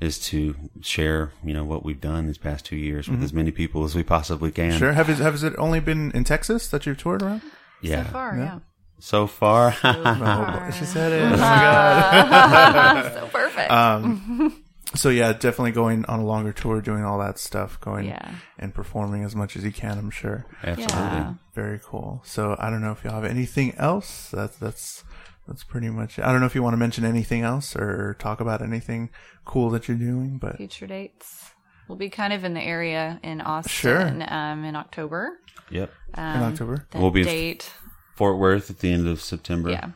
is 0.00 0.18
to 0.18 0.54
share, 0.80 1.32
you 1.44 1.54
know, 1.54 1.64
what 1.64 1.84
we've 1.84 2.00
done 2.00 2.26
these 2.26 2.38
past 2.38 2.64
two 2.64 2.76
years 2.76 3.08
with 3.08 3.16
mm-hmm. 3.16 3.24
as 3.24 3.32
many 3.32 3.50
people 3.50 3.84
as 3.84 3.94
we 3.94 4.02
possibly 4.02 4.50
can. 4.50 4.78
Sure. 4.78 4.92
Have 4.92 5.08
it, 5.08 5.18
has 5.18 5.42
it 5.42 5.54
only 5.58 5.80
been 5.80 6.10
in 6.12 6.24
Texas 6.24 6.68
that 6.68 6.86
you've 6.86 6.98
toured 6.98 7.22
around? 7.22 7.42
Yeah. 7.80 8.04
So 8.04 8.10
far, 8.10 8.36
yeah. 8.36 8.58
So 8.98 9.26
far. 9.26 9.76
Oh, 9.84 10.70
she 10.70 10.84
said 10.84 11.12
it. 11.12 11.22
Oh 11.26 11.30
my 11.30 11.36
god. 11.36 13.12
so 13.14 13.26
perfect. 13.26 13.70
Um, 13.70 14.62
so 14.94 15.08
yeah, 15.08 15.32
definitely 15.32 15.72
going 15.72 16.04
on 16.06 16.20
a 16.20 16.24
longer 16.24 16.52
tour, 16.52 16.80
doing 16.80 17.04
all 17.04 17.18
that 17.18 17.38
stuff, 17.38 17.80
going 17.80 18.06
Yeah. 18.06 18.34
and 18.58 18.74
performing 18.74 19.24
as 19.24 19.34
much 19.34 19.56
as 19.56 19.64
you 19.64 19.72
can. 19.72 19.98
I'm 19.98 20.10
sure. 20.10 20.46
Absolutely. 20.62 20.96
yeah. 20.96 21.34
Very 21.54 21.80
cool. 21.82 22.22
So 22.24 22.56
I 22.58 22.70
don't 22.70 22.80
know 22.80 22.92
if 22.92 23.04
you 23.04 23.10
have 23.10 23.24
anything 23.24 23.74
else. 23.76 24.30
That's 24.30 24.56
that's 24.56 25.04
that's 25.46 25.64
pretty 25.64 25.90
much. 25.90 26.18
It. 26.18 26.24
I 26.24 26.32
don't 26.32 26.40
know 26.40 26.46
if 26.46 26.54
you 26.54 26.62
want 26.62 26.74
to 26.74 26.78
mention 26.78 27.04
anything 27.04 27.42
else 27.42 27.76
or 27.76 28.14
talk 28.18 28.40
about 28.40 28.62
anything 28.62 29.10
cool 29.44 29.70
that 29.70 29.88
you're 29.88 29.96
doing, 29.96 30.38
but 30.38 30.56
Future 30.56 30.86
dates. 30.86 31.50
We'll 31.88 31.98
be 31.98 32.08
kind 32.10 32.32
of 32.32 32.44
in 32.44 32.54
the 32.54 32.62
area 32.62 33.20
in 33.22 33.40
Austin 33.42 33.70
Sure. 33.70 34.24
um, 34.34 34.64
in 34.64 34.74
October. 34.74 35.38
Yep. 35.70 35.92
Um, 36.14 36.36
in 36.36 36.42
October. 36.42 36.86
We'll 36.94 37.10
be- 37.10 37.24
date. 37.24 37.70
Fort 38.16 38.38
Worth 38.38 38.70
at 38.70 38.78
the 38.78 38.90
end 38.92 39.06
of 39.08 39.20
September. 39.20 39.70
Yeah. 39.70 39.90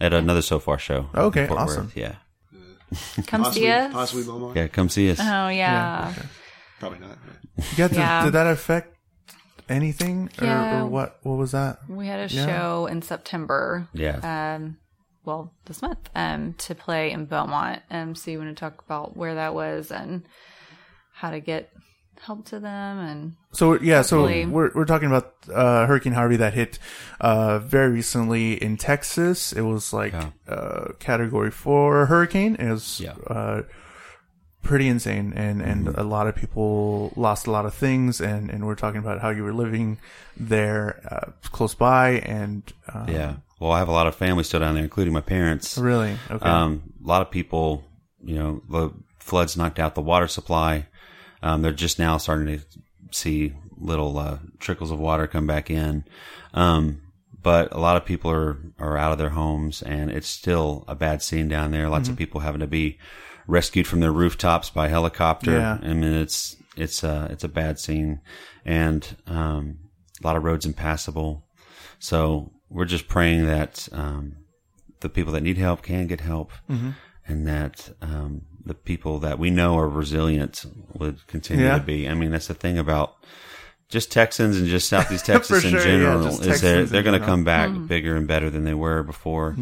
At 0.00 0.12
another 0.14 0.42
So 0.42 0.58
Far 0.60 0.78
show. 0.78 1.10
Okay, 1.14 1.46
Fort 1.48 1.58
awesome. 1.60 1.86
Worth. 1.86 1.96
Yeah. 1.96 2.14
Come 3.26 3.42
Possibly, 3.42 3.60
see 3.62 3.68
us. 3.70 3.92
possibly 3.92 4.24
Beaumont. 4.24 4.56
Yeah. 4.56 4.68
Come 4.68 4.88
see 4.88 5.10
us. 5.10 5.18
Oh 5.20 5.48
yeah. 5.48 6.14
Probably 6.80 7.00
not. 7.00 7.18
Yeah. 7.76 7.88
Did, 7.88 7.96
Yeah. 7.96 8.24
did 8.24 8.32
that 8.34 8.46
affect 8.46 8.96
anything 9.68 10.30
or, 10.40 10.44
Yeah. 10.44 10.80
or 10.82 10.86
what? 10.86 11.18
What 11.22 11.36
was 11.38 11.52
that? 11.52 11.78
We 11.88 12.06
had 12.06 12.30
a 12.30 12.34
Yeah. 12.34 12.46
show 12.46 12.86
in 12.86 13.02
September. 13.02 13.88
Yeah. 13.92 14.54
Um, 14.56 14.76
well, 15.24 15.52
this 15.66 15.82
month. 15.82 16.08
Um, 16.14 16.54
to 16.58 16.74
play 16.74 17.10
in 17.10 17.26
Beaumont. 17.26 17.82
Um, 17.90 18.14
so 18.14 18.30
you 18.30 18.38
want 18.38 18.50
to 18.56 18.58
talk 18.58 18.82
about 18.84 19.16
where 19.16 19.34
that 19.34 19.54
was 19.54 19.90
and 19.90 20.22
how 21.14 21.30
to 21.30 21.40
get 21.40 21.70
help 22.22 22.44
to 22.46 22.58
them 22.58 22.98
and 22.98 23.32
So 23.52 23.78
yeah, 23.80 24.02
so 24.02 24.24
we're 24.24 24.72
we're 24.74 24.84
talking 24.84 25.06
about 25.06 25.34
uh, 25.54 25.86
Hurricane 25.86 26.14
Harvey 26.14 26.36
that 26.36 26.52
hit 26.52 26.78
uh, 27.20 27.60
very 27.60 27.90
recently 27.92 28.54
in 28.54 28.76
Texas. 28.76 29.52
It 29.52 29.60
was 29.62 29.92
like 29.92 30.12
Yeah. 30.12 30.30
uh, 30.48 30.92
Category 30.98 31.50
Four 31.52 32.06
hurricane. 32.06 32.56
It 32.56 32.70
was 32.72 33.00
Yeah. 33.00 33.14
Pretty 34.62 34.88
insane, 34.88 35.32
and 35.36 35.62
and 35.62 35.86
Mm-hmm. 35.86 36.00
a 36.00 36.04
lot 36.04 36.26
of 36.26 36.34
people 36.36 37.12
lost 37.16 37.46
a 37.46 37.50
lot 37.50 37.64
of 37.66 37.74
things. 37.74 38.20
And 38.20 38.50
and 38.50 38.66
we're 38.66 38.74
talking 38.74 38.98
about 39.00 39.20
how 39.20 39.30
you 39.30 39.42
were 39.44 39.52
living 39.54 39.98
there 40.36 41.00
uh, 41.10 41.30
close 41.50 41.74
by, 41.74 42.20
and 42.20 42.62
uh, 42.92 43.06
Yeah. 43.08 43.36
Well, 43.60 43.72
I 43.72 43.78
have 43.78 43.88
a 43.88 43.92
lot 43.92 44.06
of 44.06 44.14
family 44.14 44.44
still 44.44 44.60
down 44.60 44.74
there, 44.74 44.84
including 44.84 45.12
my 45.12 45.20
parents. 45.20 45.76
really 45.78 46.16
okay, 46.30 46.48
Um, 46.48 46.92
a 47.04 47.06
lot 47.08 47.22
of 47.22 47.30
people, 47.30 47.82
you 48.22 48.36
know, 48.36 48.62
the 48.70 48.90
floods 49.18 49.56
knocked 49.56 49.78
out 49.80 49.94
the 49.96 50.00
water 50.02 50.28
supply. 50.28 50.86
Um, 51.42 51.62
they're 51.62 51.72
just 51.72 51.98
now 51.98 52.18
starting 52.18 52.46
to 52.58 52.64
see 53.10 53.54
little 53.76 54.16
uh, 54.18 54.38
trickles 54.60 54.90
of 54.92 54.98
water 55.00 55.26
come 55.26 55.46
back 55.46 55.70
in. 55.70 56.04
Um, 56.54 57.02
but 57.42 57.72
a 57.72 57.78
lot 57.80 57.96
of 57.96 58.04
people 58.04 58.30
are, 58.30 58.58
are 58.78 58.96
out 58.96 59.12
of 59.12 59.18
their 59.18 59.30
homes 59.30 59.82
and 59.82 60.10
it's 60.10 60.26
still 60.28 60.84
a 60.88 60.94
bad 60.94 61.22
scene 61.22 61.48
down 61.48 61.70
there. 61.72 61.88
Lots 61.88 62.04
Mm-hmm. 62.04 62.12
of 62.12 62.18
people 62.18 62.40
having 62.40 62.60
to 62.60 62.66
be 62.66 62.98
rescued 63.48 63.86
from 63.88 63.98
their 64.00 64.12
rooftops 64.12 64.70
by 64.70 64.86
helicopter. 64.88 65.50
Yeah. 65.52 65.78
I 65.82 65.94
mean, 65.94 66.04
it's, 66.12 66.54
it's 66.76 67.02
a, 67.02 67.26
it's 67.30 67.42
a 67.42 67.48
bad 67.48 67.80
scene 67.80 68.20
and, 68.64 69.16
um, 69.26 69.78
a 70.22 70.26
lot 70.26 70.36
of 70.36 70.44
roads 70.44 70.64
impassable. 70.66 71.44
So 71.98 72.52
we're 72.70 72.84
just 72.84 73.08
praying 73.08 73.46
that, 73.46 73.88
um, 73.90 74.36
the 75.00 75.08
people 75.08 75.32
that 75.32 75.42
need 75.42 75.58
help 75.58 75.82
can 75.82 76.06
get 76.06 76.20
help 76.20 76.52
Mm-hmm. 76.70 76.90
and 77.26 77.46
that, 77.48 77.90
um, 78.02 78.42
the 78.64 78.74
people 78.74 79.18
that 79.20 79.38
we 79.38 79.48
know 79.50 79.78
are 79.78 79.88
resilient 79.88 80.64
would 80.92 81.26
continue 81.26 81.64
Yeah. 81.64 81.78
to 81.78 81.84
be. 81.84 82.06
I 82.08 82.14
mean, 82.14 82.30
that's 82.30 82.48
the 82.48 82.54
thing 82.54 82.78
about, 82.78 83.14
just 83.88 84.12
Texans 84.12 84.58
and 84.58 84.66
just 84.66 84.86
Southeast 84.90 85.24
Texas 85.32 85.64
in 85.64 85.70
sure, 85.70 85.80
general 85.80 86.22
just 86.24 86.44
is 86.44 86.60
they're, 86.60 86.84
they're 86.84 87.02
going 87.02 87.18
to 87.18 87.24
come 87.24 87.42
back 87.44 87.70
bigger 87.86 88.14
and 88.16 88.28
better 88.28 88.50
than 88.50 88.64
they 88.64 88.74
were 88.74 89.02
before. 89.02 89.56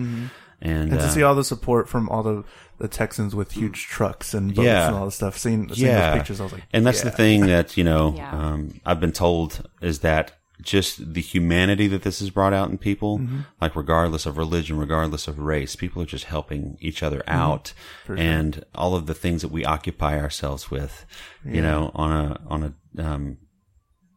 And, 0.60 0.90
And 0.90 1.00
to 1.00 1.06
uh, 1.06 1.10
see 1.10 1.22
all 1.22 1.34
the 1.34 1.44
support 1.44 1.88
from 1.88 2.08
all 2.08 2.22
the, 2.22 2.44
the 2.78 2.88
Texans 2.88 3.34
with 3.34 3.52
huge 3.52 3.86
trucks 3.86 4.32
and 4.34 4.54
boats 4.54 4.64
Yeah. 4.66 4.86
and 4.88 4.96
all 4.96 5.04
this 5.04 5.14
stuff, 5.16 5.36
seeing, 5.36 5.72
seeing 5.74 5.88
yeah, 5.90 6.10
those 6.10 6.18
pictures, 6.18 6.40
I 6.40 6.44
was 6.44 6.52
like, 6.54 6.62
and 6.72 6.86
that's 6.86 7.04
yeah. 7.04 7.10
the 7.10 7.16
thing 7.16 7.46
that 7.46 7.76
you 7.76 7.84
know 7.84 8.14
Yeah. 8.16 8.30
um, 8.32 8.80
I've 8.86 9.00
been 9.00 9.12
told 9.12 9.68
is 9.82 9.98
that 10.00 10.32
just 10.62 11.12
the 11.12 11.20
humanity 11.20 11.86
that 11.88 12.00
this 12.02 12.20
has 12.20 12.30
brought 12.30 12.54
out 12.54 12.70
in 12.70 12.78
people, 12.78 13.18
Mm-hmm. 13.18 13.40
like 13.60 13.76
regardless 13.76 14.24
of 14.24 14.38
religion, 14.38 14.78
regardless 14.78 15.28
of 15.28 15.38
race, 15.38 15.76
people 15.76 16.00
are 16.00 16.06
just 16.06 16.24
helping 16.24 16.78
each 16.80 17.02
other 17.02 17.18
Mm-hmm. 17.18 17.38
out, 17.38 17.72
and 18.08 18.64
all 18.74 18.94
of 18.96 19.04
the 19.06 19.14
things 19.14 19.42
that 19.42 19.50
we 19.50 19.66
occupy 19.66 20.18
ourselves 20.18 20.70
with, 20.70 21.04
you 21.44 21.60
know, 21.60 21.90
on 21.94 22.10
a 22.10 22.40
on 22.48 22.74
a 22.96 23.02
um, 23.04 23.36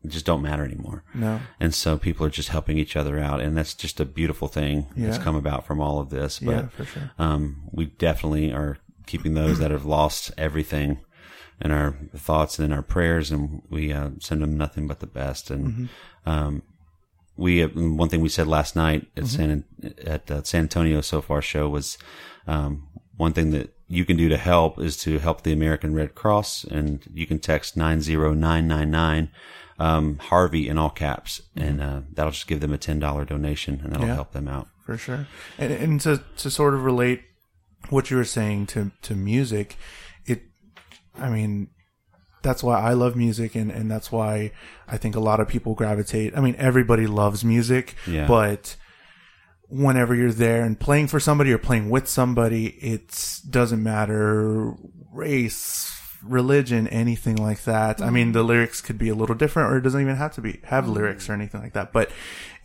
just 0.07 0.25
don't 0.25 0.41
matter 0.41 0.63
anymore. 0.63 1.03
No. 1.13 1.41
And 1.59 1.73
so 1.73 1.97
people 1.97 2.25
are 2.25 2.29
just 2.29 2.49
helping 2.49 2.77
each 2.77 2.95
other 2.95 3.19
out, 3.19 3.41
and 3.41 3.57
that's 3.57 3.73
just 3.73 3.99
a 3.99 4.05
beautiful 4.05 4.47
thing 4.47 4.87
that's 4.95 5.17
come 5.17 5.35
about 5.35 5.65
from 5.65 5.81
all 5.81 5.99
of 5.99 6.09
this. 6.09 6.39
But 6.39 6.51
Yeah, 6.51 6.67
for 6.69 6.85
sure. 6.85 7.11
um, 7.19 7.63
we 7.71 7.85
definitely 7.85 8.51
are 8.53 8.77
keeping 9.07 9.33
those 9.33 9.59
that 9.59 9.71
have 9.71 9.85
lost 9.85 10.31
everything 10.37 10.99
in 11.61 11.71
our 11.71 11.97
thoughts 12.15 12.57
and 12.59 12.65
in 12.65 12.71
our 12.71 12.81
prayers, 12.83 13.31
and 13.31 13.61
we 13.69 13.91
uh, 13.91 14.11
send 14.19 14.41
them 14.41 14.55
nothing 14.57 14.87
but 14.87 14.99
the 15.01 15.07
best. 15.07 15.51
And 15.51 15.67
Mm-hmm. 15.67 16.29
um, 16.29 16.63
we 17.35 17.63
uh, 17.63 17.67
one 17.69 18.09
thing 18.09 18.21
we 18.21 18.29
said 18.29 18.47
last 18.47 18.75
night 18.75 19.07
at 19.17 19.27
San 19.27 19.63
at 20.05 20.29
uh, 20.31 20.43
San 20.43 20.61
Antonio 20.63 21.01
SoFar 21.01 21.41
show 21.41 21.67
was 21.69 21.97
um, 22.47 22.87
one 23.17 23.33
thing 23.33 23.51
that 23.51 23.73
you 23.87 24.05
can 24.05 24.15
do 24.17 24.29
to 24.29 24.37
help 24.37 24.79
is 24.79 24.95
to 24.97 25.19
help 25.19 25.41
the 25.43 25.51
American 25.53 25.93
Red 25.93 26.15
Cross, 26.15 26.63
and 26.65 27.01
you 27.13 27.25
can 27.25 27.39
text 27.39 27.75
nine 27.75 28.01
zero 28.01 28.33
nine 28.33 28.67
nine 28.67 28.91
nine. 28.91 29.29
Um, 29.79 30.17
Harvey 30.17 30.67
in 30.67 30.77
all 30.77 30.89
caps, 30.89 31.41
and 31.55 31.81
uh, 31.81 32.01
that'll 32.13 32.31
just 32.33 32.47
give 32.47 32.59
them 32.59 32.73
a 32.73 32.77
ten 32.77 32.99
dollar 32.99 33.23
donation, 33.25 33.79
and 33.83 33.93
that'll 33.93 34.07
Yeah. 34.07 34.15
help 34.15 34.33
them 34.33 34.47
out. 34.47 34.67
for 34.85 34.97
sure. 34.97 35.27
And, 35.57 35.71
and 35.71 36.01
to 36.01 36.21
to 36.37 36.49
sort 36.51 36.73
of 36.73 36.83
relate 36.83 37.21
what 37.89 38.09
you 38.11 38.17
were 38.17 38.25
saying 38.25 38.65
to 38.67 38.91
to 39.03 39.15
music, 39.15 39.77
it, 40.25 40.41
I 41.17 41.29
mean, 41.29 41.69
that's 42.41 42.61
why 42.63 42.79
I 42.79 42.93
love 42.93 43.15
music, 43.15 43.55
and 43.55 43.71
and 43.71 43.89
that's 43.89 44.11
why 44.11 44.51
I 44.87 44.97
think 44.97 45.15
a 45.15 45.19
lot 45.19 45.39
of 45.39 45.47
people 45.47 45.75
gravitate. 45.75 46.35
I 46.37 46.41
mean, 46.41 46.55
everybody 46.57 47.05
loves 47.07 47.45
music, 47.45 47.95
Yeah. 48.07 48.27
but 48.27 48.75
whenever 49.67 50.15
you're 50.15 50.31
there 50.31 50.63
and 50.65 50.79
playing 50.79 51.07
for 51.07 51.19
somebody 51.19 51.51
or 51.53 51.57
playing 51.59 51.89
with 51.91 52.07
somebody, 52.07 52.67
it 52.81 53.39
doesn't 53.49 53.83
matter 53.83 54.73
race, 55.13 55.98
religion, 56.23 56.87
anything 56.87 57.35
like 57.35 57.63
that. 57.63 58.01
I 58.01 58.09
mean, 58.09 58.27
mm-hmm. 58.27 58.33
the 58.33 58.43
lyrics 58.43 58.81
could 58.81 58.97
be 58.97 59.09
a 59.09 59.15
little 59.15 59.35
different 59.35 59.71
or 59.71 59.77
it 59.77 59.81
doesn't 59.81 60.01
even 60.01 60.15
have 60.15 60.33
to 60.35 60.41
be, 60.41 60.59
have 60.63 60.85
mm-hmm. 60.85 60.93
lyrics 60.93 61.29
or 61.29 61.33
anything 61.33 61.61
like 61.61 61.73
that, 61.73 61.93
but 61.93 62.09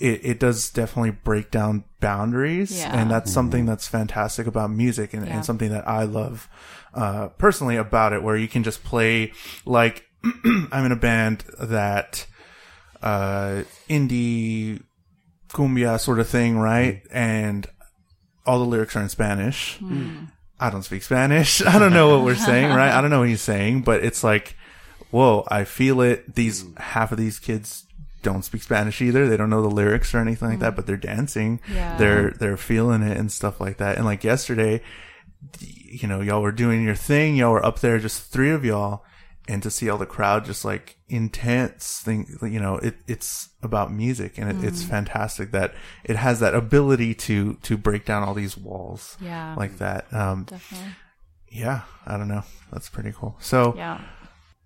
it, 0.01 0.25
it 0.25 0.41
does 0.41 0.71
definitely 0.71 1.11
break 1.11 1.51
down 1.51 1.85
boundaries. 2.01 2.79
Yeah. 2.79 2.99
And 2.99 3.11
that's 3.11 3.33
something 3.33 3.61
mm-hmm. 3.61 3.69
that's 3.69 3.87
fantastic 3.89 4.47
about 4.47 4.71
music 4.71 5.15
and, 5.15 5.27
Yeah. 5.27 5.37
and 5.37 5.45
something 5.45 5.71
that 5.71 5.87
I 5.89 6.05
love, 6.05 6.49
uh, 6.95 7.29
personally 7.29 7.77
about 7.77 8.13
it, 8.13 8.23
where 8.23 8.37
you 8.37 8.49
can 8.49 8.63
just 8.63 8.85
play 8.85 9.33
like, 9.65 10.05
I'm 10.45 10.87
in 10.87 10.93
a 10.93 10.97
band 10.97 11.45
that, 11.61 12.27
uh, 13.03 13.65
indie 13.89 14.83
cumbia 15.51 16.01
sort 16.01 16.19
of 16.19 16.29
thing, 16.29 16.59
right? 16.59 17.03
And 17.11 17.67
all 18.47 18.59
the 18.59 18.65
lyrics 18.65 18.97
are 18.97 19.03
in 19.03 19.09
Spanish. 19.09 19.79
Mm. 19.79 20.31
I 20.59 20.71
don't 20.71 20.83
speak 20.83 21.03
Spanish. 21.03 21.63
I 21.67 21.79
don't 21.79 21.93
know 21.93 22.17
what 22.17 22.25
we're 22.25 22.35
saying, 22.35 22.71
right? 22.71 22.93
I 22.93 23.01
don't 23.01 23.11
know 23.11 23.21
what 23.21 23.29
he's 23.29 23.43
saying, 23.43 23.83
but 23.83 24.05
it's 24.05 24.23
like, 24.23 24.57
whoa, 25.11 25.45
I 25.49 25.65
feel 25.65 26.01
it. 26.01 26.35
These 26.35 26.65
half 26.77 27.13
of 27.13 27.19
these 27.19 27.39
kids 27.39 27.87
don't 28.23 28.45
speak 28.45 28.63
Spanish 28.63 29.01
either. 29.01 29.29
They 29.29 29.37
don't 29.37 29.51
know 29.51 29.63
the 29.63 29.71
lyrics 29.71 30.15
or 30.15 30.19
anything 30.19 30.49
like 30.49 30.59
that, 30.61 30.73
mm. 30.73 30.77
but 30.77 30.87
they're 30.87 30.97
dancing. 30.97 31.61
Yeah. 31.73 31.97
They're 31.97 32.31
they're 32.31 32.57
feeling 32.57 33.03
it 33.03 33.17
and 33.17 33.31
stuff 33.31 33.61
like 33.61 33.77
that. 33.77 33.97
And 33.97 34.05
like 34.05 34.25
yesterday, 34.25 34.81
you 35.61 36.09
know, 36.09 36.21
y'all 36.21 36.43
were 36.43 36.53
doing 36.53 36.83
your 36.83 36.95
thing. 36.95 37.37
Y'all 37.37 37.53
were 37.53 37.65
up 37.65 37.81
there, 37.81 37.99
just 37.99 38.33
three 38.33 38.51
of 38.51 38.65
y'all, 38.65 39.05
and 39.49 39.63
to 39.63 39.71
see 39.71 39.91
all 39.91 39.99
the 39.99 40.07
crowd 40.07 40.45
just 40.47 40.65
like 40.65 40.97
intense 41.09 42.01
thing, 42.01 42.27
you 42.43 42.59
know, 42.61 42.77
it, 42.79 42.95
it's 43.07 43.51
about 43.63 43.93
music 43.93 44.39
and 44.39 44.51
it, 44.51 44.67
it's 44.67 44.83
fantastic 44.83 45.51
that 45.53 45.75
it 46.05 46.17
has 46.17 46.41
that 46.41 46.55
ability 46.55 47.15
to, 47.15 47.55
to 47.63 47.77
break 47.77 48.05
down 48.07 48.23
all 48.23 48.33
these 48.35 48.57
walls 48.57 49.17
Yeah. 49.21 49.55
like 49.57 49.79
that. 49.79 50.11
Um, 50.15 50.45
Definitely. 50.45 50.93
yeah, 51.51 51.83
I 52.07 52.17
don't 52.17 52.29
know. 52.29 52.43
That's 52.73 52.89
pretty 52.89 53.13
cool. 53.13 53.37
So 53.39 53.75
Yeah. 53.77 54.01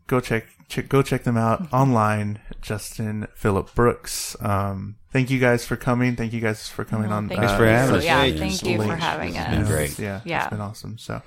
go 0.06 0.20
check, 0.20 0.46
check, 0.68 0.88
go 0.88 1.02
check 1.02 1.24
them 1.24 1.36
out 1.36 1.72
online. 1.72 2.38
Justin 2.62 3.26
Philip 3.34 3.74
Brooks. 3.74 4.36
Um, 4.40 4.96
thank 5.12 5.28
you 5.30 5.38
guys 5.40 5.66
for 5.66 5.76
coming. 5.76 6.14
Thank 6.16 6.32
you 6.32 6.40
guys 6.40 6.68
for 6.68 6.84
coming 6.84 7.10
on. 7.10 7.28
Thank 7.28 7.40
Thanks 7.40 7.52
you. 7.52 7.58
for 7.58 7.66
having 7.66 7.96
us. 7.96 8.04
Yeah, 8.04 8.20
Thank 8.20 8.32
you 8.34 8.38
thank 8.40 8.62
you 8.62 8.76
for 8.82 8.86
much. 8.88 9.00
having 9.00 9.28
It's 9.30 9.38
us. 9.38 9.50
been 9.56 9.64
great. 9.66 9.98
Yeah, 9.98 10.20
Yeah. 10.24 10.42
it's 10.44 10.50
been 10.50 10.60
awesome. 10.60 10.98
So 10.98 11.20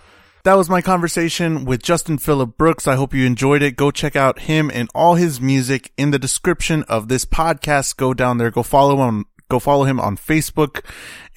that 0.43 0.55
was 0.55 0.69
my 0.69 0.81
conversation 0.81 1.65
with 1.65 1.83
Justin 1.83 2.17
Philip 2.17 2.57
Brooks. 2.57 2.87
I 2.87 2.95
hope 2.95 3.13
you 3.13 3.25
enjoyed 3.25 3.61
it. 3.61 3.75
Go 3.75 3.91
check 3.91 4.15
out 4.15 4.39
him 4.39 4.71
and 4.73 4.89
all 4.95 5.15
his 5.15 5.39
music 5.39 5.91
in 5.97 6.11
the 6.11 6.19
description 6.19 6.83
of 6.83 7.07
this 7.07 7.25
podcast. 7.25 7.97
Go 7.97 8.13
down 8.13 8.37
there. 8.37 8.51
Go 8.51 8.63
follow 8.63 9.07
him. 9.07 9.25
Go 9.49 9.59
follow 9.59 9.83
him 9.83 9.99
on 9.99 10.15
Facebook 10.15 10.85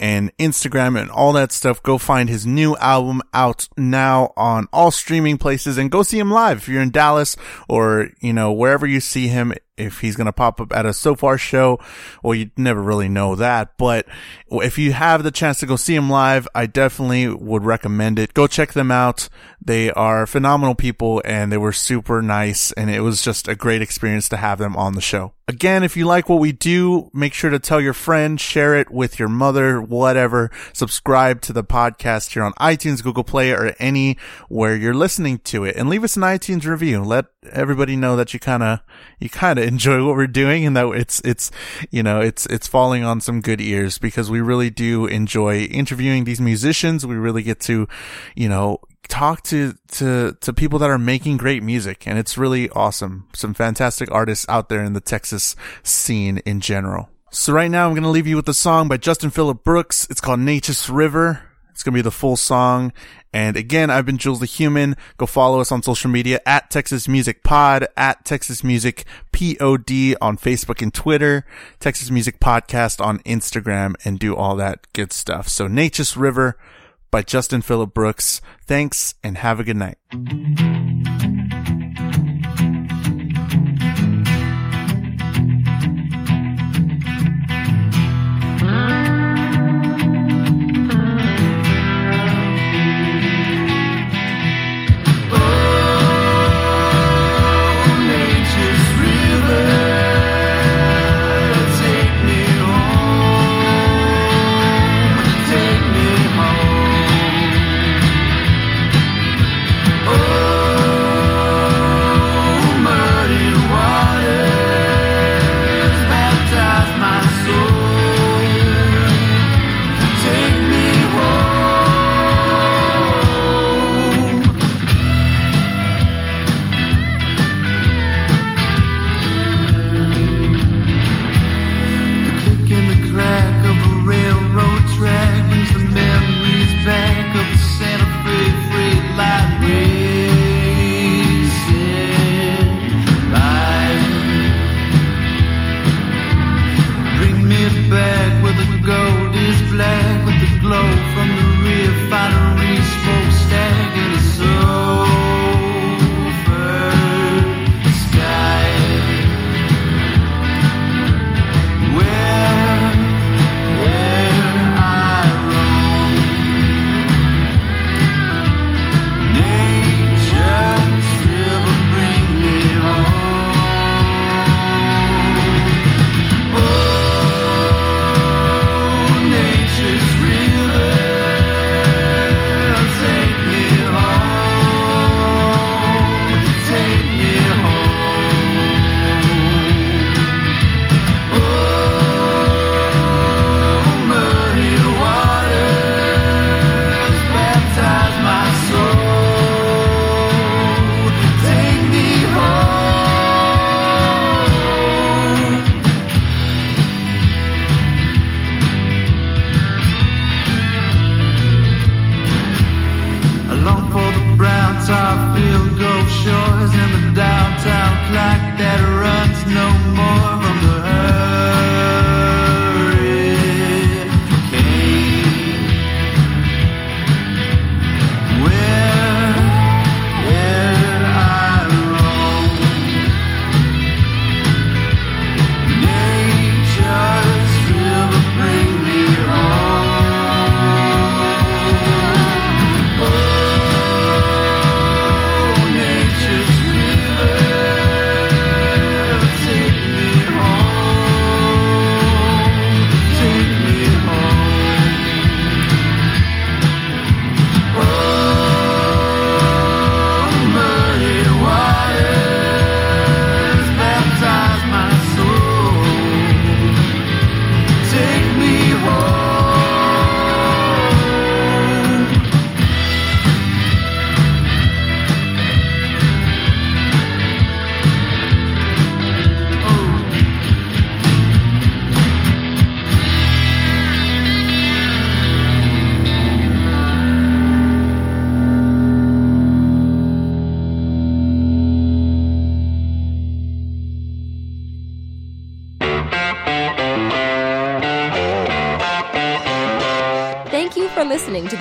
and 0.04 0.36
Instagram 0.36 1.00
and 1.00 1.10
all 1.10 1.32
that 1.32 1.50
stuff. 1.50 1.82
Go 1.82 1.96
find 1.96 2.28
his 2.28 2.44
new 2.44 2.76
album 2.76 3.22
out 3.32 3.70
now 3.78 4.34
on 4.36 4.68
all 4.70 4.90
streaming 4.90 5.38
places 5.38 5.78
and 5.78 5.90
go 5.90 6.02
see 6.02 6.18
him 6.18 6.30
live 6.30 6.58
if 6.58 6.68
you're 6.68 6.82
in 6.82 6.90
Dallas 6.90 7.36
or, 7.70 8.10
you 8.20 8.34
know, 8.34 8.52
wherever 8.52 8.86
you 8.86 9.00
see 9.00 9.28
him. 9.28 9.54
If 9.76 9.98
he's 9.98 10.14
going 10.14 10.26
to 10.26 10.32
pop 10.32 10.60
up 10.60 10.72
at 10.72 10.86
a 10.86 10.90
SoFar 10.90 11.36
show, 11.36 11.80
well, 12.22 12.36
you 12.36 12.52
never 12.56 12.80
really 12.80 13.08
know 13.08 13.34
that. 13.34 13.76
But 13.76 14.06
if 14.48 14.78
you 14.78 14.92
have 14.92 15.24
the 15.24 15.32
chance 15.32 15.58
to 15.58 15.66
go 15.66 15.74
see 15.74 15.96
him 15.96 16.08
live, 16.08 16.46
I 16.54 16.66
definitely 16.66 17.26
would 17.26 17.64
recommend 17.64 18.20
it. 18.20 18.34
Go 18.34 18.46
check 18.46 18.72
them 18.72 18.92
out. 18.92 19.28
They 19.60 19.90
are 19.90 20.28
phenomenal 20.28 20.76
people 20.76 21.22
and 21.24 21.50
they 21.50 21.56
were 21.56 21.72
super 21.72 22.22
nice. 22.22 22.70
And 22.70 22.88
it 22.88 23.00
was 23.00 23.20
just 23.20 23.48
a 23.48 23.56
great 23.56 23.82
experience 23.82 24.28
to 24.28 24.36
have 24.36 24.58
them 24.58 24.76
on 24.76 24.92
the 24.92 25.00
show. 25.00 25.32
Again, 25.48 25.82
if 25.82 25.96
you 25.96 26.06
like 26.06 26.28
what 26.28 26.38
we 26.38 26.52
do, 26.52 27.10
make 27.12 27.34
sure 27.34 27.50
to 27.50 27.58
tell 27.58 27.80
your 27.80 27.94
friends, 27.94 28.42
share 28.42 28.76
it 28.76 28.92
with 28.92 29.18
your 29.18 29.28
mother, 29.28 29.82
whatever. 29.98 30.50
Subscribe 30.72 31.40
to 31.42 31.52
the 31.52 31.64
podcast 31.64 32.32
here 32.32 32.42
on 32.42 32.52
iTunes, 32.54 33.02
Google 33.02 33.24
Play, 33.24 33.52
or 33.52 33.74
anywhere 33.78 34.76
you're 34.76 34.94
listening 34.94 35.38
to 35.38 35.64
it. 35.64 35.76
And 35.76 35.88
leave 35.88 36.04
us 36.04 36.16
an 36.16 36.22
iTunes 36.22 36.64
review. 36.64 37.02
Let 37.02 37.26
everybody 37.52 37.96
know 37.96 38.16
that 38.16 38.34
you 38.34 38.40
kind 38.40 38.62
of, 38.62 38.80
you 39.18 39.28
kind 39.28 39.58
of 39.58 39.64
enjoy 39.68 40.04
what 40.04 40.16
we're 40.16 40.26
doing 40.26 40.66
and 40.66 40.76
that 40.76 40.86
it's, 40.88 41.20
it's, 41.24 41.50
you 41.90 42.02
know, 42.02 42.20
it's, 42.20 42.46
it's 42.46 42.66
falling 42.66 43.04
on 43.04 43.20
some 43.20 43.40
good 43.40 43.60
ears 43.60 43.98
because 43.98 44.30
we 44.30 44.40
really 44.40 44.70
do 44.70 45.06
enjoy 45.06 45.60
interviewing 45.62 46.24
these 46.24 46.40
musicians. 46.40 47.06
We 47.06 47.16
really 47.16 47.42
get 47.42 47.60
to, 47.60 47.88
you 48.34 48.48
know, 48.48 48.80
talk 49.08 49.42
to, 49.44 49.74
to, 49.92 50.36
to 50.40 50.52
people 50.52 50.78
that 50.78 50.90
are 50.90 50.98
making 50.98 51.36
great 51.36 51.62
music 51.62 52.06
and 52.06 52.18
it's 52.18 52.38
really 52.38 52.68
awesome. 52.70 53.28
Some 53.34 53.54
fantastic 53.54 54.10
artists 54.10 54.46
out 54.48 54.68
there 54.68 54.82
in 54.82 54.94
the 54.94 55.00
Texas 55.00 55.54
scene 55.82 56.38
in 56.38 56.60
general. 56.60 57.10
So 57.34 57.52
right 57.52 57.70
now 57.70 57.88
I'm 57.88 57.94
going 57.94 58.04
to 58.04 58.10
leave 58.10 58.28
you 58.28 58.36
with 58.36 58.48
a 58.48 58.54
song 58.54 58.86
by 58.86 58.96
Justin 58.96 59.28
Philip 59.28 59.64
Brooks. 59.64 60.06
It's 60.08 60.20
called 60.20 60.38
Nature's 60.38 60.88
River. 60.88 61.42
It's 61.70 61.82
going 61.82 61.92
to 61.92 61.98
be 61.98 62.02
the 62.02 62.12
full 62.12 62.36
song. 62.36 62.92
And 63.32 63.56
again, 63.56 63.90
I've 63.90 64.06
been 64.06 64.18
Jules 64.18 64.38
the 64.38 64.46
Human. 64.46 64.96
Go 65.16 65.26
follow 65.26 65.60
us 65.60 65.72
on 65.72 65.82
social 65.82 66.08
media 66.08 66.40
at 66.46 66.70
Texas 66.70 67.08
Music 67.08 67.42
Pod, 67.42 67.88
at 67.96 68.24
Texas 68.24 68.62
Music 68.62 69.04
POD 69.32 70.14
on 70.20 70.38
Facebook 70.38 70.80
and 70.80 70.94
Twitter, 70.94 71.44
Texas 71.80 72.08
Music 72.08 72.38
Podcast 72.38 73.04
on 73.04 73.18
Instagram, 73.20 73.94
and 74.04 74.20
do 74.20 74.36
all 74.36 74.54
that 74.54 74.86
good 74.92 75.12
stuff. 75.12 75.48
So 75.48 75.66
Nature's 75.66 76.16
River 76.16 76.56
by 77.10 77.22
Justin 77.22 77.62
Philip 77.62 77.92
Brooks. 77.92 78.40
Thanks 78.64 79.16
and 79.24 79.38
have 79.38 79.58
a 79.58 79.64
good 79.64 79.76
night. 79.76 79.98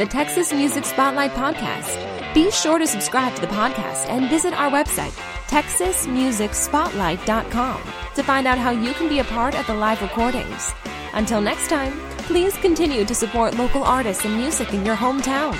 The 0.03 0.09
Texas 0.09 0.51
Music 0.51 0.83
Spotlight 0.83 1.31
Podcast. 1.31 1.95
Be 2.33 2.51
sure 2.51 2.77
to 2.77 2.85
subscribe 2.85 3.33
to 3.35 3.41
the 3.41 3.47
podcast 3.47 4.09
and 4.09 4.29
visit 4.29 4.53
our 4.53 4.69
website, 4.69 5.13
texasmusicspotlight.com, 5.47 7.81
to 8.15 8.23
find 8.23 8.45
out 8.45 8.57
how 8.57 8.71
you 8.71 8.91
can 8.95 9.07
be 9.07 9.19
a 9.19 9.23
part 9.23 9.57
of 9.57 9.65
the 9.65 9.73
live 9.73 10.01
recordings. 10.01 10.73
Until 11.13 11.39
next 11.39 11.69
time, 11.69 11.97
please 12.17 12.57
continue 12.57 13.05
to 13.05 13.15
support 13.15 13.55
local 13.55 13.85
artists 13.85 14.25
and 14.25 14.35
music 14.35 14.73
in 14.73 14.85
your 14.85 14.97
hometown. 14.97 15.55